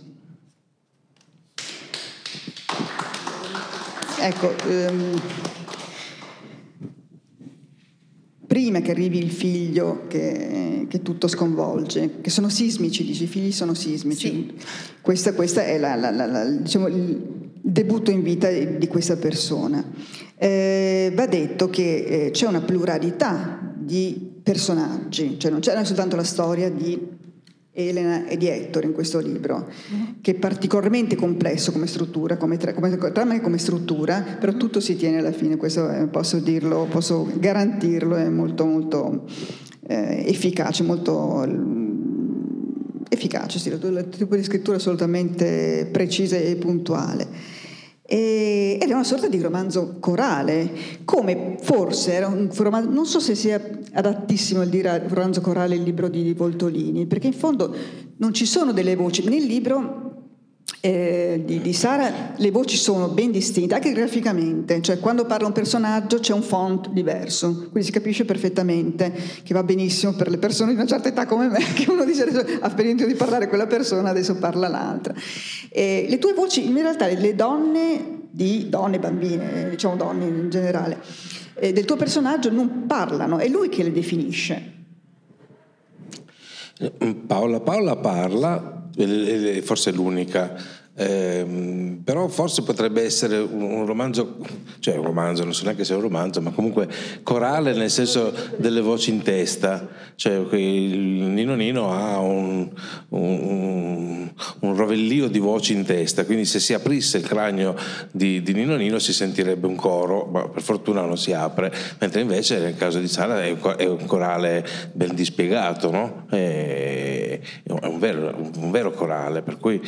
Ecco, 4.19 4.51
ehm, 4.67 5.21
prima 8.51 8.81
che 8.81 8.91
arrivi 8.91 9.19
il 9.19 9.31
figlio 9.31 10.07
che, 10.09 10.85
che, 10.89 11.03
tutto 11.03 11.29
sconvolge, 11.29 12.21
che 12.21 12.31
sono 12.31 12.49
sismici, 12.49 13.05
dici, 13.05 13.23
i 13.23 13.27
figli 13.29 13.53
sono 13.53 13.75
sismici. 13.75 14.27
Sì. 14.27 14.55
Questa, 15.01 15.35
questa, 15.35 15.65
è 15.65 15.79
la, 15.79 15.95
la, 15.95 16.11
la, 16.11 16.45
diciamo, 16.47 16.89
il 16.89 17.17
debutto 17.63 18.11
in 18.11 18.25
vita 18.25 18.51
di 18.51 18.89
questa 18.89 19.17
persona. 19.19 19.85
Eh, 20.37 21.13
va 21.15 21.27
detto 21.27 21.71
che 21.71 22.05
eh, 22.27 22.31
c'è 22.33 22.49
una 22.49 22.61
pluralità 22.61 23.73
di 23.79 24.33
personaggi, 24.43 25.39
cioè 25.39 25.53
non 25.53 25.61
c'è 25.61 25.85
soltanto 25.85 26.17
la 26.17 26.25
storia 26.25 26.69
di 26.69 26.99
Elena 27.89 28.27
e 28.27 28.37
di 28.37 28.49
Ettore 28.49 28.87
in 28.87 28.93
questo 28.93 29.19
libro, 29.19 29.69
che 30.21 30.33
è 30.33 30.35
particolarmente 30.35 31.17
complesso 31.17 31.73
come 31.73 31.87
struttura, 31.87 32.37
come, 32.37 32.57
tra, 32.57 32.73
come 32.73 32.97
trama 32.97 33.35
e 33.35 33.41
come 33.41 33.59
struttura, 33.59 34.21
però 34.39 34.53
tutto 34.53 34.81
si 34.81 34.97
tiene 34.97 35.19
alla 35.19 35.33
fine, 35.33 35.57
questo 35.57 36.09
posso 36.11 36.39
dirlo, 36.39 36.87
posso 36.91 37.29
garantirlo, 37.35 38.17
è 38.17 38.29
molto 38.29 38.67
molto 38.67 39.25
eh, 39.87 40.25
efficace, 40.27 40.83
molto 40.83 41.45
mm, 41.47 41.91
efficace, 43.09 43.59
sì, 43.59 43.69
il 43.69 44.09
tipo 44.17 44.37
di 44.37 44.43
scrittura 44.43 44.77
assolutamente 44.77 45.89
precisa 45.91 46.37
e 46.37 46.57
puntuale 46.57 47.59
ed 48.13 48.83
è 48.83 48.93
una 48.93 49.05
sorta 49.05 49.29
di 49.29 49.41
romanzo 49.41 49.99
corale, 50.01 50.69
come 51.05 51.59
forse 51.61 52.13
era 52.13 52.27
un 52.27 52.51
romanzo, 52.53 52.91
non 52.91 53.07
so 53.07 53.21
se 53.21 53.37
sia 53.37 53.61
adattissimo 53.93 54.63
a 54.63 54.65
dire 54.65 55.05
romanzo 55.07 55.41
corale 55.41 55.77
il 55.77 55.83
libro 55.83 56.09
di 56.09 56.35
Voltolini, 56.35 57.07
perché 57.07 57.29
in 57.29 57.35
fondo 57.35 57.73
non 58.17 58.35
ci 58.35 58.47
sono 58.47 58.73
delle 58.73 58.97
voci, 58.97 59.23
nel 59.29 59.45
libro 59.45 60.10
eh, 60.83 61.43
di, 61.45 61.61
di, 61.61 61.73
Sara 61.75 62.33
le 62.37 62.51
voci 62.51 62.77
sono 62.77 63.09
ben 63.09 63.31
distinte, 63.31 63.75
anche 63.75 63.93
graficamente, 63.93 64.81
cioè 64.81 64.99
quando 64.99 65.27
parla 65.27 65.47
un 65.47 65.53
personaggio 65.53 66.19
c'è 66.21 66.33
un 66.33 66.43
font 66.43 66.89
diverso, 66.89 67.69
quindi 67.71 67.83
si 67.83 67.91
capisce 67.91 68.25
perfettamente 68.25 69.13
che 69.43 69.53
va 69.53 69.63
benissimo 69.63 70.15
per 70.15 70.31
le 70.31 70.39
persone 70.39 70.71
di 70.71 70.77
una 70.77 70.87
certa 70.87 71.09
età 71.09 71.27
come 71.27 71.49
me, 71.49 71.59
che 71.75 71.91
uno 71.91 72.05
dice 72.05 72.23
adesso 72.23 72.45
ha 72.61 72.71
finito 72.71 73.05
di 73.05 73.15
parlare 73.15 73.49
quella 73.49 73.67
persona, 73.67 74.09
adesso 74.09 74.37
parla 74.37 74.69
l'altra. 74.69 75.13
Eh, 75.69 76.07
le 76.09 76.19
tue 76.19 76.33
voci, 76.33 76.67
in 76.67 76.75
realtà 76.75 77.07
le 77.07 77.35
donne, 77.35 78.19
di 78.31 78.69
donne, 78.71 78.99
bambine, 78.99 79.69
diciamo 79.69 79.97
donne 79.97 80.25
in 80.25 80.49
generale, 80.49 80.99
eh, 81.57 81.75
del 81.75 81.85
tuo 81.85 81.97
personaggio 81.97 82.51
non 82.51 82.87
parlano, 82.87 83.39
è 83.39 83.49
lui 83.49 83.69
che 83.69 83.83
le 83.83 83.93
definisce. 83.93 84.79
Paola 87.27 87.61
Paola 87.61 87.97
parla, 87.97 88.80
forse 89.63 89.93
l'unica 89.93 90.55
eh, 91.01 91.99
però 92.05 92.29
forse 92.29 92.63
potrebbe 92.63 93.03
essere 93.03 93.39
un, 93.39 93.63
un, 93.63 93.87
romanzo, 93.87 94.37
cioè 94.81 94.97
un 94.97 95.05
romanzo, 95.05 95.45
non 95.45 95.55
so 95.55 95.65
neanche 95.65 95.83
se 95.83 95.95
è 95.95 95.97
un 95.97 96.03
romanzo, 96.03 96.43
ma 96.43 96.51
comunque 96.51 96.89
corale 97.23 97.73
nel 97.73 97.91
senso 97.91 98.35
delle 98.59 98.83
voci 98.83 99.09
in 99.09 99.23
testa, 99.23 99.89
cioè 100.17 100.37
Nino 100.51 101.55
Nino 101.55 101.91
ha 101.91 102.19
un, 102.19 102.69
un, 103.09 104.31
un 104.61 104.77
rovellio 104.77 105.29
di 105.29 105.39
voci 105.39 105.73
in 105.73 105.87
testa, 105.87 106.27
quindi 106.27 106.45
se 106.45 106.61
si 106.61 106.75
aprisse 106.75 107.17
il 107.17 107.25
cranio 107.25 107.75
di, 108.11 108.43
di, 108.43 108.53
Nino 108.53 108.77
Nino 108.77 108.99
si 108.99 109.15
sentirebbe 109.15 109.67
un 109.67 109.77
coro, 109.77 110.27
ma 110.27 110.49
per 110.49 110.61
fortuna 110.61 111.01
non 111.01 111.17
si 111.17 111.33
apre, 111.33 111.73
mentre 111.99 112.21
invece 112.21 112.59
nel 112.59 112.77
caso 112.77 112.99
di 112.99 113.09
Sara 113.09 113.43
è, 113.43 113.57
è 113.57 113.87
un 113.87 114.05
corale 114.05 114.67
ben 114.93 115.15
dispiegato, 115.15 115.91
no? 115.91 116.27
è, 116.29 117.41
è 117.63 117.71
un, 117.71 117.99
vero, 117.99 118.35
un 118.59 118.71
vero 118.71 118.91
corale, 118.91 119.41
per 119.41 119.57
cui 119.57 119.81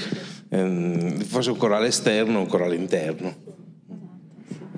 ehm, 0.48 1.01
forse 1.24 1.50
un 1.50 1.56
corale 1.56 1.88
esterno 1.88 2.38
e 2.38 2.40
un 2.42 2.46
corale 2.46 2.74
interno. 2.74 3.34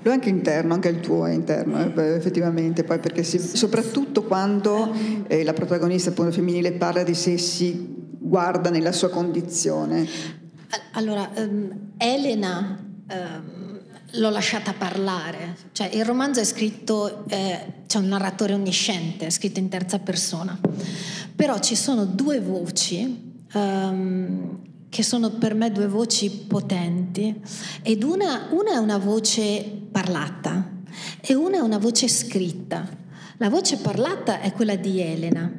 Lo 0.01 0.11
è 0.11 0.13
anche 0.13 0.29
interno, 0.29 0.73
anche 0.75 0.89
il 0.89 0.99
tuo 0.99 1.25
è 1.25 1.33
interno, 1.33 1.79
eh, 1.79 2.15
effettivamente, 2.15 2.83
poi 2.83 2.99
perché 2.99 3.23
si, 3.23 3.39
soprattutto 3.39 4.23
quando 4.23 4.93
eh, 5.25 5.43
la 5.43 5.53
protagonista 5.53 6.11
appunto, 6.11 6.31
femminile 6.31 6.73
parla 6.73 7.01
di 7.01 7.15
sé 7.15 7.39
si 7.39 7.95
guarda 8.19 8.69
nella 8.69 8.91
sua 8.91 9.09
condizione. 9.09 10.07
Allora, 10.91 11.29
um, 11.37 11.91
Elena 11.97 12.79
um, 13.09 13.79
l'ho 14.11 14.29
lasciata 14.29 14.73
parlare, 14.73 15.55
cioè 15.71 15.89
il 15.93 16.05
romanzo 16.05 16.39
è 16.39 16.43
scritto, 16.45 17.25
eh, 17.27 17.59
c'è 17.87 17.97
un 17.97 18.07
narratore 18.07 18.53
onnisciente, 18.53 19.25
è 19.25 19.29
scritto 19.31 19.59
in 19.59 19.69
terza 19.69 19.97
persona, 19.97 20.55
però 21.35 21.57
ci 21.59 21.75
sono 21.75 22.05
due 22.05 22.39
voci 22.39 23.43
um, 23.53 24.59
che 24.89 25.03
sono 25.03 25.31
per 25.31 25.53
me 25.53 25.71
due 25.71 25.87
voci 25.87 26.29
potenti, 26.29 27.41
ed 27.81 28.03
una, 28.03 28.47
una 28.51 28.73
è 28.73 28.77
una 28.77 28.97
voce 28.97 29.63
parlata 29.91 30.71
e 31.21 31.33
una 31.33 31.57
è 31.57 31.59
una 31.59 31.77
voce 31.77 32.07
scritta. 32.07 32.87
La 33.37 33.49
voce 33.49 33.77
parlata 33.77 34.39
è 34.39 34.53
quella 34.53 34.75
di 34.75 35.01
Elena 35.01 35.51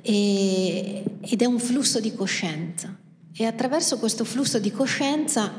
e, 0.00 1.04
ed 1.20 1.42
è 1.42 1.44
un 1.44 1.58
flusso 1.58 2.00
di 2.00 2.14
coscienza. 2.14 2.96
E 3.34 3.46
attraverso 3.46 3.98
questo 3.98 4.24
flusso 4.24 4.58
di 4.58 4.70
coscienza 4.70 5.52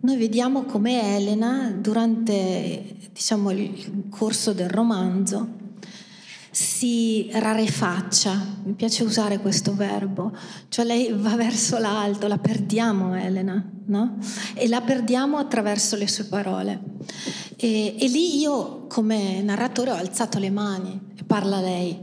noi 0.00 0.16
vediamo 0.16 0.64
come 0.64 1.16
Elena, 1.16 1.70
durante 1.70 2.96
diciamo, 3.12 3.50
il 3.50 4.04
corso 4.10 4.52
del 4.52 4.68
romanzo, 4.68 5.66
si 6.58 7.28
rarefaccia, 7.30 8.56
mi 8.64 8.72
piace 8.72 9.04
usare 9.04 9.38
questo 9.38 9.76
verbo, 9.76 10.36
cioè 10.68 10.84
lei 10.84 11.12
va 11.12 11.36
verso 11.36 11.78
l'alto, 11.78 12.26
la 12.26 12.38
perdiamo 12.38 13.14
Elena, 13.14 13.64
no? 13.86 14.18
E 14.54 14.66
la 14.66 14.80
perdiamo 14.80 15.36
attraverso 15.36 15.94
le 15.94 16.08
sue 16.08 16.24
parole. 16.24 16.82
E, 17.54 17.94
e 17.96 18.08
lì 18.08 18.40
io 18.40 18.88
come 18.88 19.40
narratore 19.40 19.92
ho 19.92 19.94
alzato 19.94 20.40
le 20.40 20.50
mani 20.50 21.00
e 21.14 21.22
parla 21.22 21.60
lei. 21.60 21.96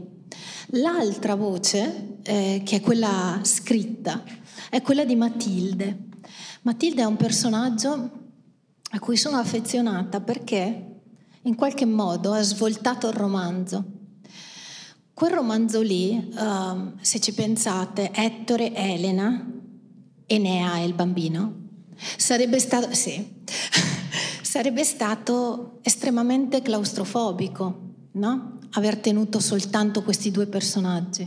L'altra 0.68 1.34
voce, 1.34 2.20
eh, 2.22 2.62
che 2.64 2.76
è 2.76 2.80
quella 2.80 3.40
scritta, 3.42 4.24
è 4.70 4.80
quella 4.80 5.04
di 5.04 5.16
Matilde. 5.16 5.98
Matilde 6.62 7.02
è 7.02 7.06
un 7.06 7.16
personaggio 7.16 8.10
a 8.90 8.98
cui 9.00 9.18
sono 9.18 9.36
affezionata 9.36 10.22
perché 10.22 11.00
in 11.42 11.54
qualche 11.54 11.84
modo 11.84 12.32
ha 12.32 12.40
svoltato 12.40 13.08
il 13.08 13.14
romanzo 13.14 13.95
Quel 15.16 15.30
romanzo 15.30 15.80
lì, 15.80 16.30
uh, 16.30 16.92
se 17.00 17.20
ci 17.20 17.32
pensate, 17.32 18.10
Ettore, 18.12 18.74
Elena, 18.74 19.50
Enea 20.26 20.74
è 20.74 20.80
il 20.80 20.92
bambino, 20.92 21.54
sarebbe 22.18 22.58
stato, 22.58 22.92
sì, 22.92 23.26
sarebbe 24.42 24.84
stato 24.84 25.78
estremamente 25.80 26.60
claustrofobico, 26.60 27.94
no? 28.12 28.58
Aver 28.72 28.98
tenuto 28.98 29.40
soltanto 29.40 30.02
questi 30.02 30.30
due 30.30 30.48
personaggi. 30.48 31.26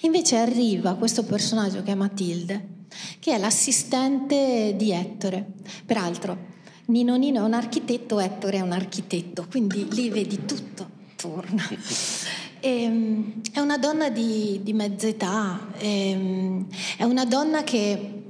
Invece 0.00 0.38
arriva 0.38 0.94
questo 0.94 1.22
personaggio 1.22 1.82
che 1.82 1.92
è 1.92 1.94
Matilde, 1.94 2.86
che 3.18 3.34
è 3.34 3.38
l'assistente 3.38 4.72
di 4.78 4.92
Ettore. 4.92 5.46
Peraltro, 5.84 6.38
Nino 6.86 7.16
Nino 7.16 7.42
è 7.42 7.44
un 7.44 7.52
architetto, 7.52 8.18
Ettore 8.18 8.56
è 8.56 8.62
un 8.62 8.72
architetto, 8.72 9.46
quindi 9.46 9.86
lì 9.90 10.08
vedi 10.08 10.46
tutto 10.46 11.00
attorno. 11.20 11.60
Ehm, 12.60 13.40
è 13.52 13.60
una 13.60 13.78
donna 13.78 14.10
di, 14.10 14.60
di 14.62 14.72
mezza 14.72 15.06
età, 15.06 15.68
ehm, 15.78 16.66
è 16.96 17.04
una 17.04 17.24
donna 17.24 17.64
che 17.64 18.22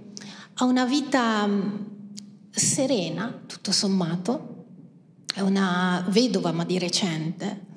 ha 0.54 0.64
una 0.64 0.84
vita 0.84 1.46
mm, 1.46 1.70
serena, 2.50 3.40
tutto 3.46 3.72
sommato, 3.72 4.64
è 5.34 5.40
una 5.40 6.04
vedova 6.08 6.52
ma 6.52 6.64
di 6.64 6.78
recente, 6.78 7.68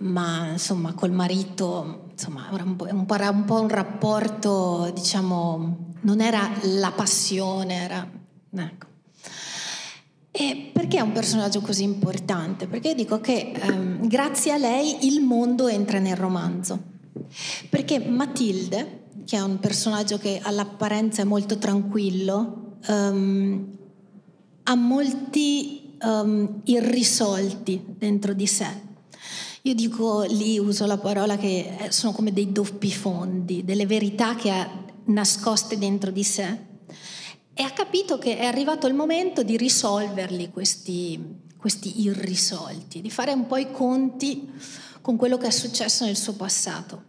ma 0.00 0.48
insomma 0.52 0.92
col 0.94 1.12
marito 1.12 2.06
insomma, 2.10 2.50
era 2.52 2.64
un 2.64 2.76
un, 2.78 3.44
po 3.44 3.60
un 3.60 3.68
rapporto, 3.68 4.90
diciamo, 4.92 5.94
non 6.00 6.20
era 6.20 6.50
la 6.62 6.90
passione, 6.90 7.74
era... 7.74 8.10
Ecco. 8.50 8.87
E 10.40 10.70
perché 10.72 10.98
è 10.98 11.00
un 11.00 11.10
personaggio 11.10 11.60
così 11.60 11.82
importante? 11.82 12.68
Perché 12.68 12.94
dico 12.94 13.20
che 13.20 13.50
ehm, 13.50 14.06
grazie 14.06 14.52
a 14.52 14.56
lei 14.56 15.08
il 15.08 15.20
mondo 15.20 15.66
entra 15.66 15.98
nel 15.98 16.14
romanzo. 16.14 16.80
Perché 17.68 17.98
Matilde, 17.98 19.06
che 19.24 19.36
è 19.36 19.40
un 19.40 19.58
personaggio 19.58 20.16
che 20.16 20.38
all'apparenza 20.40 21.22
è 21.22 21.24
molto 21.24 21.58
tranquillo, 21.58 22.76
ehm, 22.86 23.66
ha 24.62 24.74
molti 24.76 25.96
ehm, 26.00 26.60
irrisolti 26.66 27.96
dentro 27.98 28.32
di 28.32 28.46
sé. 28.46 28.68
Io 29.62 29.74
dico 29.74 30.22
lì, 30.22 30.56
uso 30.56 30.86
la 30.86 30.98
parola 30.98 31.36
che 31.36 31.88
sono 31.88 32.12
come 32.12 32.32
dei 32.32 32.52
doppi 32.52 32.92
fondi, 32.92 33.64
delle 33.64 33.86
verità 33.86 34.36
che 34.36 34.50
ha 34.50 34.70
nascoste 35.06 35.78
dentro 35.78 36.12
di 36.12 36.22
sé 36.22 36.66
e 37.58 37.64
ha 37.64 37.70
capito 37.70 38.18
che 38.18 38.38
è 38.38 38.44
arrivato 38.44 38.86
il 38.86 38.94
momento 38.94 39.42
di 39.42 39.56
risolverli 39.56 40.48
questi, 40.52 41.40
questi 41.56 42.02
irrisolti, 42.02 43.00
di 43.00 43.10
fare 43.10 43.32
un 43.32 43.48
po' 43.48 43.56
i 43.56 43.72
conti 43.72 44.48
con 45.00 45.16
quello 45.16 45.38
che 45.38 45.48
è 45.48 45.50
successo 45.50 46.04
nel 46.04 46.16
suo 46.16 46.34
passato, 46.34 47.02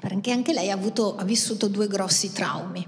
perché 0.00 0.32
anche 0.32 0.52
lei 0.52 0.72
ha, 0.72 0.74
avuto, 0.74 1.14
ha 1.14 1.22
vissuto 1.22 1.68
due 1.68 1.86
grossi 1.86 2.32
traumi. 2.32 2.84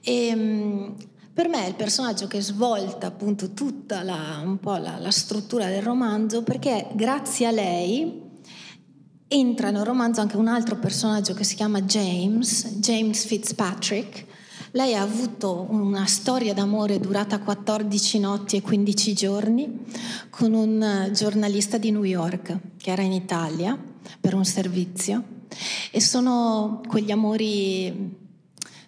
E, 0.00 0.26
ehm, 0.28 0.96
per 1.34 1.48
me 1.48 1.66
è 1.66 1.68
il 1.68 1.74
personaggio 1.74 2.26
che 2.26 2.40
svolta 2.40 3.08
appunto 3.08 3.50
tutta 3.50 4.02
la, 4.02 4.42
la, 4.62 4.96
la 4.98 5.10
struttura 5.10 5.66
del 5.66 5.82
romanzo 5.82 6.42
perché 6.42 6.88
grazie 6.94 7.46
a 7.46 7.50
lei 7.50 8.22
entra 9.28 9.70
nel 9.70 9.84
romanzo 9.84 10.22
anche 10.22 10.38
un 10.38 10.48
altro 10.48 10.76
personaggio 10.76 11.34
che 11.34 11.44
si 11.44 11.54
chiama 11.54 11.82
James, 11.82 12.76
James 12.76 13.26
Fitzpatrick. 13.26 14.28
Lei 14.72 14.94
ha 14.94 15.02
avuto 15.02 15.66
una 15.70 16.06
storia 16.06 16.54
d'amore 16.54 17.00
durata 17.00 17.40
14 17.40 18.20
notti 18.20 18.56
e 18.56 18.62
15 18.62 19.14
giorni 19.14 19.80
con 20.30 20.52
un 20.52 21.10
giornalista 21.12 21.76
di 21.76 21.90
New 21.90 22.04
York 22.04 22.56
che 22.76 22.92
era 22.92 23.02
in 23.02 23.10
Italia 23.10 23.76
per 24.20 24.34
un 24.34 24.44
servizio 24.44 25.24
e 25.90 26.00
sono 26.00 26.82
quegli 26.86 27.10
amori 27.10 28.16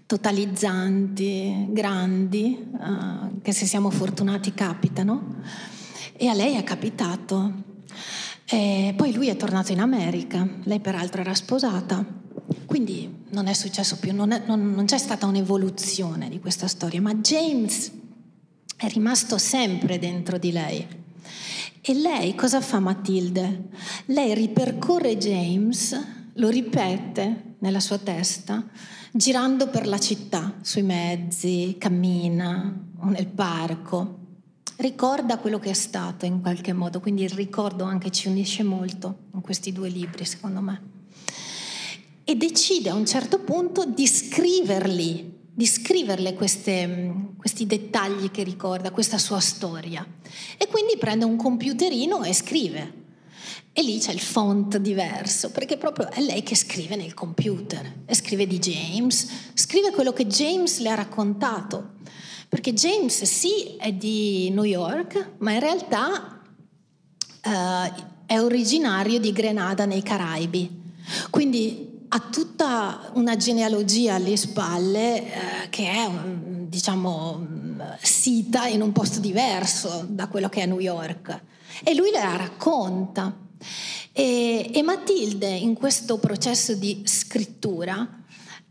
totalizzanti, 0.06 1.66
grandi, 1.70 2.64
uh, 2.74 3.40
che 3.42 3.50
se 3.50 3.66
siamo 3.66 3.90
fortunati 3.90 4.54
capitano. 4.54 5.38
E 6.16 6.28
a 6.28 6.34
lei 6.34 6.54
è 6.54 6.62
capitato. 6.62 7.70
E 8.44 8.94
poi 8.96 9.12
lui 9.12 9.28
è 9.28 9.36
tornato 9.36 9.72
in 9.72 9.80
America, 9.80 10.46
lei 10.62 10.78
peraltro 10.78 11.22
era 11.22 11.34
sposata, 11.34 12.21
quindi 12.72 13.24
non 13.32 13.48
è 13.48 13.52
successo 13.52 13.98
più, 13.98 14.14
non, 14.14 14.32
è, 14.32 14.44
non, 14.46 14.72
non 14.72 14.86
c'è 14.86 14.96
stata 14.96 15.26
un'evoluzione 15.26 16.30
di 16.30 16.40
questa 16.40 16.66
storia, 16.66 17.02
ma 17.02 17.12
James 17.16 17.92
è 18.78 18.88
rimasto 18.88 19.36
sempre 19.36 19.98
dentro 19.98 20.38
di 20.38 20.52
lei. 20.52 20.88
E 21.82 21.94
lei 21.94 22.34
cosa 22.34 22.62
fa 22.62 22.80
Matilde? 22.80 23.68
Lei 24.06 24.32
ripercorre 24.32 25.18
James, 25.18 26.02
lo 26.36 26.48
ripete 26.48 27.56
nella 27.58 27.78
sua 27.78 27.98
testa 27.98 28.66
girando 29.12 29.68
per 29.68 29.86
la 29.86 29.98
città, 29.98 30.54
sui 30.62 30.80
mezzi, 30.80 31.76
cammina 31.78 32.74
o 33.00 33.08
nel 33.10 33.26
parco. 33.26 34.20
Ricorda 34.76 35.36
quello 35.36 35.58
che 35.58 35.68
è 35.68 35.74
stato 35.74 36.24
in 36.24 36.40
qualche 36.40 36.72
modo, 36.72 37.00
quindi 37.00 37.22
il 37.22 37.32
ricordo 37.32 37.84
anche 37.84 38.10
ci 38.10 38.28
unisce 38.28 38.62
molto 38.62 39.24
in 39.34 39.42
questi 39.42 39.72
due 39.72 39.90
libri, 39.90 40.24
secondo 40.24 40.62
me. 40.62 41.01
E 42.24 42.36
decide 42.36 42.90
a 42.90 42.94
un 42.94 43.06
certo 43.06 43.40
punto 43.40 43.84
di 43.84 44.06
scriverli, 44.06 45.40
di 45.52 45.66
scriverle 45.66 46.34
queste, 46.34 47.32
questi 47.36 47.66
dettagli 47.66 48.30
che 48.30 48.42
ricorda, 48.42 48.90
questa 48.90 49.18
sua 49.18 49.40
storia. 49.40 50.06
E 50.56 50.66
quindi 50.68 50.96
prende 50.98 51.24
un 51.24 51.36
computerino 51.36 52.22
e 52.22 52.32
scrive. 52.32 53.00
E 53.74 53.82
lì 53.82 53.98
c'è 53.98 54.12
il 54.12 54.20
font 54.20 54.76
diverso, 54.76 55.50
perché 55.50 55.78
proprio 55.78 56.10
è 56.10 56.20
lei 56.20 56.42
che 56.42 56.54
scrive 56.54 56.94
nel 56.94 57.14
computer, 57.14 58.02
e 58.04 58.14
scrive 58.14 58.46
di 58.46 58.58
James, 58.58 59.26
scrive 59.54 59.90
quello 59.90 60.12
che 60.12 60.26
James 60.26 60.78
le 60.80 60.90
ha 60.90 60.94
raccontato, 60.94 61.94
perché 62.50 62.74
James 62.74 63.22
sì 63.22 63.76
è 63.78 63.90
di 63.90 64.50
New 64.50 64.64
York, 64.64 65.36
ma 65.38 65.52
in 65.52 65.60
realtà 65.60 66.42
uh, 67.44 68.02
è 68.26 68.38
originario 68.38 69.18
di 69.18 69.32
Grenada 69.32 69.86
nei 69.86 70.02
Caraibi, 70.02 70.70
quindi 71.30 71.91
ha 72.14 72.20
tutta 72.20 73.10
una 73.14 73.36
genealogia 73.36 74.16
alle 74.16 74.36
spalle 74.36 75.20
uh, 75.20 75.70
che 75.70 75.88
è, 75.88 76.10
diciamo, 76.68 77.46
sita 78.02 78.66
in 78.66 78.82
un 78.82 78.92
posto 78.92 79.18
diverso 79.18 80.04
da 80.06 80.28
quello 80.28 80.50
che 80.50 80.60
è 80.60 80.66
New 80.66 80.78
York. 80.78 81.40
E 81.82 81.94
lui 81.94 82.10
la 82.10 82.36
racconta. 82.36 83.34
E, 84.12 84.70
e 84.74 84.82
Matilde 84.82 85.48
in 85.48 85.72
questo 85.72 86.18
processo 86.18 86.74
di 86.74 87.02
scrittura 87.06 88.06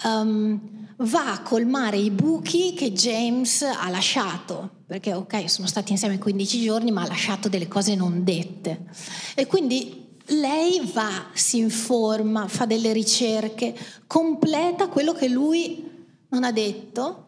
um, 0.04 0.88
va 0.98 1.32
a 1.32 1.42
colmare 1.42 1.98
i 1.98 2.12
buchi 2.12 2.74
che 2.76 2.92
James 2.92 3.64
ha 3.64 3.90
lasciato, 3.90 4.82
perché 4.86 5.14
ok, 5.14 5.50
sono 5.50 5.66
stati 5.66 5.94
insieme 5.94 6.20
15 6.20 6.62
giorni, 6.62 6.92
ma 6.92 7.02
ha 7.02 7.08
lasciato 7.08 7.50
delle 7.50 7.68
cose 7.68 7.96
non 7.96 8.24
dette. 8.24 8.86
E 9.34 9.48
quindi 9.48 10.01
lei 10.32 10.82
va, 10.94 11.28
si 11.34 11.58
informa, 11.58 12.48
fa 12.48 12.66
delle 12.66 12.94
ricerche, 12.94 13.76
completa 14.08 14.88
quello 14.88 15.14
che 15.14 15.28
lui 15.28 15.90
non 16.30 16.44
ha 16.44 16.52
detto 16.52 17.28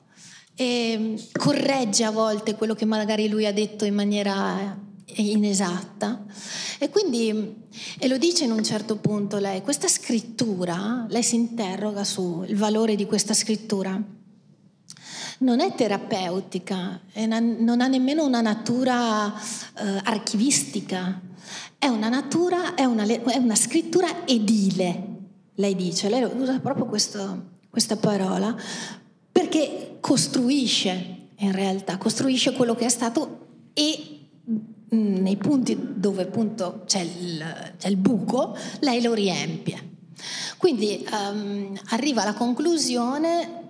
e 0.55 1.17
corregge 1.31 2.03
a 2.03 2.11
volte 2.11 2.55
quello 2.55 2.75
che 2.75 2.85
magari 2.85 3.27
lui 3.27 3.45
ha 3.45 3.53
detto 3.53 3.85
in 3.85 3.95
maniera 3.95 4.77
inesatta. 5.15 6.25
E 6.79 6.89
quindi, 6.89 7.67
e 7.99 8.07
lo 8.07 8.17
dice 8.17 8.45
in 8.45 8.51
un 8.51 8.63
certo 8.63 8.97
punto 8.97 9.37
lei, 9.37 9.61
questa 9.61 9.87
scrittura, 9.87 11.05
lei 11.09 11.23
si 11.23 11.35
interroga 11.35 12.03
sul 12.03 12.55
valore 12.55 12.95
di 12.95 13.05
questa 13.05 13.33
scrittura. 13.33 14.01
Non 15.39 15.59
è 15.59 15.73
terapeutica, 15.75 17.01
non 17.27 17.81
ha 17.81 17.87
nemmeno 17.87 18.25
una 18.25 18.41
natura 18.41 19.33
eh, 19.33 19.99
archivistica, 20.03 21.19
è 21.77 21.87
una 21.87 22.09
natura, 22.09 22.75
è 22.75 22.85
una, 22.85 23.03
è 23.05 23.37
una, 23.37 23.55
scrittura 23.55 24.25
edile, 24.25 25.07
lei 25.55 25.75
dice, 25.75 26.09
lei 26.09 26.23
usa 26.23 26.59
proprio 26.59 26.85
questo, 26.85 27.51
questa 27.69 27.97
parola, 27.97 28.55
perché 29.31 29.97
costruisce 29.99 31.27
in 31.37 31.51
realtà, 31.51 31.97
costruisce 31.97 32.53
quello 32.53 32.75
che 32.75 32.85
è 32.85 32.89
stato 32.89 33.39
e 33.73 34.13
Mm, 34.93 35.15
nei 35.23 35.37
punti 35.37 35.75
dove 35.95 36.21
appunto 36.21 36.83
c'è 36.85 36.99
il, 36.99 37.73
c'è 37.79 37.87
il 37.87 37.97
buco, 37.97 38.55
lei 38.81 39.01
lo 39.01 39.13
riempie. 39.13 39.91
Quindi 40.57 41.03
um, 41.11 41.75
arriva 41.89 42.21
alla 42.21 42.33
conclusione, 42.33 43.61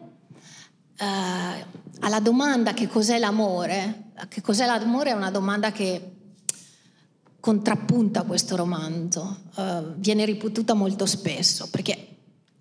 uh, 0.99 1.63
alla 2.01 2.19
domanda 2.19 2.73
che 2.73 2.87
cos'è 2.87 3.19
l'amore. 3.19 4.11
Che 4.27 4.41
cos'è 4.41 4.65
l'amore 4.65 5.11
è 5.11 5.13
una 5.13 5.31
domanda 5.31 5.71
che 5.71 6.12
contrappunta 7.43 8.23
questo 8.23 8.55
romanzo, 8.55 9.39
uh, 9.55 9.95
viene 9.97 10.23
ripetuta 10.23 10.73
molto 10.73 11.05
spesso, 11.05 11.67
perché 11.69 12.07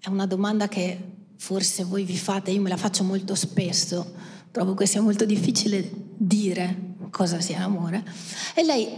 è 0.00 0.08
una 0.08 0.26
domanda 0.26 0.66
che 0.66 0.98
forse 1.36 1.84
voi 1.84 2.02
vi 2.02 2.16
fate, 2.16 2.50
io 2.50 2.60
me 2.60 2.68
la 2.68 2.76
faccio 2.76 3.04
molto 3.04 3.36
spesso, 3.36 4.12
trovo 4.50 4.74
che 4.74 4.86
sia 4.86 5.00
molto 5.00 5.24
difficile 5.24 5.88
dire 6.16 6.94
cosa 7.10 7.40
sia 7.40 7.60
l'amore. 7.60 8.02
E 8.56 8.64
lei 8.64 8.88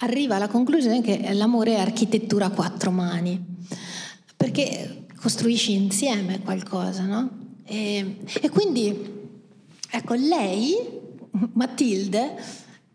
arriva 0.00 0.36
alla 0.36 0.48
conclusione 0.48 1.00
che 1.00 1.32
l'amore 1.32 1.76
è 1.76 1.80
architettura 1.80 2.44
a 2.44 2.50
quattro 2.50 2.90
mani, 2.90 3.42
perché 4.36 5.06
costruisci 5.16 5.72
insieme 5.72 6.42
qualcosa, 6.42 7.06
no? 7.06 7.30
E, 7.64 8.18
e 8.38 8.50
quindi, 8.50 9.30
ecco, 9.90 10.12
lei, 10.12 10.74
Matilde, 11.54 12.34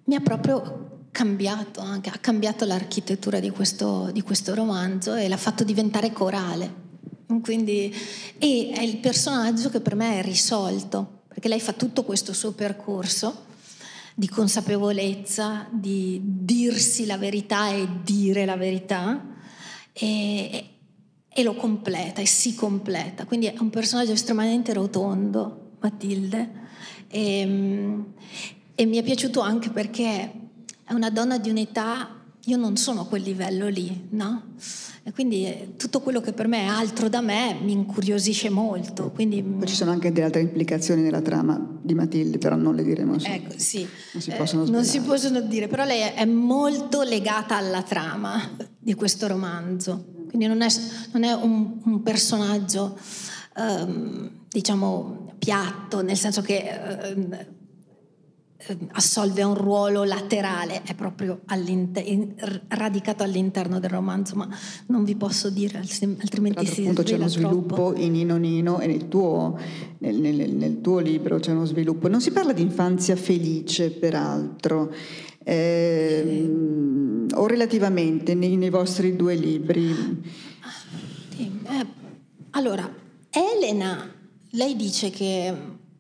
mi 0.04 0.14
ha 0.14 0.20
proprio 0.20 0.87
cambiato 1.18 1.80
anche, 1.80 2.12
ha 2.12 2.18
cambiato 2.20 2.64
l'architettura 2.64 3.40
di 3.40 3.50
questo, 3.50 4.12
di 4.14 4.22
questo 4.22 4.54
romanzo 4.54 5.16
e 5.16 5.28
l'ha 5.28 5.38
fatto 5.38 5.64
diventare 5.64 6.12
corale. 6.12 6.86
Quindi, 7.42 7.92
e 8.38 8.72
è 8.72 8.84
il 8.84 8.98
personaggio 8.98 9.72
che 9.72 9.80
per 9.80 9.96
me 9.96 10.20
è 10.20 10.22
risolto, 10.22 11.24
perché 11.28 11.48
lei 11.48 11.60
fa 11.60 11.74
tutto 11.74 12.04
questo 12.04 12.34
suo 12.34 12.52
percorso 12.52 13.46
di 14.14 14.30
consapevolezza, 14.30 15.66
di 15.72 16.22
dirsi 16.24 17.08
la 17.08 17.18
verità 17.18 17.72
e 17.72 17.88
dire 18.04 18.46
la 18.46 18.56
verità 18.56 19.26
e, 19.94 20.70
e 21.30 21.44
lo 21.44 21.56
completa 21.56 22.22
e 22.22 22.28
si 22.28 22.54
completa. 22.54 23.26
Quindi 23.26 23.48
è 23.48 23.56
un 23.58 23.72
personaggio 23.72 24.12
estremamente 24.12 24.72
rotondo, 24.72 25.72
Matilde, 25.80 26.52
e, 27.08 27.42
e 28.76 28.86
mi 28.86 28.98
è 28.98 29.02
piaciuto 29.04 29.40
anche 29.40 29.72
perché 29.72 30.46
è 30.88 30.94
una 30.94 31.10
donna 31.10 31.38
di 31.38 31.50
un'età, 31.50 32.16
io 32.46 32.56
non 32.56 32.78
sono 32.78 33.02
a 33.02 33.08
quel 33.08 33.22
livello 33.22 33.68
lì, 33.68 34.08
no? 34.12 34.54
E 35.04 35.12
quindi 35.12 35.46
eh, 35.46 35.74
tutto 35.76 36.00
quello 36.00 36.22
che 36.22 36.32
per 36.32 36.48
me 36.48 36.62
è 36.62 36.66
altro 36.66 37.10
da 37.10 37.20
me 37.20 37.58
mi 37.62 37.74
incuriosisce 37.74 38.50
molto. 38.50 39.12
Quindi... 39.12 39.44
Poi 39.44 39.68
ci 39.68 39.76
sono 39.76 39.92
anche 39.92 40.14
delle 40.14 40.28
altre 40.28 40.42
implicazioni 40.42 41.02
nella 41.02 41.20
trama 41.20 41.62
di 41.82 41.94
Matilde, 41.94 42.38
però 42.38 42.56
non 42.56 42.74
le 42.74 42.84
diremo. 42.84 43.18
Ecco, 43.22 43.54
sì. 43.58 43.86
Non 44.14 44.22
si, 44.22 44.32
possono 44.32 44.64
eh, 44.64 44.70
non 44.70 44.86
si 44.86 45.02
possono 45.02 45.42
dire, 45.42 45.68
però 45.68 45.84
lei 45.84 46.10
è 46.14 46.24
molto 46.24 47.02
legata 47.02 47.58
alla 47.58 47.84
trama 47.84 48.56
di 48.80 48.94
questo 48.94 49.28
romanzo. 49.28 50.06
Quindi 50.30 50.48
non 50.48 50.62
è, 50.62 50.68
non 51.12 51.24
è 51.24 51.34
un, 51.34 51.82
un, 51.84 52.02
personaggio, 52.02 52.98
um, 53.58 54.46
diciamo, 54.48 55.34
piatto, 55.38 56.02
nel 56.02 56.18
senso 56.18 56.42
che... 56.42 56.64
Uh, 57.14 57.56
assolve 58.94 59.44
un 59.44 59.54
ruolo 59.54 60.04
laterale, 60.04 60.82
è 60.84 60.96
proprio 60.96 61.42
all'inter- 61.46 62.64
radicato 62.70 63.24
all'interno 63.24 63.80
del 63.80 63.90
romanzo, 63.90 64.36
ma 64.36 64.50
non 64.88 65.04
vi 65.04 65.16
posso 65.16 65.50
dire, 65.50 65.78
altrimenti 65.78 66.66
si 66.66 66.82
appunto 66.82 67.04
c'è 67.04 67.16
uno 67.16 67.28
sviluppo 67.28 67.76
troppo. 67.76 68.00
in 68.00 68.14
Nino 68.14 68.38
Nino 68.38 68.80
e 68.80 68.88
nel 68.88 69.08
tuo, 69.08 69.58
nel, 70.00 70.16
nel, 70.16 70.56
nel 70.56 70.82
tuo, 70.82 71.00
libro 71.00 71.38
c'è 71.38 71.52
uno 71.52 71.66
sviluppo. 71.66 72.08
Non 72.08 72.20
si 72.20 72.32
parla 72.32 72.52
di 72.52 72.64
infanzia 72.64 73.16
felice, 73.16 73.92
peraltro, 73.92 74.92
eh, 75.44 76.50
o 77.34 77.46
relativamente 77.46 78.34
nei, 78.34 78.56
nei, 78.58 78.70
vostri 78.72 79.16
due 79.16 79.36
libri. 79.36 79.92
Eh, 81.38 81.86
allora, 82.52 82.92
Elena, 83.30 84.12
lei 84.52 84.76
dice 84.76 85.12
che... 85.12 85.54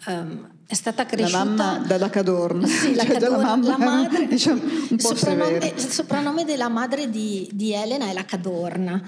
Um, 0.07 0.55
è 0.67 0.73
stata 0.73 1.05
cresciuta... 1.05 1.37
La 1.37 1.43
mamma 1.45 1.77
dalla 1.79 2.09
Cadorna. 2.09 2.67
Sì, 2.67 2.93
la, 2.93 3.03
cioè, 3.07 3.13
Cadorna, 3.13 3.57
la 3.61 3.77
madre... 3.77 4.27
Diciamo, 4.27 4.61
un 4.61 4.97
po 4.97 5.15
soprannome, 5.15 5.73
il 5.73 5.89
soprannome 5.89 6.43
della 6.43 6.67
madre 6.67 7.09
di, 7.09 7.49
di, 7.53 7.71
Elena 7.73 8.09
è 8.09 8.13
la 8.13 8.25
Cadorna, 8.25 9.01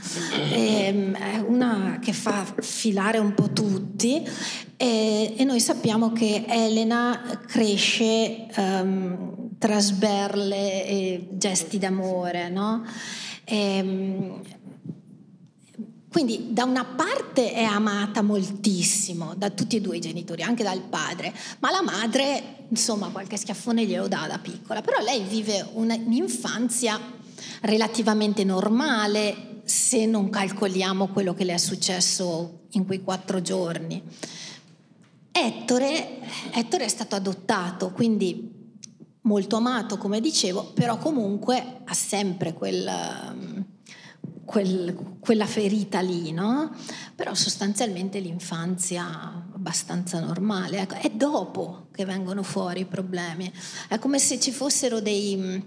ehm, 0.53 1.15
è 1.17 1.37
una 1.45 1.99
che 2.01 2.13
fa 2.13 2.45
filare 2.59 3.17
un 3.17 3.33
po' 3.33 3.51
tutti 3.51 4.25
e, 4.77 5.33
e 5.35 5.43
noi 5.43 5.59
sappiamo 5.59 6.13
che 6.13 6.45
Elena 6.47 7.41
cresce 7.45 8.47
um, 8.55 9.49
tra 9.57 9.79
sberle 9.81 10.87
e 10.87 11.27
gesti 11.33 11.77
d'amore, 11.77 12.47
no? 12.47 12.85
E, 13.43 13.77
ehm, 13.77 14.41
quindi 16.11 16.47
da 16.51 16.63
una 16.63 16.85
parte 16.85 17.53
è 17.53 17.63
amata 17.63 18.23
moltissimo 18.23 19.35
da 19.35 19.51
tutti 19.51 19.75
e 19.75 19.81
due 19.81 19.97
i 19.97 20.01
genitori, 20.01 20.41
anche 20.41 20.63
dal 20.63 20.81
padre, 20.81 21.33
ma 21.59 21.69
la 21.69 21.83
madre, 21.83 22.65
insomma, 22.69 23.09
qualche 23.09 23.37
schiaffone 23.37 23.85
glielo 23.85 24.07
dà 24.07 24.25
da 24.27 24.39
piccola, 24.39 24.81
però 24.81 24.99
lei 25.01 25.21
vive 25.23 25.69
un'infanzia 25.73 26.99
relativamente 27.61 28.43
normale 28.43 29.61
se 29.65 30.07
non 30.07 30.31
calcoliamo 30.31 31.09
quello 31.09 31.35
che 31.35 31.43
le 31.43 31.53
è 31.53 31.57
successo 31.57 32.61
in 32.71 32.87
quei 32.87 33.03
quattro 33.03 33.41
giorni. 33.41 34.01
Ettore, 35.31 36.19
Ettore 36.51 36.85
è 36.85 36.89
stato 36.89 37.15
adottato, 37.15 37.91
quindi 37.91 38.57
molto 39.21 39.57
amato, 39.57 39.99
come 39.99 40.19
dicevo, 40.21 40.71
però 40.73 40.97
comunque 40.97 41.81
ha 41.83 41.93
sempre 41.93 42.53
quel 42.53 43.67
quel, 44.49 44.95
quella 45.19 45.45
ferita 45.45 45.99
lì, 45.99 46.31
no? 46.31 46.75
Però 47.13 47.35
sostanzialmente 47.35 48.17
l'infanzia 48.17 49.05
abbastanza 49.53 50.19
normale. 50.19 50.79
Ecco, 50.79 50.95
è 50.95 51.11
dopo 51.11 51.89
che 51.91 52.03
vengono 52.03 52.41
fuori 52.41 52.79
i 52.79 52.85
problemi. 52.85 53.53
È 53.87 53.99
come 53.99 54.17
se 54.17 54.39
ci 54.39 54.51
fossero 54.51 55.01
dei, 55.01 55.63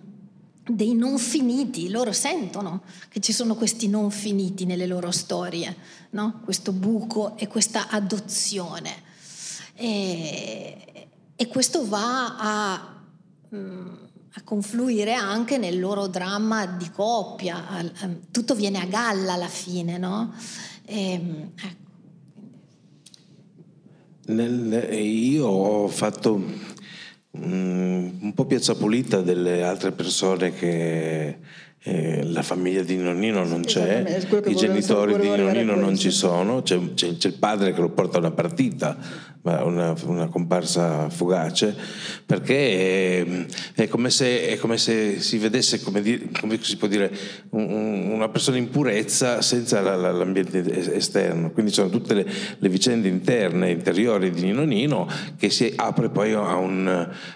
dei 0.66 0.94
non 0.96 1.16
finiti, 1.18 1.90
loro 1.90 2.10
sentono 2.10 2.82
che 3.08 3.20
ci 3.20 3.32
sono 3.32 3.54
questi 3.54 3.86
non 3.86 4.10
finiti 4.10 4.64
nelle 4.64 4.86
loro 4.86 5.12
storie, 5.12 5.76
no? 6.10 6.40
questo 6.42 6.72
buco 6.72 7.36
e 7.36 7.46
questa 7.46 7.86
adozione. 7.88 9.10
E, 9.76 11.08
e 11.36 11.46
questo 11.46 11.86
va 11.86 12.36
a... 12.36 13.00
Mm, 13.54 13.94
a 14.34 14.42
confluire 14.42 15.12
anche 15.12 15.58
nel 15.58 15.78
loro 15.78 16.06
dramma 16.06 16.66
di 16.66 16.90
coppia. 16.90 17.92
Tutto 18.30 18.54
viene 18.54 18.80
a 18.80 18.86
galla 18.86 19.34
alla 19.34 19.48
fine, 19.48 19.98
no? 19.98 20.32
E, 20.84 21.12
ehm, 21.12 21.50
ecco. 21.54 21.80
Nel, 24.24 24.94
io 24.94 25.46
ho 25.46 25.88
fatto 25.88 26.34
um, 27.32 28.18
un 28.20 28.32
po' 28.34 28.46
piazza 28.46 28.74
pulita 28.74 29.20
delle 29.20 29.64
altre 29.64 29.92
persone 29.92 30.52
che 30.54 31.38
eh, 31.84 32.22
la 32.24 32.42
famiglia 32.42 32.82
di 32.82 32.96
Nonnino 32.96 33.44
non 33.44 33.62
c'è, 33.62 34.24
i 34.46 34.54
genitori 34.54 35.18
di 35.18 35.28
Nonnino 35.28 35.74
non 35.74 35.96
ci 35.96 36.10
sono, 36.10 36.62
c'è, 36.62 36.78
c'è, 36.94 37.16
c'è, 37.16 37.28
il 37.28 37.34
padre 37.34 37.72
che 37.72 37.80
lo 37.80 37.90
porta 37.90 38.18
a 38.18 38.20
una 38.20 38.30
partita, 38.30 38.96
una, 39.42 39.94
una 40.04 40.28
comparsa 40.28 41.08
fugace, 41.10 41.74
perché 42.24 43.24
è, 43.24 43.46
è, 43.74 43.88
come 43.88 44.10
se, 44.10 44.48
è, 44.48 44.56
come 44.56 44.78
se, 44.78 45.20
si 45.20 45.38
vedesse, 45.38 45.80
come, 45.82 46.00
di, 46.00 46.30
come 46.38 46.58
si 46.62 46.76
può 46.76 46.86
dire, 46.86 47.10
un, 47.50 48.10
una 48.12 48.28
persona 48.28 48.56
in 48.56 48.70
purezza 48.70 49.42
senza 49.42 49.80
la, 49.80 49.96
la, 49.96 50.12
l'ambiente 50.12 50.94
esterno. 50.94 51.50
Quindi 51.50 51.72
sono 51.72 51.88
tutte 51.88 52.14
le, 52.14 52.26
le, 52.56 52.68
vicende 52.68 53.08
interne, 53.08 53.70
interiori 53.70 54.30
di 54.30 54.42
Nino 54.42 54.62
Nino 54.62 55.08
che 55.36 55.50
si 55.50 55.72
apre 55.74 56.08
poi 56.08 56.32
a 56.32 56.54
un, 56.54 56.86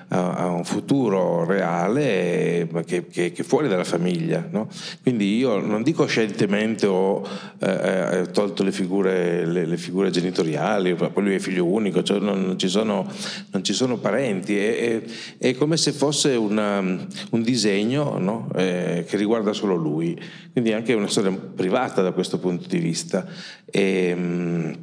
a, 0.08 0.32
a 0.34 0.46
un 0.46 0.64
futuro 0.64 1.44
reale 1.44 2.68
che, 2.86 3.06
che, 3.06 3.32
che, 3.32 3.42
è 3.42 3.42
fuori 3.42 3.66
dalla 3.66 3.84
famiglia. 3.84 4.35
No? 4.50 4.68
Quindi 5.02 5.36
io 5.36 5.58
non 5.60 5.82
dico 5.82 6.06
scientemente 6.06 6.86
ho 6.86 7.26
eh, 7.58 8.20
eh 8.20 8.30
tolto 8.30 8.62
le 8.62 8.72
figure, 8.72 9.46
le, 9.46 9.66
le 9.66 9.76
figure 9.76 10.10
genitoriali, 10.10 10.94
poi 10.94 11.10
lui 11.22 11.34
è 11.34 11.38
figlio 11.38 11.66
unico 11.66 12.02
cioè 12.02 12.18
non, 12.18 12.44
non, 12.44 12.58
ci 12.58 12.68
sono, 12.68 13.06
non, 13.50 13.64
ci 13.64 13.72
sono, 13.72 13.96
parenti, 13.98 14.56
è, 14.56 14.76
è, 14.78 15.02
è 15.38 15.54
come 15.54 15.76
se 15.76 15.92
fosse 15.92 16.30
una, 16.30 16.78
un 16.80 17.42
disegno 17.42 18.18
no? 18.18 18.48
eh, 18.54 19.04
che 19.06 19.16
riguarda 19.16 19.52
solo 19.52 19.74
lui, 19.74 20.18
quindi 20.52 20.72
anche 20.72 20.94
una 20.94 21.08
storia 21.08 21.30
privata 21.32 22.02
da 22.02 22.12
questo 22.12 22.38
punto 22.38 22.68
di 22.68 22.78
vista. 22.78 23.26
E, 23.64 24.74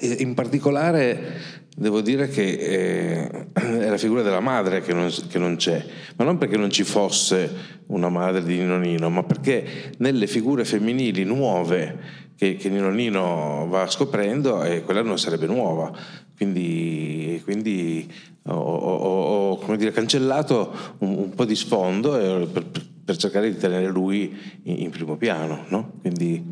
in 0.00 0.34
particolare 0.34 1.63
devo 1.74 2.00
dire 2.00 2.28
che 2.28 2.42
eh, 2.52 3.46
è 3.52 3.88
la 3.88 3.98
figura 3.98 4.22
della 4.22 4.40
madre 4.40 4.80
che 4.80 4.92
non, 4.92 5.12
che 5.28 5.38
non, 5.38 5.56
c'è, 5.56 5.84
ma 6.16 6.24
non 6.24 6.38
perché 6.38 6.56
non 6.56 6.70
ci 6.70 6.84
fosse 6.84 7.82
una 7.86 8.08
madre 8.08 8.42
di 8.44 8.58
Nino 8.58 9.10
ma 9.10 9.24
perché 9.24 9.92
nelle 9.98 10.26
figure 10.26 10.64
femminili 10.64 11.24
nuove 11.24 12.22
che, 12.36 12.56
che 12.56 12.68
Nino 12.68 12.90
Nino 12.90 13.66
va 13.68 13.88
scoprendo, 13.88 14.62
eh, 14.62 14.82
quella 14.82 15.02
non 15.02 15.18
sarebbe 15.18 15.46
nuova. 15.46 15.92
Quindi, 16.36 17.40
quindi 17.44 18.12
ho, 18.46 18.54
ho, 18.54 19.52
ho 19.52 19.76
dire, 19.76 19.92
cancellato 19.92 20.72
un, 20.98 21.16
un, 21.16 21.30
po' 21.30 21.44
di 21.44 21.54
sfondo 21.54 22.18
eh, 22.18 22.46
per, 22.46 22.64
per, 23.04 23.16
cercare 23.16 23.50
di 23.50 23.56
tenere 23.56 23.86
lui 23.86 24.36
in, 24.64 24.82
in 24.82 24.90
primo 24.90 25.16
piano. 25.16 25.64
No? 25.68 25.92
Quindi, 26.00 26.42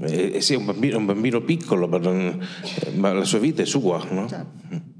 eh, 0.00 0.40
sì, 0.40 0.54
è 0.54 0.56
un 0.56 0.64
bambino, 0.64 0.98
un 0.98 1.06
bambino 1.06 1.40
piccolo, 1.42 1.86
ma, 1.88 1.98
non, 1.98 2.40
ma, 2.94 3.12
la 3.12 3.24
sua 3.24 3.38
vita 3.38 3.62
è 3.62 3.66
sua. 3.66 4.04
No? 4.10 4.28
Certo. 4.28 4.94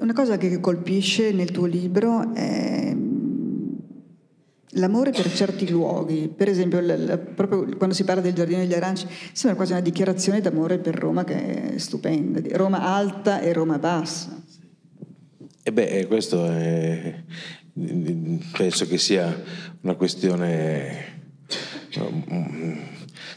Una 0.00 0.12
cosa 0.12 0.38
che 0.38 0.60
colpisce 0.60 1.32
nel 1.32 1.50
tuo 1.50 1.66
libro 1.66 2.34
è 2.34 2.96
l'amore 4.74 5.10
per 5.10 5.32
certi 5.32 5.68
luoghi, 5.68 6.32
per 6.34 6.48
esempio 6.48 6.80
l- 6.80 6.86
l- 6.86 7.18
proprio 7.34 7.76
quando 7.76 7.94
si 7.94 8.04
parla 8.04 8.22
del 8.22 8.32
Giardino 8.32 8.60
degli 8.60 8.72
Aranci, 8.72 9.06
sembra 9.32 9.56
quasi 9.56 9.72
una 9.72 9.80
dichiarazione 9.80 10.40
d'amore 10.40 10.78
per 10.78 10.94
Roma 10.94 11.24
che 11.24 11.72
è 11.74 11.78
stupenda, 11.78 12.40
Roma 12.56 12.82
alta 12.82 13.40
e 13.40 13.52
Roma 13.52 13.78
bassa. 13.78 14.42
E 15.62 15.72
beh, 15.72 15.88
eh, 15.88 16.06
questo 16.06 16.46
è, 16.46 17.22
penso 18.56 18.86
che 18.86 18.98
sia 18.98 19.42
una 19.82 19.94
questione 19.94 21.18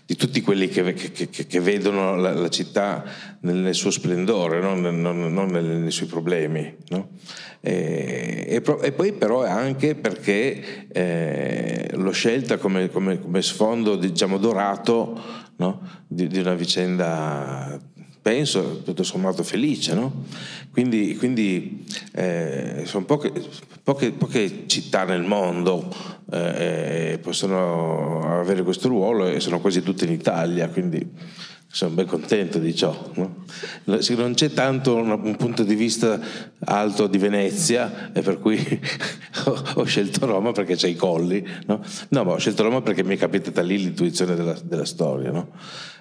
di 0.06 0.16
tutti 0.16 0.42
quelli 0.42 0.68
che, 0.68 0.94
che, 0.94 1.30
che 1.30 1.60
vedono 1.62 2.16
la, 2.16 2.34
la, 2.34 2.50
città 2.50 3.04
nel 3.42 3.74
suo 3.74 3.90
splendore, 3.90 4.60
no? 4.60 4.76
non, 4.76 5.00
non, 5.02 5.46
nei 5.48 5.92
suoi 5.92 6.10
problemi. 6.10 6.76
No? 6.90 7.10
E, 7.62 8.46
e, 8.48 8.62
e, 8.82 8.92
poi 8.92 9.14
però 9.14 9.46
anche 9.46 9.96
perché 9.96 10.88
eh, 10.92 11.90
l'ho 11.94 12.12
scelta 12.12 12.58
come, 12.58 12.90
come, 12.90 13.22
come 13.22 13.42
sfondo 13.42 13.96
diciamo, 13.96 14.38
dorato 14.38 15.22
no? 15.56 15.82
di, 16.06 16.28
di, 16.28 16.40
una 16.40 16.56
vicenda 16.56 17.80
penso 18.24 18.82
tutto 18.84 19.04
sommato 19.04 19.44
felice 19.44 19.94
no? 19.94 20.24
quindi, 20.72 21.18
quindi 21.18 21.86
eh, 22.14 22.84
sono 22.86 23.04
poche, 23.04 23.34
poche, 23.84 24.12
poche, 24.12 24.64
città 24.66 25.04
nel 25.04 25.24
mondo 25.24 25.94
eh, 26.32 27.20
possono 27.22 28.40
avere 28.40 28.64
questo 28.64 28.88
ruolo 28.88 29.28
e 29.28 29.42
sono 29.42 29.60
quasi 29.60 29.84
tutte 29.84 30.06
in 30.06 30.12
Italia 30.14 30.70
quindi 30.70 31.06
sono 31.74 31.96
ben 31.96 32.06
contento 32.06 32.60
di 32.60 32.76
ciò. 32.76 32.96
No? 33.16 33.46
Non 33.86 34.34
c'è 34.36 34.54
tanto 34.54 34.96
un, 34.96 35.10
un, 35.10 35.36
punto 35.38 35.64
di 35.64 35.74
vista 35.74 36.20
alto 36.66 37.08
di 37.08 37.18
Venezia, 37.18 38.12
e 38.14 38.22
per 38.22 38.38
cui 38.38 38.60
ho, 39.74 39.84
scelto 39.84 40.28
Roma 40.28 40.52
perché 40.52 40.76
c'è 40.76 40.88
i 40.88 40.96
colli. 40.96 41.44
No? 41.66 41.82
no, 42.10 42.24
ma 42.24 42.34
ho 42.34 42.38
scelto 42.38 42.62
Roma 42.62 42.84
perché 42.84 43.04
mi 43.04 43.16
è 43.16 43.18
capitata 43.18 43.64
lì 43.64 43.80
l'intuizione 43.80 44.36
della, 44.36 44.56
della 44.64 44.86
storia. 44.86 45.32
No? 45.32 45.50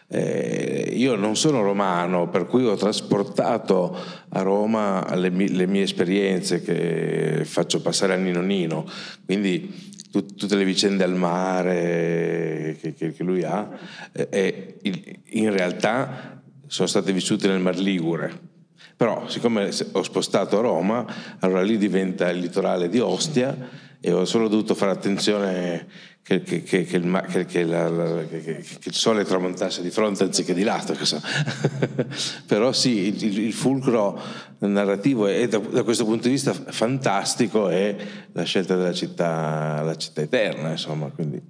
Eh, 0.09 0.92
io 0.94 1.14
non 1.16 1.36
sono 1.36 1.62
romano, 1.62 2.28
per 2.28 2.46
cui 2.46 2.64
ho 2.64 2.76
trasportato 2.76 3.96
a 4.28 4.42
Roma 4.42 5.14
le, 5.16 5.30
le 5.30 5.66
mie 5.66 5.82
esperienze 5.82 6.62
che 6.62 7.42
faccio 7.44 7.80
passare 7.80 8.14
a 8.14 8.16
Nino 8.16 8.42
Nino. 8.42 8.86
Quindi 9.24 9.90
tut, 10.11 10.34
tutte 10.34 10.57
le 10.57 10.64
vicende 10.64 11.03
al 11.03 11.14
mare 11.14 12.76
che, 12.80 12.94
che, 12.94 13.12
che 13.12 13.24
lui 13.24 13.42
ha, 13.42 13.68
eh, 14.12 14.76
in 15.30 15.50
realtà 15.50 16.42
sono 16.66 16.88
state 16.88 17.12
vissute 17.12 17.48
nel 17.48 17.61
Mar 17.61 17.78
Ligure. 17.78 18.50
Però 18.96 19.28
siccome 19.28 19.70
ho 19.92 20.03
spostato 20.03 20.59
a 20.59 20.62
Roma, 20.62 21.05
allora 21.40 21.62
lì 21.62 21.76
diventa 21.76 22.30
il 22.30 22.38
litorale 22.38 22.88
di 22.88 23.00
Ostia 23.00 23.57
e 24.00 24.12
ho 24.12 24.24
solo 24.24 24.48
dovuto 24.48 24.74
fare 24.74 24.92
attenzione 24.92 25.86
che, 26.23 26.43
che, 26.43 26.62
che, 26.62 26.85
che 26.85 26.97
il, 26.97 27.11
la, 27.68 27.89
la, 27.89 28.20
il, 28.20 28.95
sole 28.95 29.25
tramontasse 29.25 29.83
di 29.83 29.91
fronte 29.91 30.23
anziché 30.23 30.55
di 30.55 30.62
lato. 30.62 30.95
Però 32.47 32.73
sì, 32.73 33.09
il, 33.09 33.39
il, 33.39 33.53
fulcro 33.53 34.20
narrativo 34.59 35.27
è 35.27 35.49
da, 35.49 35.59
da, 35.59 35.83
questo 35.83 36.05
punto 36.05 36.29
di 36.29 36.35
vista 36.35 36.53
fantastico 36.53 37.68
è 37.68 37.97
la 38.33 38.45
scelta 38.45 38.77
della 38.77 38.93
città, 38.93 39.83
la 39.83 39.97
città 39.97 40.23
eterna, 40.23 40.70
insomma. 40.70 41.09
Quindi. 41.09 41.43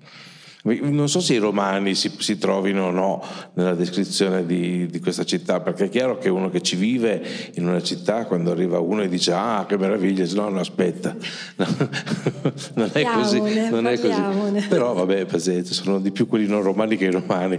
Non 0.65 1.09
so 1.09 1.19
se 1.19 1.35
i 1.35 1.39
romani 1.39 1.97
si, 1.97 2.13
si 2.19 2.39
trovino 2.39 2.85
o 2.85 2.91
no 2.93 3.21
nella 3.55 3.75
descrizione 3.75 4.47
di, 4.47 4.87
di, 4.87 5.01
questa 5.01 5.25
città, 5.25 5.59
perché 5.59 5.87
è 5.87 5.89
chiaro 5.89 6.19
che 6.19 6.29
uno 6.29 6.51
che 6.51 6.61
ci 6.61 6.77
vive 6.77 7.21
in 7.55 7.67
una 7.67 7.83
città, 7.83 8.27
quando 8.27 8.53
arriva 8.53 8.79
uno 8.79 9.03
e 9.03 9.09
dice 9.09 9.33
ah 9.33 9.67
che 9.67 9.77
meraviglia, 9.77 10.25
no, 10.35 10.51
no 10.51 10.61
aspetta, 10.61 11.17
no, 11.57 11.67
non 12.75 12.91
è 12.93 13.03
così. 13.03 13.41
Non 13.71 13.89
è 13.89 13.99
così. 13.99 14.67
Però 14.69 14.93
vabbè, 14.93 15.25
pazienza, 15.25 15.75
sono 15.75 15.99
di 15.99 16.13
più 16.13 16.29
quelli 16.29 16.47
non 16.47 16.63
romani 16.63 16.97
che 16.97 17.07
i 17.07 17.11
romani. 17.11 17.59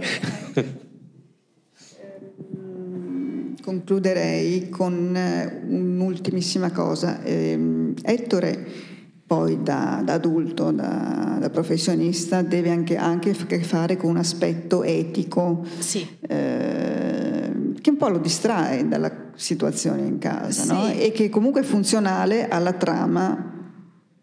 Concluderei 3.60 4.70
con 4.70 5.14
eh, 5.14 5.62
un'ultimissima 5.68 6.70
cosa. 6.70 7.22
Eh, 7.22 7.92
Ettore 8.02 8.92
poi 9.26 9.62
da, 9.62 10.02
da 10.04 10.14
adulto, 10.14 10.70
da, 10.70 11.38
da, 11.40 11.50
professionista, 11.50 12.42
deve 12.42 12.70
anche, 12.70 12.96
anche 12.96 13.30
a 13.30 13.46
che 13.46 13.62
fare 13.62 13.96
con 13.96 14.10
un 14.10 14.16
aspetto 14.18 14.82
etico 14.82 15.64
sì. 15.78 16.06
eh, 16.28 17.52
che 17.80 17.90
un 17.90 17.96
po' 17.96 18.08
lo 18.08 18.18
distrae 18.18 18.86
dalla 18.86 19.10
situazione 19.34 20.02
in 20.02 20.18
casa 20.18 20.62
sì. 20.62 20.68
no? 20.68 20.88
e 20.88 21.10
che 21.12 21.30
comunque 21.30 21.62
è 21.62 21.64
funzionale 21.64 22.48
alla 22.48 22.72
trama 22.74 23.52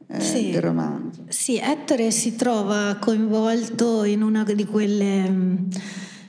eh, 0.08 0.20
sì. 0.20 0.52
del 0.52 0.62
romanzo. 0.62 1.24
Sì, 1.30 1.58
Ettore 1.58 2.12
si 2.12 2.36
trova 2.36 2.98
coinvolto 3.00 4.04
in 4.04 4.22
una 4.22 4.44
di 4.44 4.66
quelle 4.66 5.30
mm, 5.30 5.56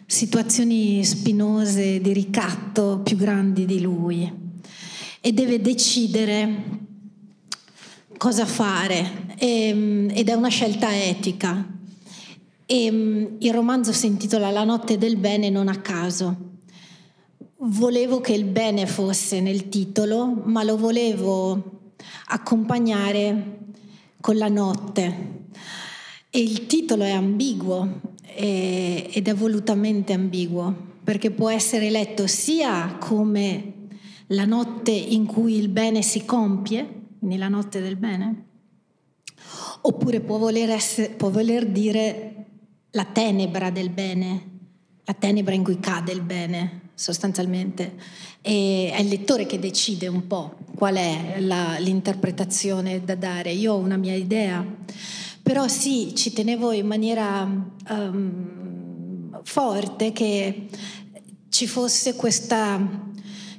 situazioni 0.07 1.05
spinose 1.05 2.01
di 2.01 2.13
ricatto 2.15 3.01
più 3.05 3.17
grandi 3.17 3.67
di 3.67 3.83
lui 3.83 4.41
e 5.21 5.33
deve 5.33 5.61
decidere 5.61 6.91
cosa 8.23 8.47
fare 8.47 9.35
e, 9.37 9.67
ehm, 9.67 10.11
ed 10.15 10.29
è 10.29 10.35
una 10.35 10.47
scelta 10.47 10.97
etica. 10.97 11.67
E, 12.65 12.85
ehm, 12.85 13.37
il 13.41 13.53
romanzo 13.53 13.93
si 13.93 14.07
intitola 14.07 14.53
La 14.53 14.63
notte 14.63 14.97
del 14.97 15.17
bene 15.17 15.51
non 15.51 15.67
a 15.67 15.81
caso. 15.81 16.37
Volevo 17.57 18.21
che 18.21 18.33
il 18.33 18.45
bene 18.45 18.87
fosse 18.87 19.41
nel 19.41 19.69
titolo, 19.69 20.41
ma 20.45 20.63
lo 20.63 20.77
volevo 20.77 21.95
accompagnare 22.27 23.59
con 24.21 24.37
la 24.37 24.49
notte. 24.49 25.47
E 26.31 26.39
il 26.41 26.67
titolo 26.67 27.03
è 27.03 27.11
ambiguo 27.11 28.03
e, 28.37 29.11
ed 29.13 29.27
è 29.27 29.35
volutamente 29.35 30.13
ambiguo, 30.13 30.73
perché 31.03 31.33
può 31.33 31.51
essere 31.51 31.91
letto 31.91 32.29
sia 32.29 32.99
come 33.01 33.89
la 34.29 34.45
notte 34.45 34.93
in 34.93 35.27
cui 35.27 35.57
il 35.57 35.69
bene 35.69 36.03
si 36.03 36.25
compie, 36.25 37.01
quindi 37.23 37.39
la 37.39 37.47
notte 37.47 37.81
del 37.81 37.95
bene? 37.95 38.47
Oppure 39.83 40.19
può 40.19 40.39
voler, 40.39 40.71
essere, 40.71 41.11
può 41.11 41.31
voler 41.31 41.69
dire 41.69 42.47
la 42.91 43.05
tenebra 43.05 43.71
del 43.71 43.91
bene, 43.91 44.49
la 45.05 45.13
tenebra 45.13 45.55
in 45.55 45.63
cui 45.63 45.79
cade 45.79 46.11
il 46.11 46.23
bene, 46.23 46.91
sostanzialmente. 46.95 47.95
E 48.41 48.91
è 48.93 49.01
il 49.01 49.07
lettore 49.07 49.47
che 49.47 49.61
decide 49.61 50.09
un 50.09 50.27
po' 50.27 50.57
qual 50.75 50.97
è 50.97 51.37
la, 51.39 51.77
l'interpretazione 51.79 53.05
da 53.05 53.15
dare. 53.15 53.53
Io 53.53 53.75
ho 53.75 53.79
una 53.79 53.97
mia 53.97 54.17
idea, 54.17 54.67
però 55.45 55.69
sì, 55.69 56.17
ci 56.17 56.33
tenevo 56.33 56.73
in 56.73 56.89
maniera 56.89 57.43
um, 57.89 59.41
forte 59.45 60.11
che 60.11 60.67
ci 61.51 61.69
fosse 61.69 62.17
questa, 62.17 62.85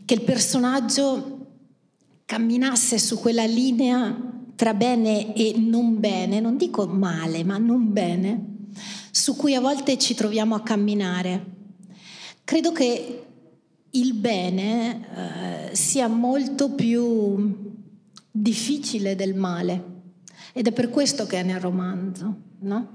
che 0.03 0.13
il 0.15 0.21
personaggio 0.23 1.32
camminasse 2.25 2.97
su 2.97 3.19
quella 3.19 3.45
linea 3.45 4.31
tra 4.55 4.73
bene 4.73 5.33
e 5.33 5.55
non 5.57 5.99
bene, 5.99 6.39
non 6.39 6.57
dico 6.57 6.85
male, 6.87 7.43
ma 7.43 7.57
non 7.57 7.91
bene, 7.91 8.67
su 9.11 9.35
cui 9.35 9.55
a 9.55 9.59
volte 9.59 9.97
ci 9.97 10.13
troviamo 10.13 10.55
a 10.55 10.61
camminare. 10.61 11.45
Credo 12.43 12.71
che 12.71 13.25
il 13.89 14.13
bene 14.13 15.69
eh, 15.71 15.75
sia 15.75 16.07
molto 16.07 16.71
più 16.71 17.71
difficile 18.31 19.15
del 19.15 19.35
male 19.35 19.91
ed 20.53 20.67
è 20.67 20.71
per 20.71 20.89
questo 20.89 21.25
che 21.25 21.39
è 21.39 21.43
nel 21.43 21.59
romanzo, 21.59 22.35
no? 22.59 22.89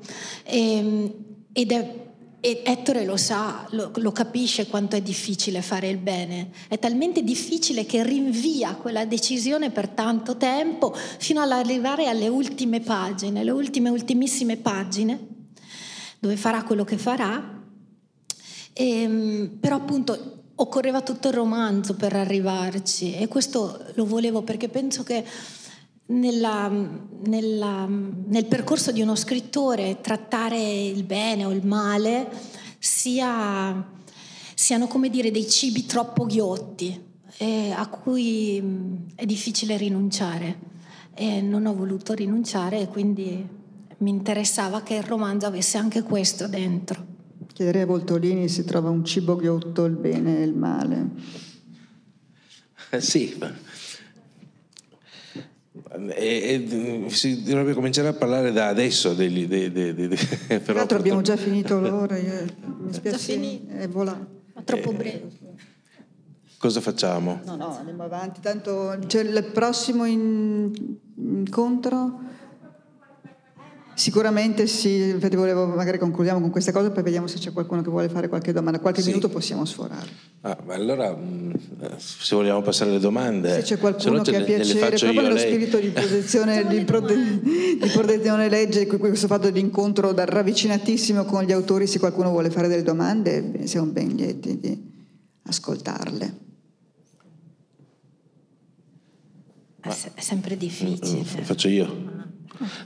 e, 0.45 0.77
ehm, 0.77 1.15
ed 1.53 1.73
è 1.73 2.08
e 2.41 2.63
Ettore 2.65 3.05
lo 3.05 3.17
sa, 3.17 3.67
lo, 3.71 3.91
lo, 3.97 4.13
capisce 4.13 4.69
quanto 4.69 4.95
è 4.95 5.03
difficile 5.03 5.61
fare 5.61 5.89
il 5.89 5.97
bene. 5.97 6.51
È 6.69 6.79
talmente 6.79 7.25
difficile 7.25 7.85
che 7.85 8.05
rinvia 8.05 8.75
quella 8.75 9.05
decisione 9.05 9.71
per 9.71 9.89
tanto 9.89 10.37
tempo 10.37 10.95
fino 10.95 11.41
ad 11.41 11.51
arrivare 11.51 12.07
alle 12.07 12.29
ultime 12.29 12.81
pagine, 12.81 13.43
le 13.43 13.51
ultime, 13.51 13.89
ultimissime 13.91 14.57
pagine, 14.57 15.19
dove 16.21 16.37
farà 16.37 16.63
quello 16.63 16.85
che 16.85 16.97
farà. 16.97 17.61
E, 18.73 18.89
ehm, 18.89 19.57
però 19.59 19.77
appunto 19.77 20.37
occorreva 20.61 21.03
tutto 21.03 21.29
il 21.29 21.35
romanzo 21.35 21.95
per 21.95 22.15
arrivarci 22.15 23.15
e 23.15 23.29
questo 23.29 23.85
lo 23.95 24.05
volevo 24.05 24.43
perché 24.43 24.69
penso 24.69 25.05
che 25.05 25.25
nella, 26.09 26.69
nella, 27.25 27.87
nel 27.87 28.47
percorso 28.47 28.93
di 28.93 29.03
uno 29.03 29.15
scrittore 29.15 30.01
trattare 30.01 30.59
il 30.59 31.05
bene 31.05 31.45
o 31.45 31.53
il 31.53 31.67
male 31.67 32.29
sia, 32.79 33.87
siano 34.55 34.87
come 34.87 35.11
dire 35.11 35.31
dei 35.31 35.49
cibi 35.49 35.85
troppo 35.87 36.27
ghiotti 36.27 37.07
eh, 37.39 37.71
a 37.71 37.87
cui 37.89 38.63
è 39.15 39.27
difficile 39.27 39.77
rinunciare 39.77 40.77
e 41.15 41.41
non 41.41 41.67
ho 41.67 41.75
voluto 41.75 42.15
rinunciare 42.15 42.81
e 42.81 42.89
quindi 42.89 43.47
mi 43.99 44.11
interessava 44.11 44.83
che 44.83 44.95
il 44.95 45.03
romanzo 45.03 45.47
avesse 45.47 45.77
anche 45.77 46.03
questo 46.03 46.47
dentro. 46.47 47.17
Chiederei 47.53 47.83
a 47.83 47.87
Voltolini 47.87 48.49
se 48.49 48.65
trova 48.65 48.89
un 48.89 49.05
cibo 49.05 49.35
ghiotto 49.37 49.85
il 49.85 49.97
bene 49.97 50.39
e 50.39 50.43
il 50.45 50.55
male. 50.55 51.11
Eh, 52.91 53.01
sì, 53.01 53.37
e, 56.15 56.67
e, 57.07 57.11
si 57.11 57.43
dovrebbe 57.43 57.73
cominciare 57.73 58.09
a 58.09 58.13
parlare 58.13 58.53
da 58.53 58.69
adesso 58.69 59.15
degli, 59.15 59.47
dei, 59.47 59.73
dei, 59.73 59.95
dei, 59.95 60.09
dei 60.09 60.19
Tra 60.63 60.75
l'altro 60.75 60.99
abbiamo 60.99 61.23
già 61.23 61.37
finito 61.37 61.79
l'ora, 61.81 62.17
io, 62.17 62.45
mi 62.81 62.93
spiace, 62.93 63.67
è 63.69 63.89
volato. 63.89 64.27
Ma 64.55 64.63
troppo 64.63 64.93
breve. 64.93 65.31
Cosa 66.59 66.81
facciamo? 66.81 67.41
No, 67.45 67.55
no, 67.55 67.77
andiamo 67.77 68.03
avanti, 68.03 68.41
tanto 68.41 68.99
c'è 69.07 69.21
il 69.21 69.51
prossimo 69.53 70.05
in, 70.05 70.73
incontro 71.15 72.21
Sicuramente 73.99 74.69
sì, 74.69 75.09
infatti 75.09 75.35
volevo, 75.35 75.67
magari 75.67 75.99
concludiamo 75.99 76.41
con 76.41 76.51
questa 76.51 76.71
cosa, 76.71 76.89
poi 76.93 77.03
vediamo 77.03 77.27
se 77.27 77.39
c'è 77.39 77.53
qualcuno 77.53 77.83
che 77.83 77.91
vuole 77.91 78.09
fare 78.09 78.29
qualche 78.29 78.53
domanda. 78.53 78.79
Qualche 78.79 79.03
sì. 79.03 79.09
minuto 79.09 79.29
possiamo 79.29 79.65
sforare. 79.65 80.07
Ah, 80.43 80.57
allora, 80.69 81.13
mm, 81.17 81.51
se 81.97 82.37
vogliamo 82.37 82.63
passare 82.63 82.91
alle 82.91 83.01
domande... 83.01 83.55
Se 83.55 83.63
c'è 83.63 83.79
qualcuno 83.79 84.23
che 84.23 84.37
ha 84.37 84.45
piacere, 84.45 84.97
proprio 84.97 85.21
nello 85.23 85.35
lei. 85.35 85.49
spirito 85.49 85.79
di 85.81 85.89
posizione, 85.89 86.65
di, 86.71 86.85
prote- 86.85 87.41
di 87.43 87.91
protezione 87.93 88.49
legge, 88.49 88.87
questo 88.87 89.27
fatto 89.27 89.51
di 89.51 89.59
incontro 89.59 90.13
da 90.13 90.25
ravvicinatissimo 90.25 91.25
con 91.25 91.43
gli 91.43 91.51
autori, 91.51 91.89
se 91.89 91.99
qualcuno 91.99 92.31
vuole 92.31 92.51
fare 92.51 92.69
delle 92.69 92.85
domande, 92.85 93.67
siamo 93.67 93.91
ben 93.91 94.15
lieti 94.15 94.61
di 94.61 94.93
ascoltarle. 95.43 96.39
È 99.81 100.21
sempre 100.21 100.57
difficile. 100.57 101.25
Faccio 101.43 101.67
io. 101.67 102.18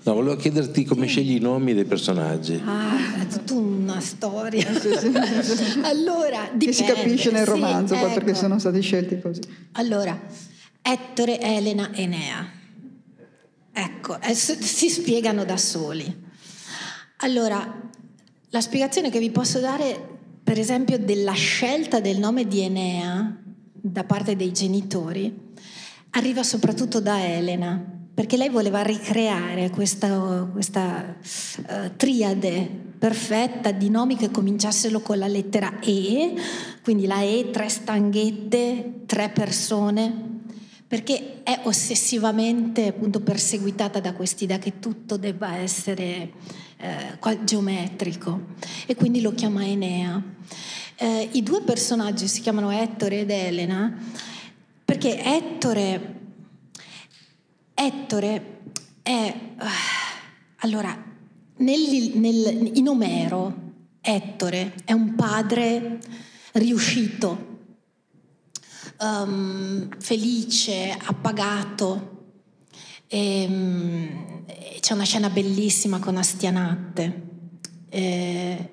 No, 0.02 0.14
volevo 0.14 0.36
chiederti 0.36 0.84
come 0.84 1.06
sì. 1.06 1.12
scegli 1.12 1.36
i 1.36 1.38
nomi 1.38 1.74
dei 1.74 1.84
personaggi. 1.84 2.60
Ah, 2.64 3.20
è 3.20 3.26
tutta 3.26 3.54
una 3.54 4.00
storia. 4.00 4.68
allora, 5.82 6.50
dipende. 6.52 6.66
Che 6.66 6.72
si 6.72 6.84
capisce 6.84 7.30
nel 7.30 7.46
romanzo, 7.46 7.94
sì, 7.94 8.00
ecco. 8.00 8.12
perché 8.14 8.34
sono 8.34 8.58
stati 8.58 8.80
scelti 8.80 9.20
così. 9.20 9.40
Allora, 9.72 10.20
Ettore, 10.82 11.40
Elena, 11.40 11.90
Enea. 11.94 12.50
Ecco, 13.72 14.18
si 14.32 14.88
spiegano 14.88 15.44
da 15.44 15.56
soli. 15.56 16.30
Allora, 17.18 17.90
la 18.50 18.60
spiegazione 18.60 19.08
che 19.08 19.18
vi 19.18 19.30
posso 19.30 19.60
dare, 19.60 20.18
per 20.42 20.58
esempio, 20.58 20.98
della 20.98 21.32
scelta 21.32 22.00
del 22.00 22.18
nome 22.18 22.46
di 22.46 22.60
Enea 22.60 23.38
da 23.72 24.04
parte 24.04 24.36
dei 24.36 24.52
genitori, 24.52 25.32
arriva 26.10 26.42
soprattutto 26.42 27.00
da 27.00 27.24
Elena 27.24 28.01
perché 28.14 28.36
lei 28.36 28.50
voleva 28.50 28.82
ricreare 28.82 29.70
questa, 29.70 30.48
questa 30.52 31.16
uh, 31.16 31.96
triade 31.96 32.68
perfetta 32.98 33.72
di 33.72 33.88
nomi 33.88 34.16
che 34.16 34.30
cominciassero 34.30 35.00
con 35.00 35.18
la 35.18 35.26
lettera 35.26 35.80
E, 35.80 36.34
quindi 36.82 37.06
la 37.06 37.22
E, 37.22 37.50
tre 37.50 37.68
stanghette, 37.68 39.02
tre 39.06 39.30
persone, 39.30 40.30
perché 40.86 41.42
è 41.42 41.60
ossessivamente 41.64 42.88
appunto 42.88 43.20
perseguitata 43.20 43.98
da 43.98 44.12
quest'idea 44.12 44.58
che 44.58 44.78
tutto 44.78 45.16
debba 45.16 45.56
essere 45.56 46.32
eh, 46.76 47.18
geometrico 47.44 48.40
e 48.86 48.94
quindi 48.94 49.22
lo 49.22 49.32
chiama 49.32 49.64
Enea. 49.64 50.22
Eh, 50.96 51.28
I 51.32 51.42
due 51.42 51.62
personaggi 51.62 52.28
si 52.28 52.42
chiamano 52.42 52.70
Ettore 52.70 53.20
ed 53.20 53.30
Elena 53.30 53.98
perché 54.84 55.22
Ettore, 55.24 56.20
Ettore 57.84 58.60
è... 59.02 59.34
Uh, 59.58 59.64
allora, 60.58 60.96
nel, 61.56 62.12
nel, 62.14 62.70
in 62.74 62.86
Omero 62.86 63.70
Ettore 64.00 64.74
è 64.84 64.92
un 64.92 65.16
padre 65.16 65.98
riuscito, 66.52 67.58
um, 69.00 69.88
felice, 69.98 70.96
appagato. 70.96 72.34
E, 73.08 73.46
um, 73.48 74.44
c'è 74.78 74.94
una 74.94 75.04
scena 75.04 75.28
bellissima 75.30 75.98
con 75.98 76.16
Astianatte. 76.16 77.30
E, 77.88 78.72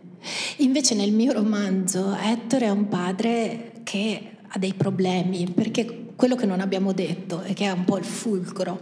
invece 0.58 0.94
nel 0.94 1.14
mio 1.14 1.32
romanzo 1.32 2.16
Ettore 2.16 2.68
è 2.68 2.70
un 2.70 2.88
padre 2.88 3.82
che 3.84 4.38
ha 4.48 4.60
dei 4.60 4.76
problemi, 4.76 5.50
perché 5.50 6.09
quello 6.20 6.36
che 6.36 6.46
non 6.46 6.60
abbiamo 6.60 6.92
detto 6.92 7.44
e 7.44 7.54
che 7.54 7.64
è 7.64 7.72
un 7.72 7.86
po' 7.86 7.98
il 7.98 8.04
fulcro 8.04 8.78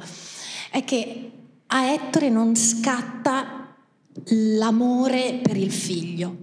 è 0.72 0.84
che 0.84 1.32
a 1.68 1.92
Ettore 1.92 2.30
non 2.30 2.56
scatta 2.56 3.76
l'amore 4.58 5.40
per 5.44 5.56
il 5.56 5.72
figlio. 5.72 6.36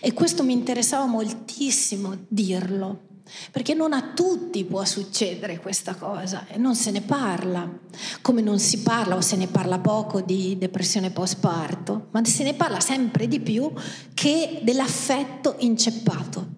E 0.00 0.12
questo 0.12 0.42
mi 0.42 0.52
interessava 0.52 1.06
moltissimo 1.06 2.24
dirlo, 2.26 3.02
perché 3.52 3.74
non 3.74 3.92
a 3.92 4.10
tutti 4.12 4.64
può 4.64 4.84
succedere 4.84 5.60
questa 5.60 5.94
cosa 5.94 6.48
e 6.48 6.58
non 6.58 6.74
se 6.74 6.90
ne 6.90 7.02
parla, 7.02 7.72
come 8.20 8.40
non 8.40 8.58
si 8.58 8.80
parla 8.80 9.14
o 9.14 9.20
se 9.20 9.36
ne 9.36 9.46
parla 9.46 9.78
poco 9.78 10.22
di 10.22 10.58
depressione 10.58 11.12
postparto, 11.12 12.08
ma 12.10 12.24
se 12.24 12.42
ne 12.42 12.54
parla 12.54 12.80
sempre 12.80 13.28
di 13.28 13.38
più 13.38 13.72
che 14.12 14.58
dell'affetto 14.64 15.54
inceppato, 15.60 16.48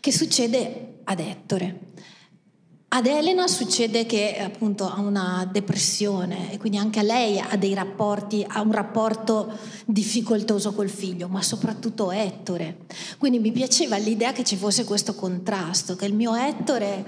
che 0.00 0.10
succede 0.10 1.00
ad 1.04 1.20
Ettore. 1.20 1.87
Ad 2.90 3.04
Elena 3.04 3.46
succede 3.46 4.06
che 4.06 4.38
appunto 4.38 4.90
ha 4.90 4.98
una 4.98 5.46
depressione 5.52 6.50
e 6.50 6.56
quindi 6.56 6.78
anche 6.78 7.00
a 7.00 7.02
lei 7.02 7.38
ha 7.38 7.54
dei 7.58 7.74
rapporti, 7.74 8.42
ha 8.48 8.62
un 8.62 8.72
rapporto 8.72 9.52
difficoltoso 9.84 10.72
col 10.72 10.88
figlio, 10.88 11.28
ma 11.28 11.42
soprattutto 11.42 12.10
Ettore. 12.10 12.86
Quindi 13.18 13.40
mi 13.40 13.52
piaceva 13.52 13.98
l'idea 13.98 14.32
che 14.32 14.42
ci 14.42 14.56
fosse 14.56 14.84
questo 14.84 15.14
contrasto, 15.14 15.96
che 15.96 16.06
il 16.06 16.14
mio 16.14 16.34
Ettore 16.34 17.04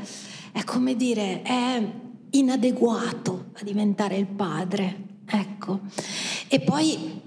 è 0.52 0.62
come 0.64 0.96
dire, 0.96 1.40
è 1.40 1.90
inadeguato 2.28 3.46
a 3.54 3.64
diventare 3.64 4.16
il 4.16 4.26
padre. 4.26 5.08
Ecco. 5.24 5.80
E 6.48 6.60
poi 6.60 7.20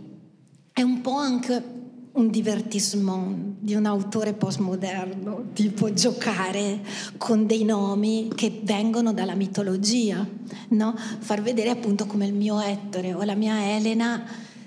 è 0.72 0.82
un 0.84 1.02
po' 1.02 1.16
anche 1.16 1.73
un 2.14 2.30
divertissement 2.30 3.56
di 3.60 3.74
un 3.74 3.86
autore 3.86 4.34
postmoderno, 4.34 5.46
tipo 5.54 5.92
giocare 5.94 6.82
con 7.18 7.48
dei 7.48 7.64
nomi 7.64 8.32
che 8.36 8.62
vengono 8.64 9.14
dalla 9.14 9.34
mitologia, 9.34 10.26
no? 10.70 10.96
far 10.96 11.42
vedere 11.42 11.70
appunto 11.70 12.06
come 12.06 12.28
il 12.28 12.34
mio 12.34 12.60
Ettore 12.60 13.14
o 13.14 13.24
la 13.24 13.34
mia 13.34 13.76
Elena 13.76 14.24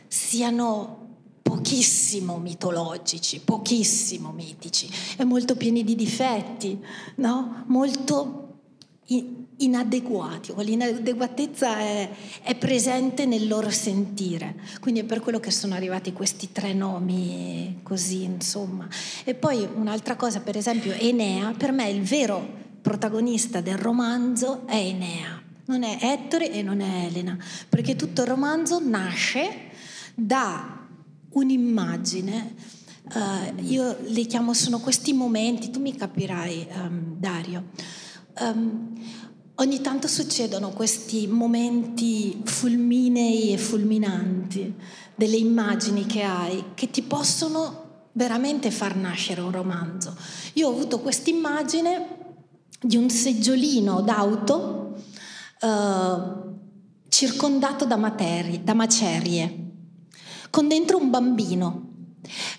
siano 0.09 1.05
pochissimo 1.42 2.38
mitologici, 2.38 3.40
pochissimo 3.40 4.32
mitici 4.32 4.88
e 5.16 5.24
molto 5.24 5.55
pieni 5.55 5.84
di 5.84 5.94
difetti, 5.94 6.76
no? 7.16 7.62
molto 7.66 8.45
inadeguati 9.59 10.51
o 10.51 10.61
l'inadeguatezza 10.61 11.79
è, 11.79 12.11
è, 12.43 12.57
presente 12.57 13.25
nel 13.25 13.47
loro 13.47 13.71
sentire. 13.71 14.57
Quindi 14.81 15.01
è 15.01 15.05
per 15.05 15.21
quello 15.21 15.39
che 15.39 15.51
sono 15.51 15.75
arrivati 15.75 16.13
questi 16.13 16.51
tre 16.51 16.73
nomi 16.73 17.81
così, 17.83 18.25
insomma. 18.25 18.89
E 19.25 19.35
poi 19.35 19.69
un'altra 19.75 20.17
cosa, 20.17 20.41
per 20.41 20.57
esempio, 20.57 20.93
Enea, 20.93 21.53
per 21.57 21.73
me 21.73 21.89
il 21.89 22.03
vero 22.03 22.65
protagonista 22.83 23.61
del 23.61 23.79
romanzo 23.79 24.67
è 24.67 24.77
Enea. 24.77 25.43
Non 25.67 25.83
è 25.83 25.99
Ettore 26.01 26.53
e 26.53 26.63
non 26.63 26.81
è 26.81 27.07
Elena, 27.07 27.37
perché 27.69 27.97
tutto 27.97 28.23
il 28.23 28.29
romanzo 28.29 28.81
nasce 28.81 29.71
da 30.15 30.87
un'immagine 31.31 32.55
uh, 33.15 33.63
io 33.63 33.97
li 34.07 34.27
chiamo, 34.27 34.55
sono 34.55 34.79
questi 34.79 35.13
momenti, 35.13 35.71
tu 35.71 35.81
mi 35.81 35.95
capirai, 35.95 36.69
um, 36.73 37.17
Dario. 37.19 37.65
Um, 38.41 38.95
Ogni 39.59 39.80
tanto 39.80 40.07
succedono 40.07 40.68
questi 40.68 41.26
momenti 41.26 42.43
fulminei 42.45 43.55
e 43.55 43.57
fulminanti, 43.57 44.74
delle 45.14 45.37
immagini 45.37 46.05
che 46.05 46.22
hai, 46.22 46.62
che 46.74 46.91
ti 46.91 47.01
possono 47.01 47.84
veramente 48.12 48.70
far 48.70 48.97
nascere 48.97 49.41
un 49.41 49.51
romanzo. 49.51 50.14
Io 50.55 50.68
ho 50.68 50.72
avuto 50.72 51.01
questa 51.01 51.30
immagine 51.30 52.34
di 52.78 52.99
un 52.99 53.09
seggiolino 53.09 54.03
d'auto 54.03 54.99
eh, 55.59 56.16
circondato 57.09 57.87
da, 57.87 57.97
materie, 57.97 58.62
da 58.62 58.74
macerie, 58.74 59.70
con 60.51 60.68
dentro 60.68 60.99
un 60.99 61.09
bambino. 61.09 61.95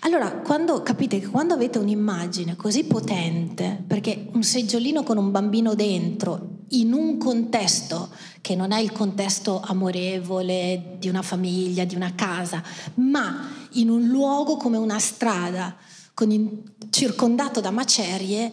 Allora, 0.00 0.30
quando 0.32 0.82
capite 0.82 1.20
che 1.20 1.28
quando 1.28 1.54
avete 1.54 1.78
un'immagine 1.78 2.56
così 2.56 2.84
potente, 2.84 3.82
perché 3.86 4.28
un 4.32 4.42
seggiolino 4.42 5.02
con 5.02 5.16
un 5.16 5.30
bambino 5.30 5.74
dentro 5.74 6.56
in 6.70 6.92
un 6.92 7.16
contesto 7.18 8.10
che 8.40 8.54
non 8.54 8.72
è 8.72 8.80
il 8.80 8.92
contesto 8.92 9.60
amorevole 9.60 10.96
di 10.98 11.08
una 11.08 11.22
famiglia, 11.22 11.84
di 11.84 11.94
una 11.94 12.14
casa, 12.14 12.62
ma 12.94 13.48
in 13.72 13.88
un 13.88 14.06
luogo 14.08 14.56
come 14.56 14.76
una 14.76 14.98
strada, 14.98 15.76
in, 16.20 16.62
circondato 16.90 17.60
da 17.60 17.70
macerie, 17.70 18.52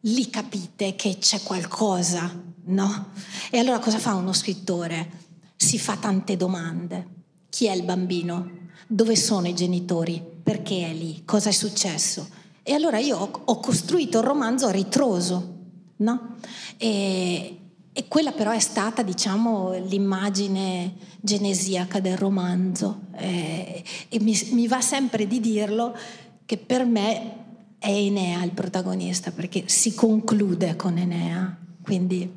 lì 0.00 0.28
capite 0.30 0.94
che 0.94 1.16
c'è 1.18 1.40
qualcosa, 1.42 2.30
no? 2.64 3.06
E 3.50 3.58
allora 3.58 3.78
cosa 3.78 3.98
fa 3.98 4.14
uno 4.14 4.32
scrittore? 4.32 5.24
Si 5.56 5.78
fa 5.78 5.96
tante 5.96 6.36
domande. 6.36 7.14
Chi 7.48 7.66
è 7.66 7.72
il 7.72 7.82
bambino? 7.82 8.50
Dove 8.86 9.16
sono 9.16 9.48
i 9.48 9.54
genitori? 9.54 10.35
Perché 10.46 10.88
è 10.88 10.92
lì? 10.92 11.22
Cosa 11.24 11.48
è 11.48 11.52
successo? 11.52 12.28
E 12.62 12.72
allora 12.72 13.00
io 13.00 13.18
ho, 13.18 13.58
costruito 13.58 14.20
il 14.20 14.24
romanzo 14.24 14.68
a 14.68 14.70
ritroso, 14.70 15.54
no? 15.96 16.36
E, 16.76 17.58
e 17.92 18.06
quella 18.06 18.30
però 18.30 18.52
è 18.52 18.60
stata, 18.60 19.02
diciamo, 19.02 19.72
l'immagine 19.88 20.94
genesiaca 21.20 21.98
del 21.98 22.16
romanzo. 22.16 23.06
Eh, 23.16 23.82
e 24.08 24.20
mi, 24.20 24.38
mi, 24.52 24.68
va 24.68 24.80
sempre 24.80 25.26
di 25.26 25.40
dirlo 25.40 25.96
che 26.44 26.58
per 26.58 26.84
me 26.84 27.78
è 27.80 27.90
Enea 27.90 28.44
il 28.44 28.52
protagonista, 28.52 29.32
perché 29.32 29.64
si 29.66 29.94
conclude 29.94 30.76
con 30.76 30.96
Enea. 30.96 31.58
Quindi, 31.82 32.32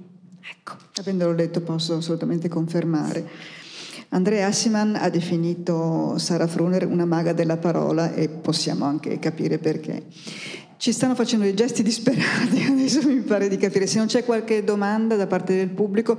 ecco. 0.50 0.78
Avendolo 0.96 1.34
letto 1.34 1.62
posso 1.62 1.98
assolutamente 1.98 2.50
confermare. 2.50 3.58
Andrea 4.12 4.48
Assiman 4.48 4.96
ha 4.96 5.10
definito 5.10 6.18
Sara 6.18 6.48
Fruner 6.48 6.88
una 6.88 7.06
maga 7.06 7.32
della 7.32 7.58
parola 7.58 8.14
e 8.14 8.28
possiamo 8.28 8.86
anche 8.86 9.20
capire 9.20 9.60
perché. 9.60 10.04
Ci 10.78 10.92
stanno 10.92 11.14
facendo 11.14 11.46
dei 11.46 11.54
gesti 11.54 11.84
disperati, 11.84 12.64
adesso 12.72 13.08
mi 13.08 13.20
pare 13.20 13.48
di 13.50 13.58
capire. 13.58 13.86
Se 13.86 13.98
non 14.00 14.08
c'è 14.08 14.24
qualche 14.24 14.64
domanda 14.64 15.16
da 15.16 15.28
parte 15.28 15.56
del 15.56 15.70
pubblico, 15.70 16.18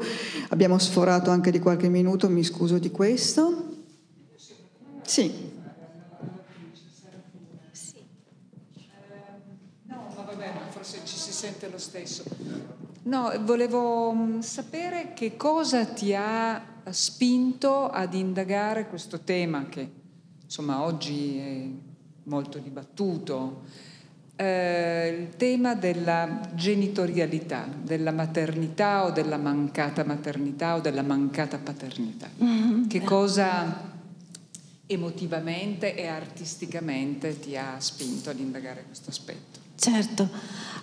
abbiamo 0.51 0.79
sforato 0.79 1.31
anche 1.31 1.51
di 1.51 1.59
qualche 1.59 1.89
minuto, 1.89 2.29
mi 2.29 2.45
scuso 2.45 2.79
di 2.79 2.93
questo. 2.93 3.79
Sì. 5.03 5.49
No, 9.87 10.13
ma 10.15 10.23
vabbè, 10.23 10.53
forse 10.71 10.99
ci 11.05 11.17
si 11.17 11.33
sente 11.33 11.69
lo 11.69 11.79
stesso. 11.79 12.23
No, 13.03 13.33
volevo 13.41 14.37
sapere 14.41 15.13
che 15.15 15.37
cosa 15.37 15.87
ti 15.87 16.15
ha 16.15 16.70
spinto 16.91 17.89
ad 17.89 18.15
indagare 18.15 18.89
questo 18.89 19.21
tema 19.21 19.67
che 19.69 19.91
insomma 20.43 20.83
oggi 20.83 21.39
è 21.39 21.69
molto 22.25 22.59
dibattuto 22.59 23.63
eh, 24.41 25.09
il 25.21 25.37
tema 25.37 25.75
della 25.75 26.41
genitorialità, 26.55 27.69
della 27.83 28.11
maternità 28.11 29.05
o 29.05 29.11
della 29.11 29.37
mancata 29.37 30.03
maternità 30.03 30.77
o 30.77 30.81
della 30.81 31.03
mancata 31.03 31.59
paternità. 31.59 32.29
Mm-hmm. 32.43 32.87
Che 32.87 33.03
cosa 33.03 33.89
emotivamente 34.87 35.95
e 35.95 36.07
artisticamente 36.07 37.39
ti 37.39 37.57
ha 37.57 37.79
spinto 37.79 38.31
ad 38.31 38.39
indagare 38.39 38.85
questo 38.85 39.11
aspetto? 39.11 39.60
Certo, 39.81 40.29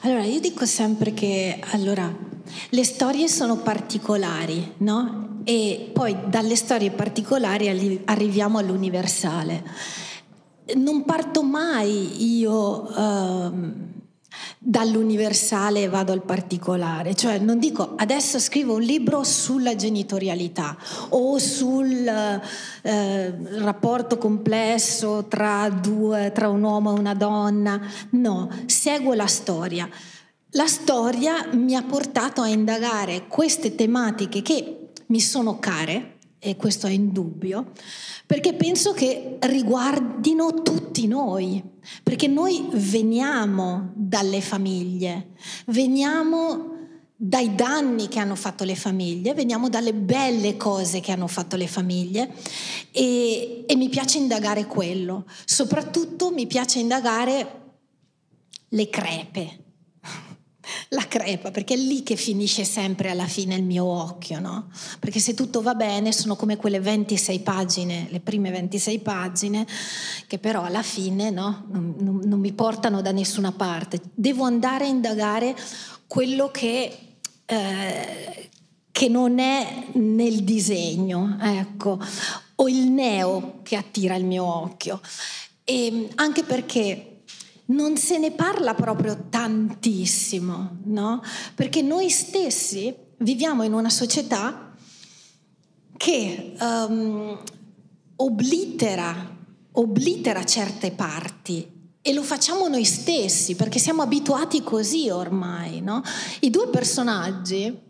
allora 0.02 0.24
io 0.24 0.40
dico 0.40 0.66
sempre 0.66 1.14
che 1.14 1.60
allora, 1.74 2.12
le 2.70 2.84
storie 2.84 3.28
sono 3.28 3.58
particolari, 3.58 4.74
no? 4.78 5.42
E 5.44 5.92
poi 5.94 6.18
dalle 6.26 6.56
storie 6.56 6.90
particolari 6.90 8.02
arriviamo 8.06 8.58
all'universale. 8.58 9.64
Non 10.78 11.06
parto 11.06 11.44
mai 11.44 12.38
io... 12.38 12.92
Uh, 12.92 13.96
dall'universale 14.58 15.88
vado 15.88 16.12
al 16.12 16.24
particolare, 16.24 17.16
cioè 17.16 17.40
non 17.40 17.60
dico 17.60 17.94
adesso 17.96 18.40
scrivo 18.40 18.76
un 18.76 18.82
libro 18.82 19.24
sulla 19.24 19.76
genitorialità 19.76 20.78
o 21.10 21.38
sul 21.38 22.06
eh, 22.82 23.60
rapporto 23.60 24.18
complesso 24.18 25.26
tra, 25.28 25.70
due, 25.70 26.32
tra 26.34 26.50
un 26.50 26.64
uomo 26.64 26.96
e 26.96 27.00
una 27.00 27.14
donna, 27.14 27.80
no, 28.12 28.50
seguo 28.66 29.14
la 29.14 29.28
storia. 29.28 29.90
La 30.52 30.68
storia 30.68 31.50
mi 31.52 31.76
ha 31.76 31.84
portato 31.84 32.42
a 32.42 32.48
indagare 32.48 33.28
queste 33.28 33.76
tematiche 33.76 34.42
che 34.42 34.90
mi 35.08 35.20
sono 35.20 35.60
care, 35.60 36.17
e 36.50 36.56
questo 36.56 36.88
è 36.88 36.92
indubbio, 36.92 37.72
perché 38.26 38.54
penso 38.54 38.94
che 38.94 39.38
riguardino 39.42 40.62
tutti 40.62 41.08
noi, 41.08 41.62
perché 42.04 42.28
noi 42.28 42.68
veniamo 42.72 43.92
dalle 43.96 44.42
famiglie, 44.42 45.32
veniamo 45.68 46.76
dai 47.16 47.56
danni 47.56 48.08
che 48.08 48.20
hanno 48.20 48.36
fatto 48.36 48.64
le 48.64 48.76
famiglie, 48.76 49.34
veniamo 49.34 49.70
dalle 49.70 49.94
belle 49.94 50.56
cose 50.56 51.00
che 51.00 51.12
hanno 51.12 51.28
fatto 51.28 51.56
le 51.56 51.68
famiglie 51.68 52.32
e, 52.92 53.66
e 53.68 53.76
mi 53.76 53.90
piace 53.90 54.20
indagare 54.20 54.68
quello, 54.68 55.26
soprattutto 55.44 56.32
mi 56.32 56.46
piace 56.46 56.80
indagare 56.80 57.62
le 58.70 58.90
crepe, 58.90 59.66
la 60.90 61.06
crepa, 61.08 61.52
perché 61.52 61.74
è 61.74 61.78
lì 61.78 62.04
che 62.04 62.16
finisce 62.16 62.64
sempre 62.64 63.10
alla 63.10 63.26
fine 63.26 63.56
il 63.56 63.64
mio 63.64 63.84
occhio, 63.84 64.40
no? 64.40 64.70
Perché 65.00 65.20
se 65.20 65.34
tutto 65.34 65.62
va 65.62 65.76
bene 65.76 66.14
sono 66.14 66.36
come 66.36 66.56
quelle 66.56 66.80
26 66.80 67.40
pagine, 67.40 68.08
le 68.10 68.20
prime 68.20 68.52
26 68.52 69.00
pagine, 69.00 69.68
che 70.28 70.40
però 70.40 70.64
alla 70.64 70.84
fine 70.84 71.30
no? 71.30 71.66
non, 71.70 72.22
non, 72.24 72.40
mi 72.40 72.54
portano 72.54 73.02
da 73.02 73.12
nessuna 73.12 73.52
parte. 73.52 74.00
Devo 74.14 74.44
andare 74.44 74.86
a 74.86 74.90
indagare 74.90 75.56
quello 76.08 76.50
che... 76.52 76.98
Eh, 77.46 78.50
che 78.98 79.10
non 79.10 79.38
è 79.38 79.90
nel 79.92 80.44
disegno, 80.44 81.38
ecco, 81.40 82.00
o 82.56 82.68
il 82.68 82.90
neo 82.90 83.60
che 83.62 83.76
attira 83.76 84.16
il 84.16 84.26
mio 84.26 84.44
occhio. 84.44 85.00
E 85.64 86.10
anche 86.16 86.42
perché 86.44 87.07
non 87.68 87.98
se 87.98 88.18
ne 88.18 88.32
parla 88.32 88.74
proprio 88.74 89.26
tantissimo, 89.30 90.78
no? 90.86 91.22
Perché 91.56 91.82
noi 91.82 92.10
stessi 92.10 92.94
viviamo 93.18 93.64
in 93.64 93.74
una 93.74 93.90
società 93.90 94.74
che 95.98 96.54
um, 96.60 97.38
oblitera, 98.18 99.36
oblitera 99.72 100.46
certe 100.46 100.92
parti 100.92 101.76
e 102.02 102.14
lo 102.14 102.24
facciamo 102.24 102.68
noi 102.68 102.86
stessi 102.86 103.56
perché 103.56 103.80
siamo 103.80 104.02
abituati 104.02 104.64
così 104.64 105.10
ormai, 105.10 105.82
no? 105.82 106.02
I 106.42 106.50
due 106.50 106.70
personaggi 106.70 107.86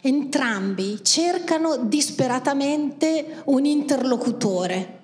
entrambi 0.00 0.98
cercano 1.02 1.76
disperatamente 1.76 3.42
un 3.46 3.64
interlocutore 3.64 5.02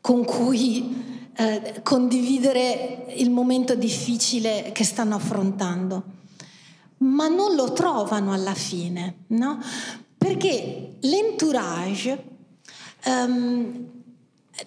con 0.00 0.24
cui 0.24 1.23
eh, 1.36 1.80
condividere 1.82 3.06
il 3.16 3.30
momento 3.30 3.74
difficile 3.74 4.70
che 4.72 4.84
stanno 4.84 5.16
affrontando, 5.16 6.02
ma 6.98 7.26
non 7.28 7.54
lo 7.54 7.72
trovano 7.72 8.32
alla 8.32 8.54
fine, 8.54 9.24
no? 9.28 9.60
Perché 10.16 10.96
l'entourage 11.00 12.24
um, 13.06 13.84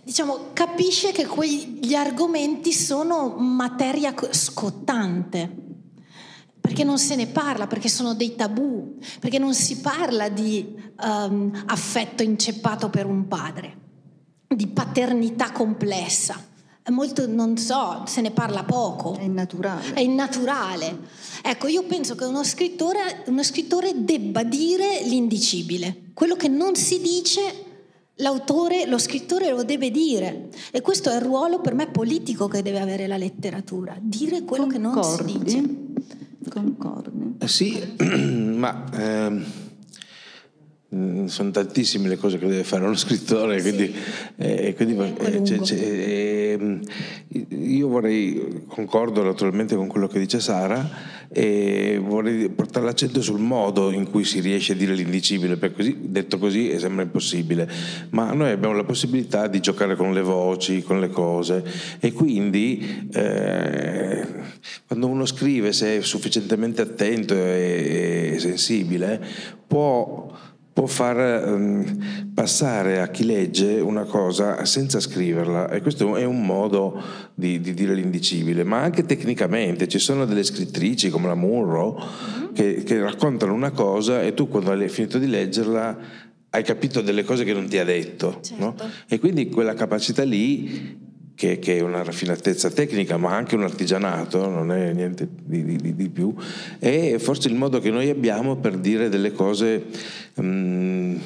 diciamo, 0.03 0.49
capisce 0.53 1.11
che 1.11 1.25
quegli 1.25 1.93
argomenti 1.93 2.73
sono 2.73 3.35
materia 3.37 4.13
scottante. 4.31 5.65
Perché 6.59 6.83
non 6.83 6.99
se 6.99 7.15
ne 7.15 7.27
parla, 7.27 7.65
perché 7.65 7.87
sono 7.87 8.13
dei 8.13 8.35
tabù, 8.35 8.97
perché 9.21 9.39
non 9.39 9.53
si 9.53 9.77
parla 9.77 10.27
di 10.27 10.75
um, 11.01 11.63
affetto 11.67 12.23
inceppato 12.23 12.89
per 12.89 13.05
un 13.05 13.25
padre, 13.29 13.77
di 14.47 14.67
paternità 14.67 15.53
complessa 15.53 16.46
molto, 16.91 17.27
non 17.27 17.57
so, 17.57 18.03
se 18.05 18.21
ne 18.21 18.31
parla 18.31 18.63
poco. 18.63 19.15
È 19.15 19.23
innaturale. 19.23 19.93
È 19.93 19.99
innaturale. 19.99 20.99
Ecco, 21.41 21.67
io 21.67 21.83
penso 21.83 22.15
che 22.15 22.25
uno 22.25 22.43
scrittore, 22.43 23.23
uno 23.27 23.43
scrittore 23.43 24.03
debba 24.03 24.43
dire 24.43 25.01
l'indicibile. 25.03 26.11
Quello 26.13 26.35
che 26.35 26.47
non 26.47 26.75
si 26.75 26.99
dice 27.01 27.65
L'autore, 28.21 28.87
lo 28.87 28.97
scrittore 28.97 29.51
lo 29.51 29.63
deve 29.63 29.91
dire 29.91 30.49
e 30.71 30.81
questo 30.81 31.11
è 31.11 31.15
il 31.15 31.21
ruolo 31.21 31.61
per 31.61 31.75
me 31.75 31.87
politico 31.87 32.47
che 32.47 32.63
deve 32.63 32.79
avere 32.79 33.05
la 33.05 33.17
letteratura, 33.17 33.95
dire 34.01 34.41
quello 34.41 34.65
Concordi? 34.65 35.33
che 35.33 35.37
non 35.37 35.43
si 35.43 35.43
dice. 35.43 36.49
Concordi? 36.49 37.35
Eh 37.37 37.47
sì, 37.47 37.79
ma 38.57 38.85
ehm, 38.91 39.45
sono 40.89 41.51
tantissime 41.51 42.07
le 42.07 42.15
cose 42.15 42.37
che 42.37 42.47
deve 42.47 42.63
fare 42.63 42.85
uno 42.85 42.95
scrittore, 42.97 43.59
sì. 43.59 43.69
quindi, 43.69 43.95
eh, 44.37 44.73
quindi 44.73 44.97
eh, 44.97 45.43
cioè, 45.43 45.59
cioè, 45.59 45.77
eh, 45.79 46.79
io 47.49 47.87
vorrei, 47.89 48.63
concordo 48.67 49.21
naturalmente 49.21 49.75
con 49.75 49.87
quello 49.87 50.07
che 50.07 50.19
dice 50.19 50.39
Sara, 50.39 51.15
e 51.29 51.99
vorrei 52.01 52.47
portare 52.47 52.85
l'accento 52.85 53.21
sul 53.21 53.39
modo 53.39 53.91
in 53.91 54.09
cui 54.09 54.23
si 54.23 54.39
riesce 54.39 54.71
a 54.71 54.75
dire 54.75 54.93
l'indicibile, 54.93 55.57
perché 55.57 55.75
così, 55.75 55.97
detto 56.03 56.37
così 56.37 56.79
sembra 56.79 57.03
impossibile, 57.03 57.69
ma 58.11 58.31
noi 58.31 58.51
abbiamo 58.51 58.73
la 58.73 58.85
possibilità 58.85 59.47
di 59.47 59.59
giocare 59.59 59.97
con 59.97 60.13
le 60.13 60.21
voci, 60.21 60.83
con 60.83 61.01
le 61.01 61.09
cose 61.09 61.65
e 61.99 62.13
quindi 62.13 63.07
eh, 63.11 64.25
quando 64.87 65.07
uno 65.07 65.25
scrive, 65.25 65.73
se 65.73 65.97
è 65.97 66.01
sufficientemente 66.01 66.81
attento 66.81 67.33
e, 67.33 68.31
e 68.35 68.39
sensibile, 68.39 69.21
può 69.67 70.33
può 70.77 70.85
far 70.85 71.43
um, 71.43 72.29
passare 72.35 73.01
a 73.01 73.07
chi 73.07 73.25
legge 73.25 73.79
una 73.79 74.03
cosa 74.03 74.63
senza 74.63 74.99
scriverla 74.99 75.71
e 75.71 75.81
questo 75.81 76.15
è 76.15 76.23
un 76.23 76.45
modo 76.45 77.01
di, 77.33 77.59
di, 77.59 77.73
dire 77.73 77.95
l'indicibile, 77.95 78.63
ma 78.63 78.81
anche 78.81 79.03
tecnicamente 79.03 79.87
ci 79.87 79.97
sono 79.97 80.25
delle 80.25 80.43
scrittrici 80.43 81.09
come 81.09 81.25
la 81.25 81.33
Munro 81.33 81.97
mm-hmm. 81.97 82.53
che, 82.53 82.83
che, 82.83 82.99
raccontano 82.99 83.53
una 83.53 83.71
cosa 83.71 84.21
e 84.21 84.35
tu 84.35 84.49
quando 84.49 84.69
hai 84.69 84.87
finito 84.87 85.17
di 85.17 85.25
leggerla 85.25 85.97
hai 86.51 86.63
capito 86.63 87.01
delle 87.01 87.23
cose 87.23 87.43
che 87.43 87.53
non 87.53 87.67
ti 87.67 87.79
ha 87.79 87.83
detto 87.83 88.37
certo. 88.43 88.63
no? 88.63 88.75
e 89.07 89.17
quindi 89.17 89.49
quella 89.49 89.73
capacità 89.73 90.23
lì 90.23 91.06
che, 91.37 91.59
che, 91.59 91.77
è 91.77 91.81
una 91.81 92.01
raffinatezza 92.03 92.71
tecnica, 92.71 93.17
ma 93.17 93.35
anche 93.35 93.53
un 93.53 93.61
artigianato, 93.61 94.49
non 94.49 94.71
è 94.71 94.91
niente 94.91 95.27
di, 95.43 95.63
di, 95.63 95.95
di, 95.95 96.09
più, 96.09 96.33
è 96.79 97.17
forse 97.19 97.47
il 97.47 97.53
modo 97.53 97.79
che 97.79 97.91
noi 97.91 98.09
abbiamo 98.09 98.55
per 98.55 98.75
dire 98.79 99.07
delle 99.07 99.31
cose, 99.31 99.85
um, 100.37 101.21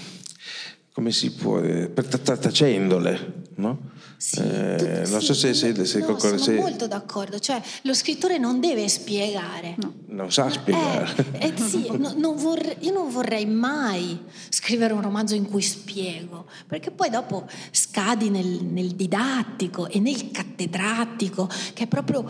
come 0.92 1.12
si 1.12 1.32
può, 1.32 1.62
per 1.62 2.08
tacendole, 2.08 3.41
no? 3.56 3.78
Sì, 4.18 4.40
eh, 4.40 5.04
non 5.08 5.22
so 5.22 5.34
se, 5.34 5.54
se, 5.54 5.86
se, 5.86 6.00
no, 6.00 6.18
sono 6.20 6.38
se... 6.38 6.54
molto 6.54 6.88
d'accordo, 6.88 7.40
cioè 7.40 7.62
lo 7.84 7.94
scrittore 7.94 8.38
non 8.38 8.60
deve 8.60 8.88
spiegare. 8.88 9.76
No. 9.78 9.94
Non 10.08 10.32
sa 10.32 10.50
spiegare. 10.50 11.14
Eh, 11.40 11.48
eh 11.48 11.62
sì, 11.62 11.90
no, 11.98 12.14
non 12.16 12.36
vorrei, 12.36 12.78
io 12.80 12.94
non 12.94 13.10
vorrei 13.10 13.46
mai 13.46 14.20
scrivere 14.50 14.94
un 14.94 15.02
romanzo 15.02 15.34
in 15.36 15.50
cui 15.50 15.62
spiego, 15.62 16.46
perché 16.68 16.92
poi 16.92 17.10
dopo 17.10 17.48
scadi 17.72 18.30
nel, 18.30 18.64
nel 18.64 18.96
didattico 18.96 19.88
e 19.88 20.00
nel 20.00 20.32
cattedratico, 20.32 21.50
che 21.74 21.84
è 21.84 21.88
proprio 21.88 22.24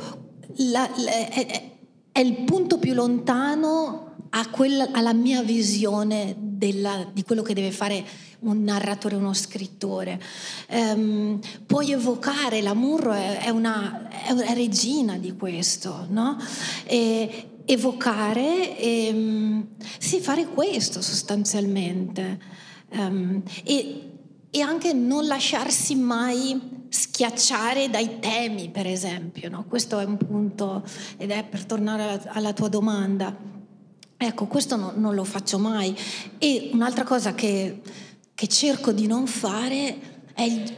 la, 0.58 0.90
la, 0.98 1.12
è, 1.12 1.72
è 2.12 2.20
il 2.20 2.44
punto 2.44 2.78
più 2.78 2.94
lontano 2.94 4.10
quella, 4.52 4.90
alla 4.92 5.14
mia 5.14 5.42
visione 5.42 6.36
della, 6.62 7.10
di 7.12 7.24
quello 7.24 7.42
che 7.42 7.56
deve 7.56 7.72
fare 7.72 8.06
un 8.42 8.64
narratore, 8.64 9.16
uno 9.16 9.34
scrittore. 9.34 10.22
Um, 10.70 11.40
puoi 11.66 11.92
evocare, 11.92 12.62
la 12.62 12.76
Murro 12.76 13.14
è, 13.14 13.40
è, 13.40 13.50
una, 13.50 14.08
è 14.10 14.30
una 14.30 14.54
regina 14.54 15.18
di 15.18 15.36
questo, 15.36 16.06
no? 16.10 16.38
E, 16.84 17.48
evocare 17.66 18.78
e 18.78 19.10
um, 19.12 19.68
sì, 19.98 20.20
fare 20.20 20.46
questo 20.46 21.02
sostanzialmente. 21.02 22.40
Um, 22.90 23.42
e, 23.64 24.10
e, 24.52 24.62
anche 24.62 24.94
non 24.94 25.26
lasciarsi 25.26 25.96
mai 25.96 26.86
schiacciare 26.90 27.90
dai 27.90 28.20
temi, 28.20 28.70
per 28.70 28.86
esempio. 28.86 29.50
No? 29.50 29.66
Questo 29.68 29.98
è 29.98 30.04
un 30.04 30.18
punto, 30.18 30.84
ed 31.18 31.32
è 31.32 31.44
per 31.44 31.66
tornare 31.66 32.22
alla 32.28 32.54
tua 32.54 32.68
domanda. 32.68 33.50
Ecco, 34.24 34.46
questo 34.46 34.76
no, 34.76 34.94
non 34.96 35.16
lo 35.16 35.24
faccio 35.24 35.58
mai. 35.58 35.98
E 36.38 36.70
un'altra 36.74 37.04
cosa 37.04 37.34
che, 37.34 37.82
che 38.36 38.48
cerco 38.48 38.92
di 38.92 39.08
non 39.08 39.26
fare 39.26 40.28
è, 40.36 40.44
il, 40.44 40.78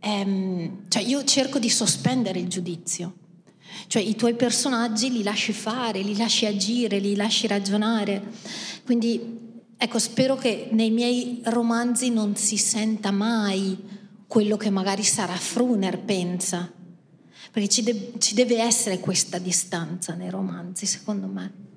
è, 0.00 0.70
cioè 0.88 1.02
io 1.04 1.22
cerco 1.22 1.60
di 1.60 1.70
sospendere 1.70 2.40
il 2.40 2.48
giudizio. 2.48 3.14
Cioè 3.86 4.02
i 4.02 4.16
tuoi 4.16 4.34
personaggi 4.34 5.12
li 5.12 5.22
lasci 5.22 5.52
fare, 5.52 6.00
li 6.00 6.16
lasci 6.16 6.46
agire, 6.46 6.98
li 6.98 7.14
lasci 7.14 7.46
ragionare. 7.46 8.20
Quindi 8.84 9.62
ecco, 9.76 10.00
spero 10.00 10.34
che 10.34 10.68
nei 10.72 10.90
miei 10.90 11.42
romanzi 11.44 12.10
non 12.10 12.34
si 12.34 12.56
senta 12.56 13.12
mai 13.12 13.78
quello 14.26 14.56
che 14.56 14.70
magari 14.70 15.04
Sarah 15.04 15.36
Fruner 15.36 16.00
pensa, 16.00 16.72
perché 17.52 17.68
ci, 17.68 17.84
de- 17.84 18.14
ci 18.18 18.34
deve 18.34 18.60
essere 18.60 18.98
questa 18.98 19.38
distanza 19.38 20.14
nei 20.14 20.30
romanzi, 20.30 20.86
secondo 20.86 21.28
me. 21.28 21.73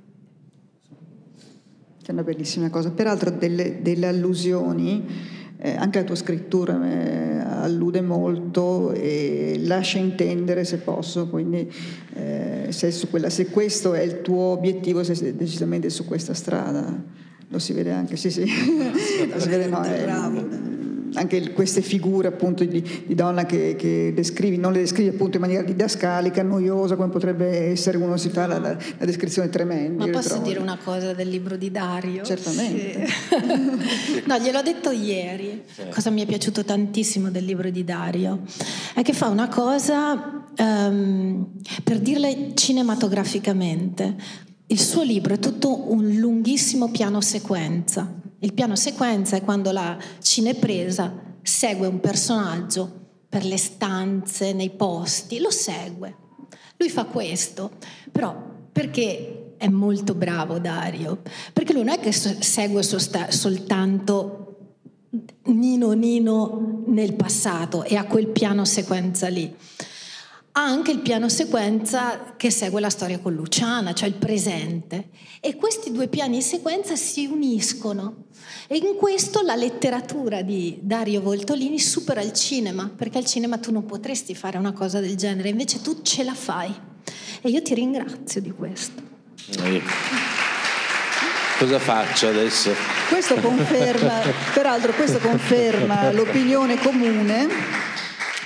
È 2.08 2.14
una 2.14 2.24
bellissima 2.24 2.70
cosa. 2.70 2.92
Peraltro 2.92 3.32
delle, 3.32 3.82
delle 3.82 4.08
allusioni, 4.08 5.06
eh, 5.58 5.76
anche 5.76 6.00
la 6.00 6.06
tua 6.06 6.16
scrittura 6.16 6.80
eh, 6.90 7.38
allude 7.38 8.00
molto 8.00 8.94
e 8.94 9.60
lascia 9.66 9.98
intendere, 9.98 10.64
se 10.64 10.78
posso, 10.78 11.28
quindi 11.28 11.70
eh, 12.14 12.68
se, 12.70 12.94
quella, 13.10 13.30
se, 13.30 13.48
questo 13.48 13.94
è 13.94 14.04
il 14.04 14.22
tuo 14.22 14.44
obiettivo, 14.44 15.04
sei 15.04 15.36
decisamente 15.36 15.90
su 15.90 16.06
questa 16.06 16.34
strada. 16.34 17.04
Lo 17.50 17.60
si 17.60 17.74
vede 17.74 17.92
anche, 17.92 18.16
sì, 18.16 18.32
sì. 18.32 18.46
Lo 19.30 19.40
si 19.42 19.50
vede, 19.50 19.68
no, 19.68 19.82
è, 19.82 20.06
anche 21.18 21.52
queste 21.52 21.82
figure 21.82 22.28
appunto 22.28 22.64
di, 22.64 22.82
di 23.06 23.16
donna 23.16 23.46
che, 23.46 23.76
che, 23.78 24.12
descrivi, 24.14 24.58
non 24.58 24.72
le 24.72 24.80
descrivi 24.80 25.10
appunto 25.10 25.38
in 25.38 25.42
maniera 25.42 25.64
didascalica, 25.64 26.44
noiosa, 26.44 26.96
come 26.96 27.10
potrebbe 27.10 27.70
essere 27.70 27.98
uno 27.98 28.18
si 28.18 28.30
fa 28.30 28.46
la, 28.46 28.60
la, 28.60 28.78
la 28.98 29.06
descrizione 29.06 29.50
tremenda. 29.50 30.06
Ma 30.06 30.12
posso 30.12 30.38
dire 30.38 30.60
una 30.60 30.78
cosa 30.82 31.14
del 31.14 31.28
libro 31.28 31.58
di 31.58 31.72
Dario? 31.72 32.24
Certamente. 32.24 33.08
Sì. 33.08 34.24
no, 34.26 34.38
gliel'ho 34.38 34.62
detto 34.62 34.92
ieri. 34.92 35.64
Cosa 35.90 36.10
mi 36.10 36.22
è 36.22 36.26
piaciuto 36.26 36.64
tantissimo 36.64 37.30
del 37.30 37.46
libro 37.46 37.70
di 37.70 37.84
Dario 37.84 38.42
è 38.94 39.02
che 39.02 39.14
fa 39.14 39.28
una 39.28 39.48
cosa, 39.48 40.46
um, 40.58 41.48
per 41.84 42.00
dirle 42.00 42.52
cinematograficamente, 42.54 44.16
il 44.68 44.80
suo 44.80 45.02
libro 45.02 45.34
è 45.34 45.40
tutto 45.40 45.92
un 45.92 46.16
lunghissimo 46.18 46.90
piano 46.90 47.22
sequenza 47.22 48.26
il 48.40 48.54
piano 48.54 48.76
sequenza 48.76 49.36
è 49.36 49.44
quando 49.44 49.72
la 49.72 49.98
cinepresa 50.22 51.36
segue 51.42 51.88
un 51.88 52.00
personaggio 52.00 53.06
per 53.30 53.44
le 53.44 53.58
stanze, 53.58 54.54
nei 54.54 54.70
posti, 54.70 55.40
lo 55.40 55.50
segue. 55.50 56.16
Lui 56.78 56.90
fa 56.90 57.06
questo, 57.06 57.72
però 58.12 58.36
perché 58.72 59.56
è 59.58 59.68
molto 59.68 60.14
bravo 60.14 60.60
Dario? 60.60 61.22
Perché 61.52 61.74
lui 61.74 61.84
non 61.84 61.96
è 61.96 62.00
che 62.00 62.12
segue 62.12 62.84
soltanto 62.84 64.44
Nino 65.46 65.92
Nino 65.94 66.84
nel 66.86 67.14
passato 67.14 67.84
e 67.84 67.96
ha 67.96 68.06
quel 68.06 68.28
piano 68.28 68.66
sequenza 68.66 69.28
lì 69.30 69.56
ha 70.58 70.64
anche 70.64 70.90
il 70.90 71.00
piano 71.00 71.30
sequenza 71.30 72.34
che 72.36 72.50
segue 72.50 72.82
la 72.82 72.90
storia 72.90 73.20
con 73.20 73.32
Luciana, 73.36 73.94
cioè 73.94 74.08
il 74.08 74.16
presente. 74.16 75.10
E 75.40 75.56
questi 75.56 75.92
due 75.92 76.08
piani 76.08 76.42
sequenza 76.42 76.96
si 76.96 77.28
uniscono. 77.28 78.26
E 78.66 78.78
in 78.78 78.96
questo 78.98 79.44
la 79.44 79.54
letteratura 79.54 80.42
di 80.42 80.80
Dario 80.82 81.22
Voltolini 81.22 81.80
supera 81.80 82.22
il 82.22 82.34
cinema, 82.34 82.92
perché 82.94 83.20
al 83.20 83.26
cinema 83.26 83.60
tu 83.60 83.72
non 83.72 83.86
potresti 83.86 84.34
fare 84.34 84.58
una 84.58 84.72
cosa 84.72 85.00
del 85.00 85.16
genere, 85.16 85.50
invece 85.50 85.80
tu 85.82 86.02
ce 86.02 86.24
la 86.24 86.34
fai. 86.34 86.74
E 87.42 87.50
io 87.50 87.62
ti 87.62 87.76
ringrazio 87.76 88.42
di 88.42 88.50
questo. 88.50 89.00
Cosa 91.60 91.78
faccio 91.78 92.30
adesso? 92.30 92.72
Questo 93.10 93.36
conferma, 93.36 94.22
peraltro 94.56 94.92
questo 94.94 95.20
conferma 95.20 96.12
l'opinione 96.12 96.80
comune 96.80 97.86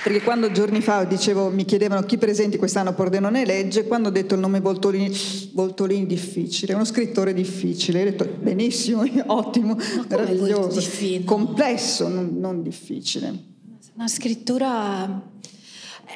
perché 0.02 0.22
quando 0.22 0.50
giorni 0.50 0.80
fa 0.80 1.04
dicevo, 1.04 1.48
mi 1.48 1.64
chiedevano 1.64 2.02
chi 2.02 2.18
presenti 2.18 2.56
quest'anno 2.56 2.92
Pordenone 2.92 3.44
legge, 3.44 3.86
quando 3.86 4.08
ho 4.08 4.10
detto 4.10 4.34
il 4.34 4.40
nome 4.40 4.60
Voltolini, 4.60 5.16
Voltolini 5.52 6.06
difficile, 6.06 6.74
uno 6.74 6.84
scrittore 6.84 7.32
difficile, 7.32 8.00
ho 8.00 8.04
detto 8.04 8.28
benissimo, 8.40 9.04
ottimo, 9.26 9.76
meraviglioso, 10.08 10.82
complesso, 11.24 12.08
non, 12.08 12.36
non 12.38 12.62
difficile. 12.62 13.50
Una 13.94 14.08
scrittura 14.08 15.30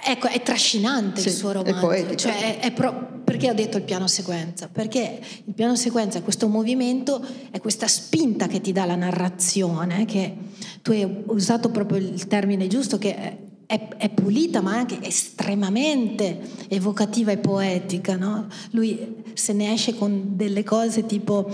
Ecco, 0.04 0.28
è 0.28 0.42
trascinante 0.42 1.20
sì, 1.20 1.28
il 1.28 1.34
suo 1.34 1.52
romanzo. 1.52 1.90
È 1.90 2.14
cioè 2.16 2.58
è, 2.58 2.66
è 2.66 2.72
pro... 2.72 3.20
perché 3.24 3.50
ho 3.50 3.54
detto 3.54 3.76
il 3.76 3.82
piano 3.84 4.06
sequenza? 4.06 4.68
Perché 4.68 5.20
il 5.44 5.54
piano 5.54 5.74
sequenza 5.74 6.18
è 6.18 6.22
questo 6.22 6.48
movimento, 6.48 7.24
è 7.50 7.60
questa 7.60 7.86
spinta 7.86 8.46
che 8.46 8.60
ti 8.60 8.72
dà 8.72 8.84
la 8.84 8.94
narrazione, 8.94 10.04
che 10.04 10.36
tu 10.82 10.90
hai 10.90 11.22
usato 11.26 11.70
proprio 11.70 11.98
il 11.98 12.26
termine 12.26 12.66
giusto, 12.66 12.98
che 12.98 13.45
è, 13.66 13.88
è, 13.96 14.08
pulita 14.10 14.60
ma 14.60 14.76
anche 14.76 14.98
estremamente 15.02 16.40
evocativa 16.68 17.32
e 17.32 17.38
poetica. 17.38 18.16
No? 18.16 18.46
Lui 18.70 19.24
se 19.34 19.52
ne 19.52 19.72
esce 19.72 19.94
con 19.94 20.36
delle 20.36 20.64
cose 20.64 21.04
tipo 21.04 21.50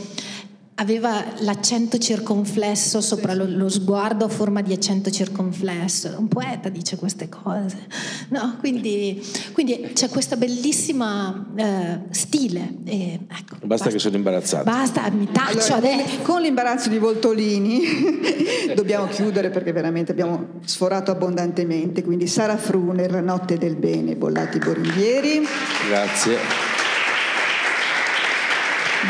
aveva 0.83 1.25
l'accento 1.39 1.97
circonflesso 1.97 3.01
sopra 3.01 3.35
lo, 3.35 3.47
lo, 3.47 3.69
sguardo 3.69 4.25
a 4.25 4.29
forma 4.29 4.61
di 4.63 4.73
accento 4.73 5.11
circonflesso. 5.11 6.15
Un 6.19 6.29
poeta 6.29 6.69
dice 6.69 6.97
queste 6.97 7.29
cose. 7.29 7.87
No? 8.29 8.57
Quindi, 8.59 9.25
quindi, 9.53 9.93
c'è 9.95 10.09
questa 10.09 10.37
bellissima 10.37 11.47
eh, 11.57 12.01
stile. 12.11 12.75
E, 12.85 13.21
ecco, 13.23 13.57
basta, 13.63 13.67
basta, 13.67 13.91
che 13.91 13.99
sono 13.99 14.17
imbarazzato. 14.17 14.65
Basta, 14.65 15.09
mi 15.11 15.29
taccio 15.31 15.75
allora, 15.75 15.77
adesso. 15.77 16.23
Con 16.23 16.43
l'imbarazzo 16.43 16.89
di 16.89 16.99
Voltolini 16.99 17.81
dobbiamo 18.75 19.07
chiudere 19.07 19.51
perché 19.51 19.73
veramente 19.73 20.13
abbiamo 20.13 20.61
sforato 20.65 21.13
abbondantemente. 21.13 22.03
Quindi 22.03 22.27
Sara 22.27 22.57
Fruner, 22.57 23.23
Notte 23.23 23.57
del 23.57 23.77
Bene, 23.77 24.17
Bollati 24.17 24.59
Boringhieri. 24.59 25.47
Grazie. 25.89 26.72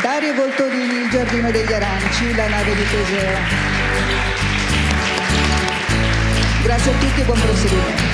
Dario 0.01 0.33
Voltolini, 0.33 1.03
Il 1.03 1.09
giardino 1.09 1.51
degli 1.51 1.71
aranci, 1.71 2.33
la 2.35 2.47
nave 2.47 2.75
di 2.75 2.83
Teseo. 2.89 3.37
Grazie 6.63 6.91
a 6.91 6.97
tutti 6.97 7.21
e 7.21 7.23
buon 7.23 7.39
proseguimento. 7.39 8.12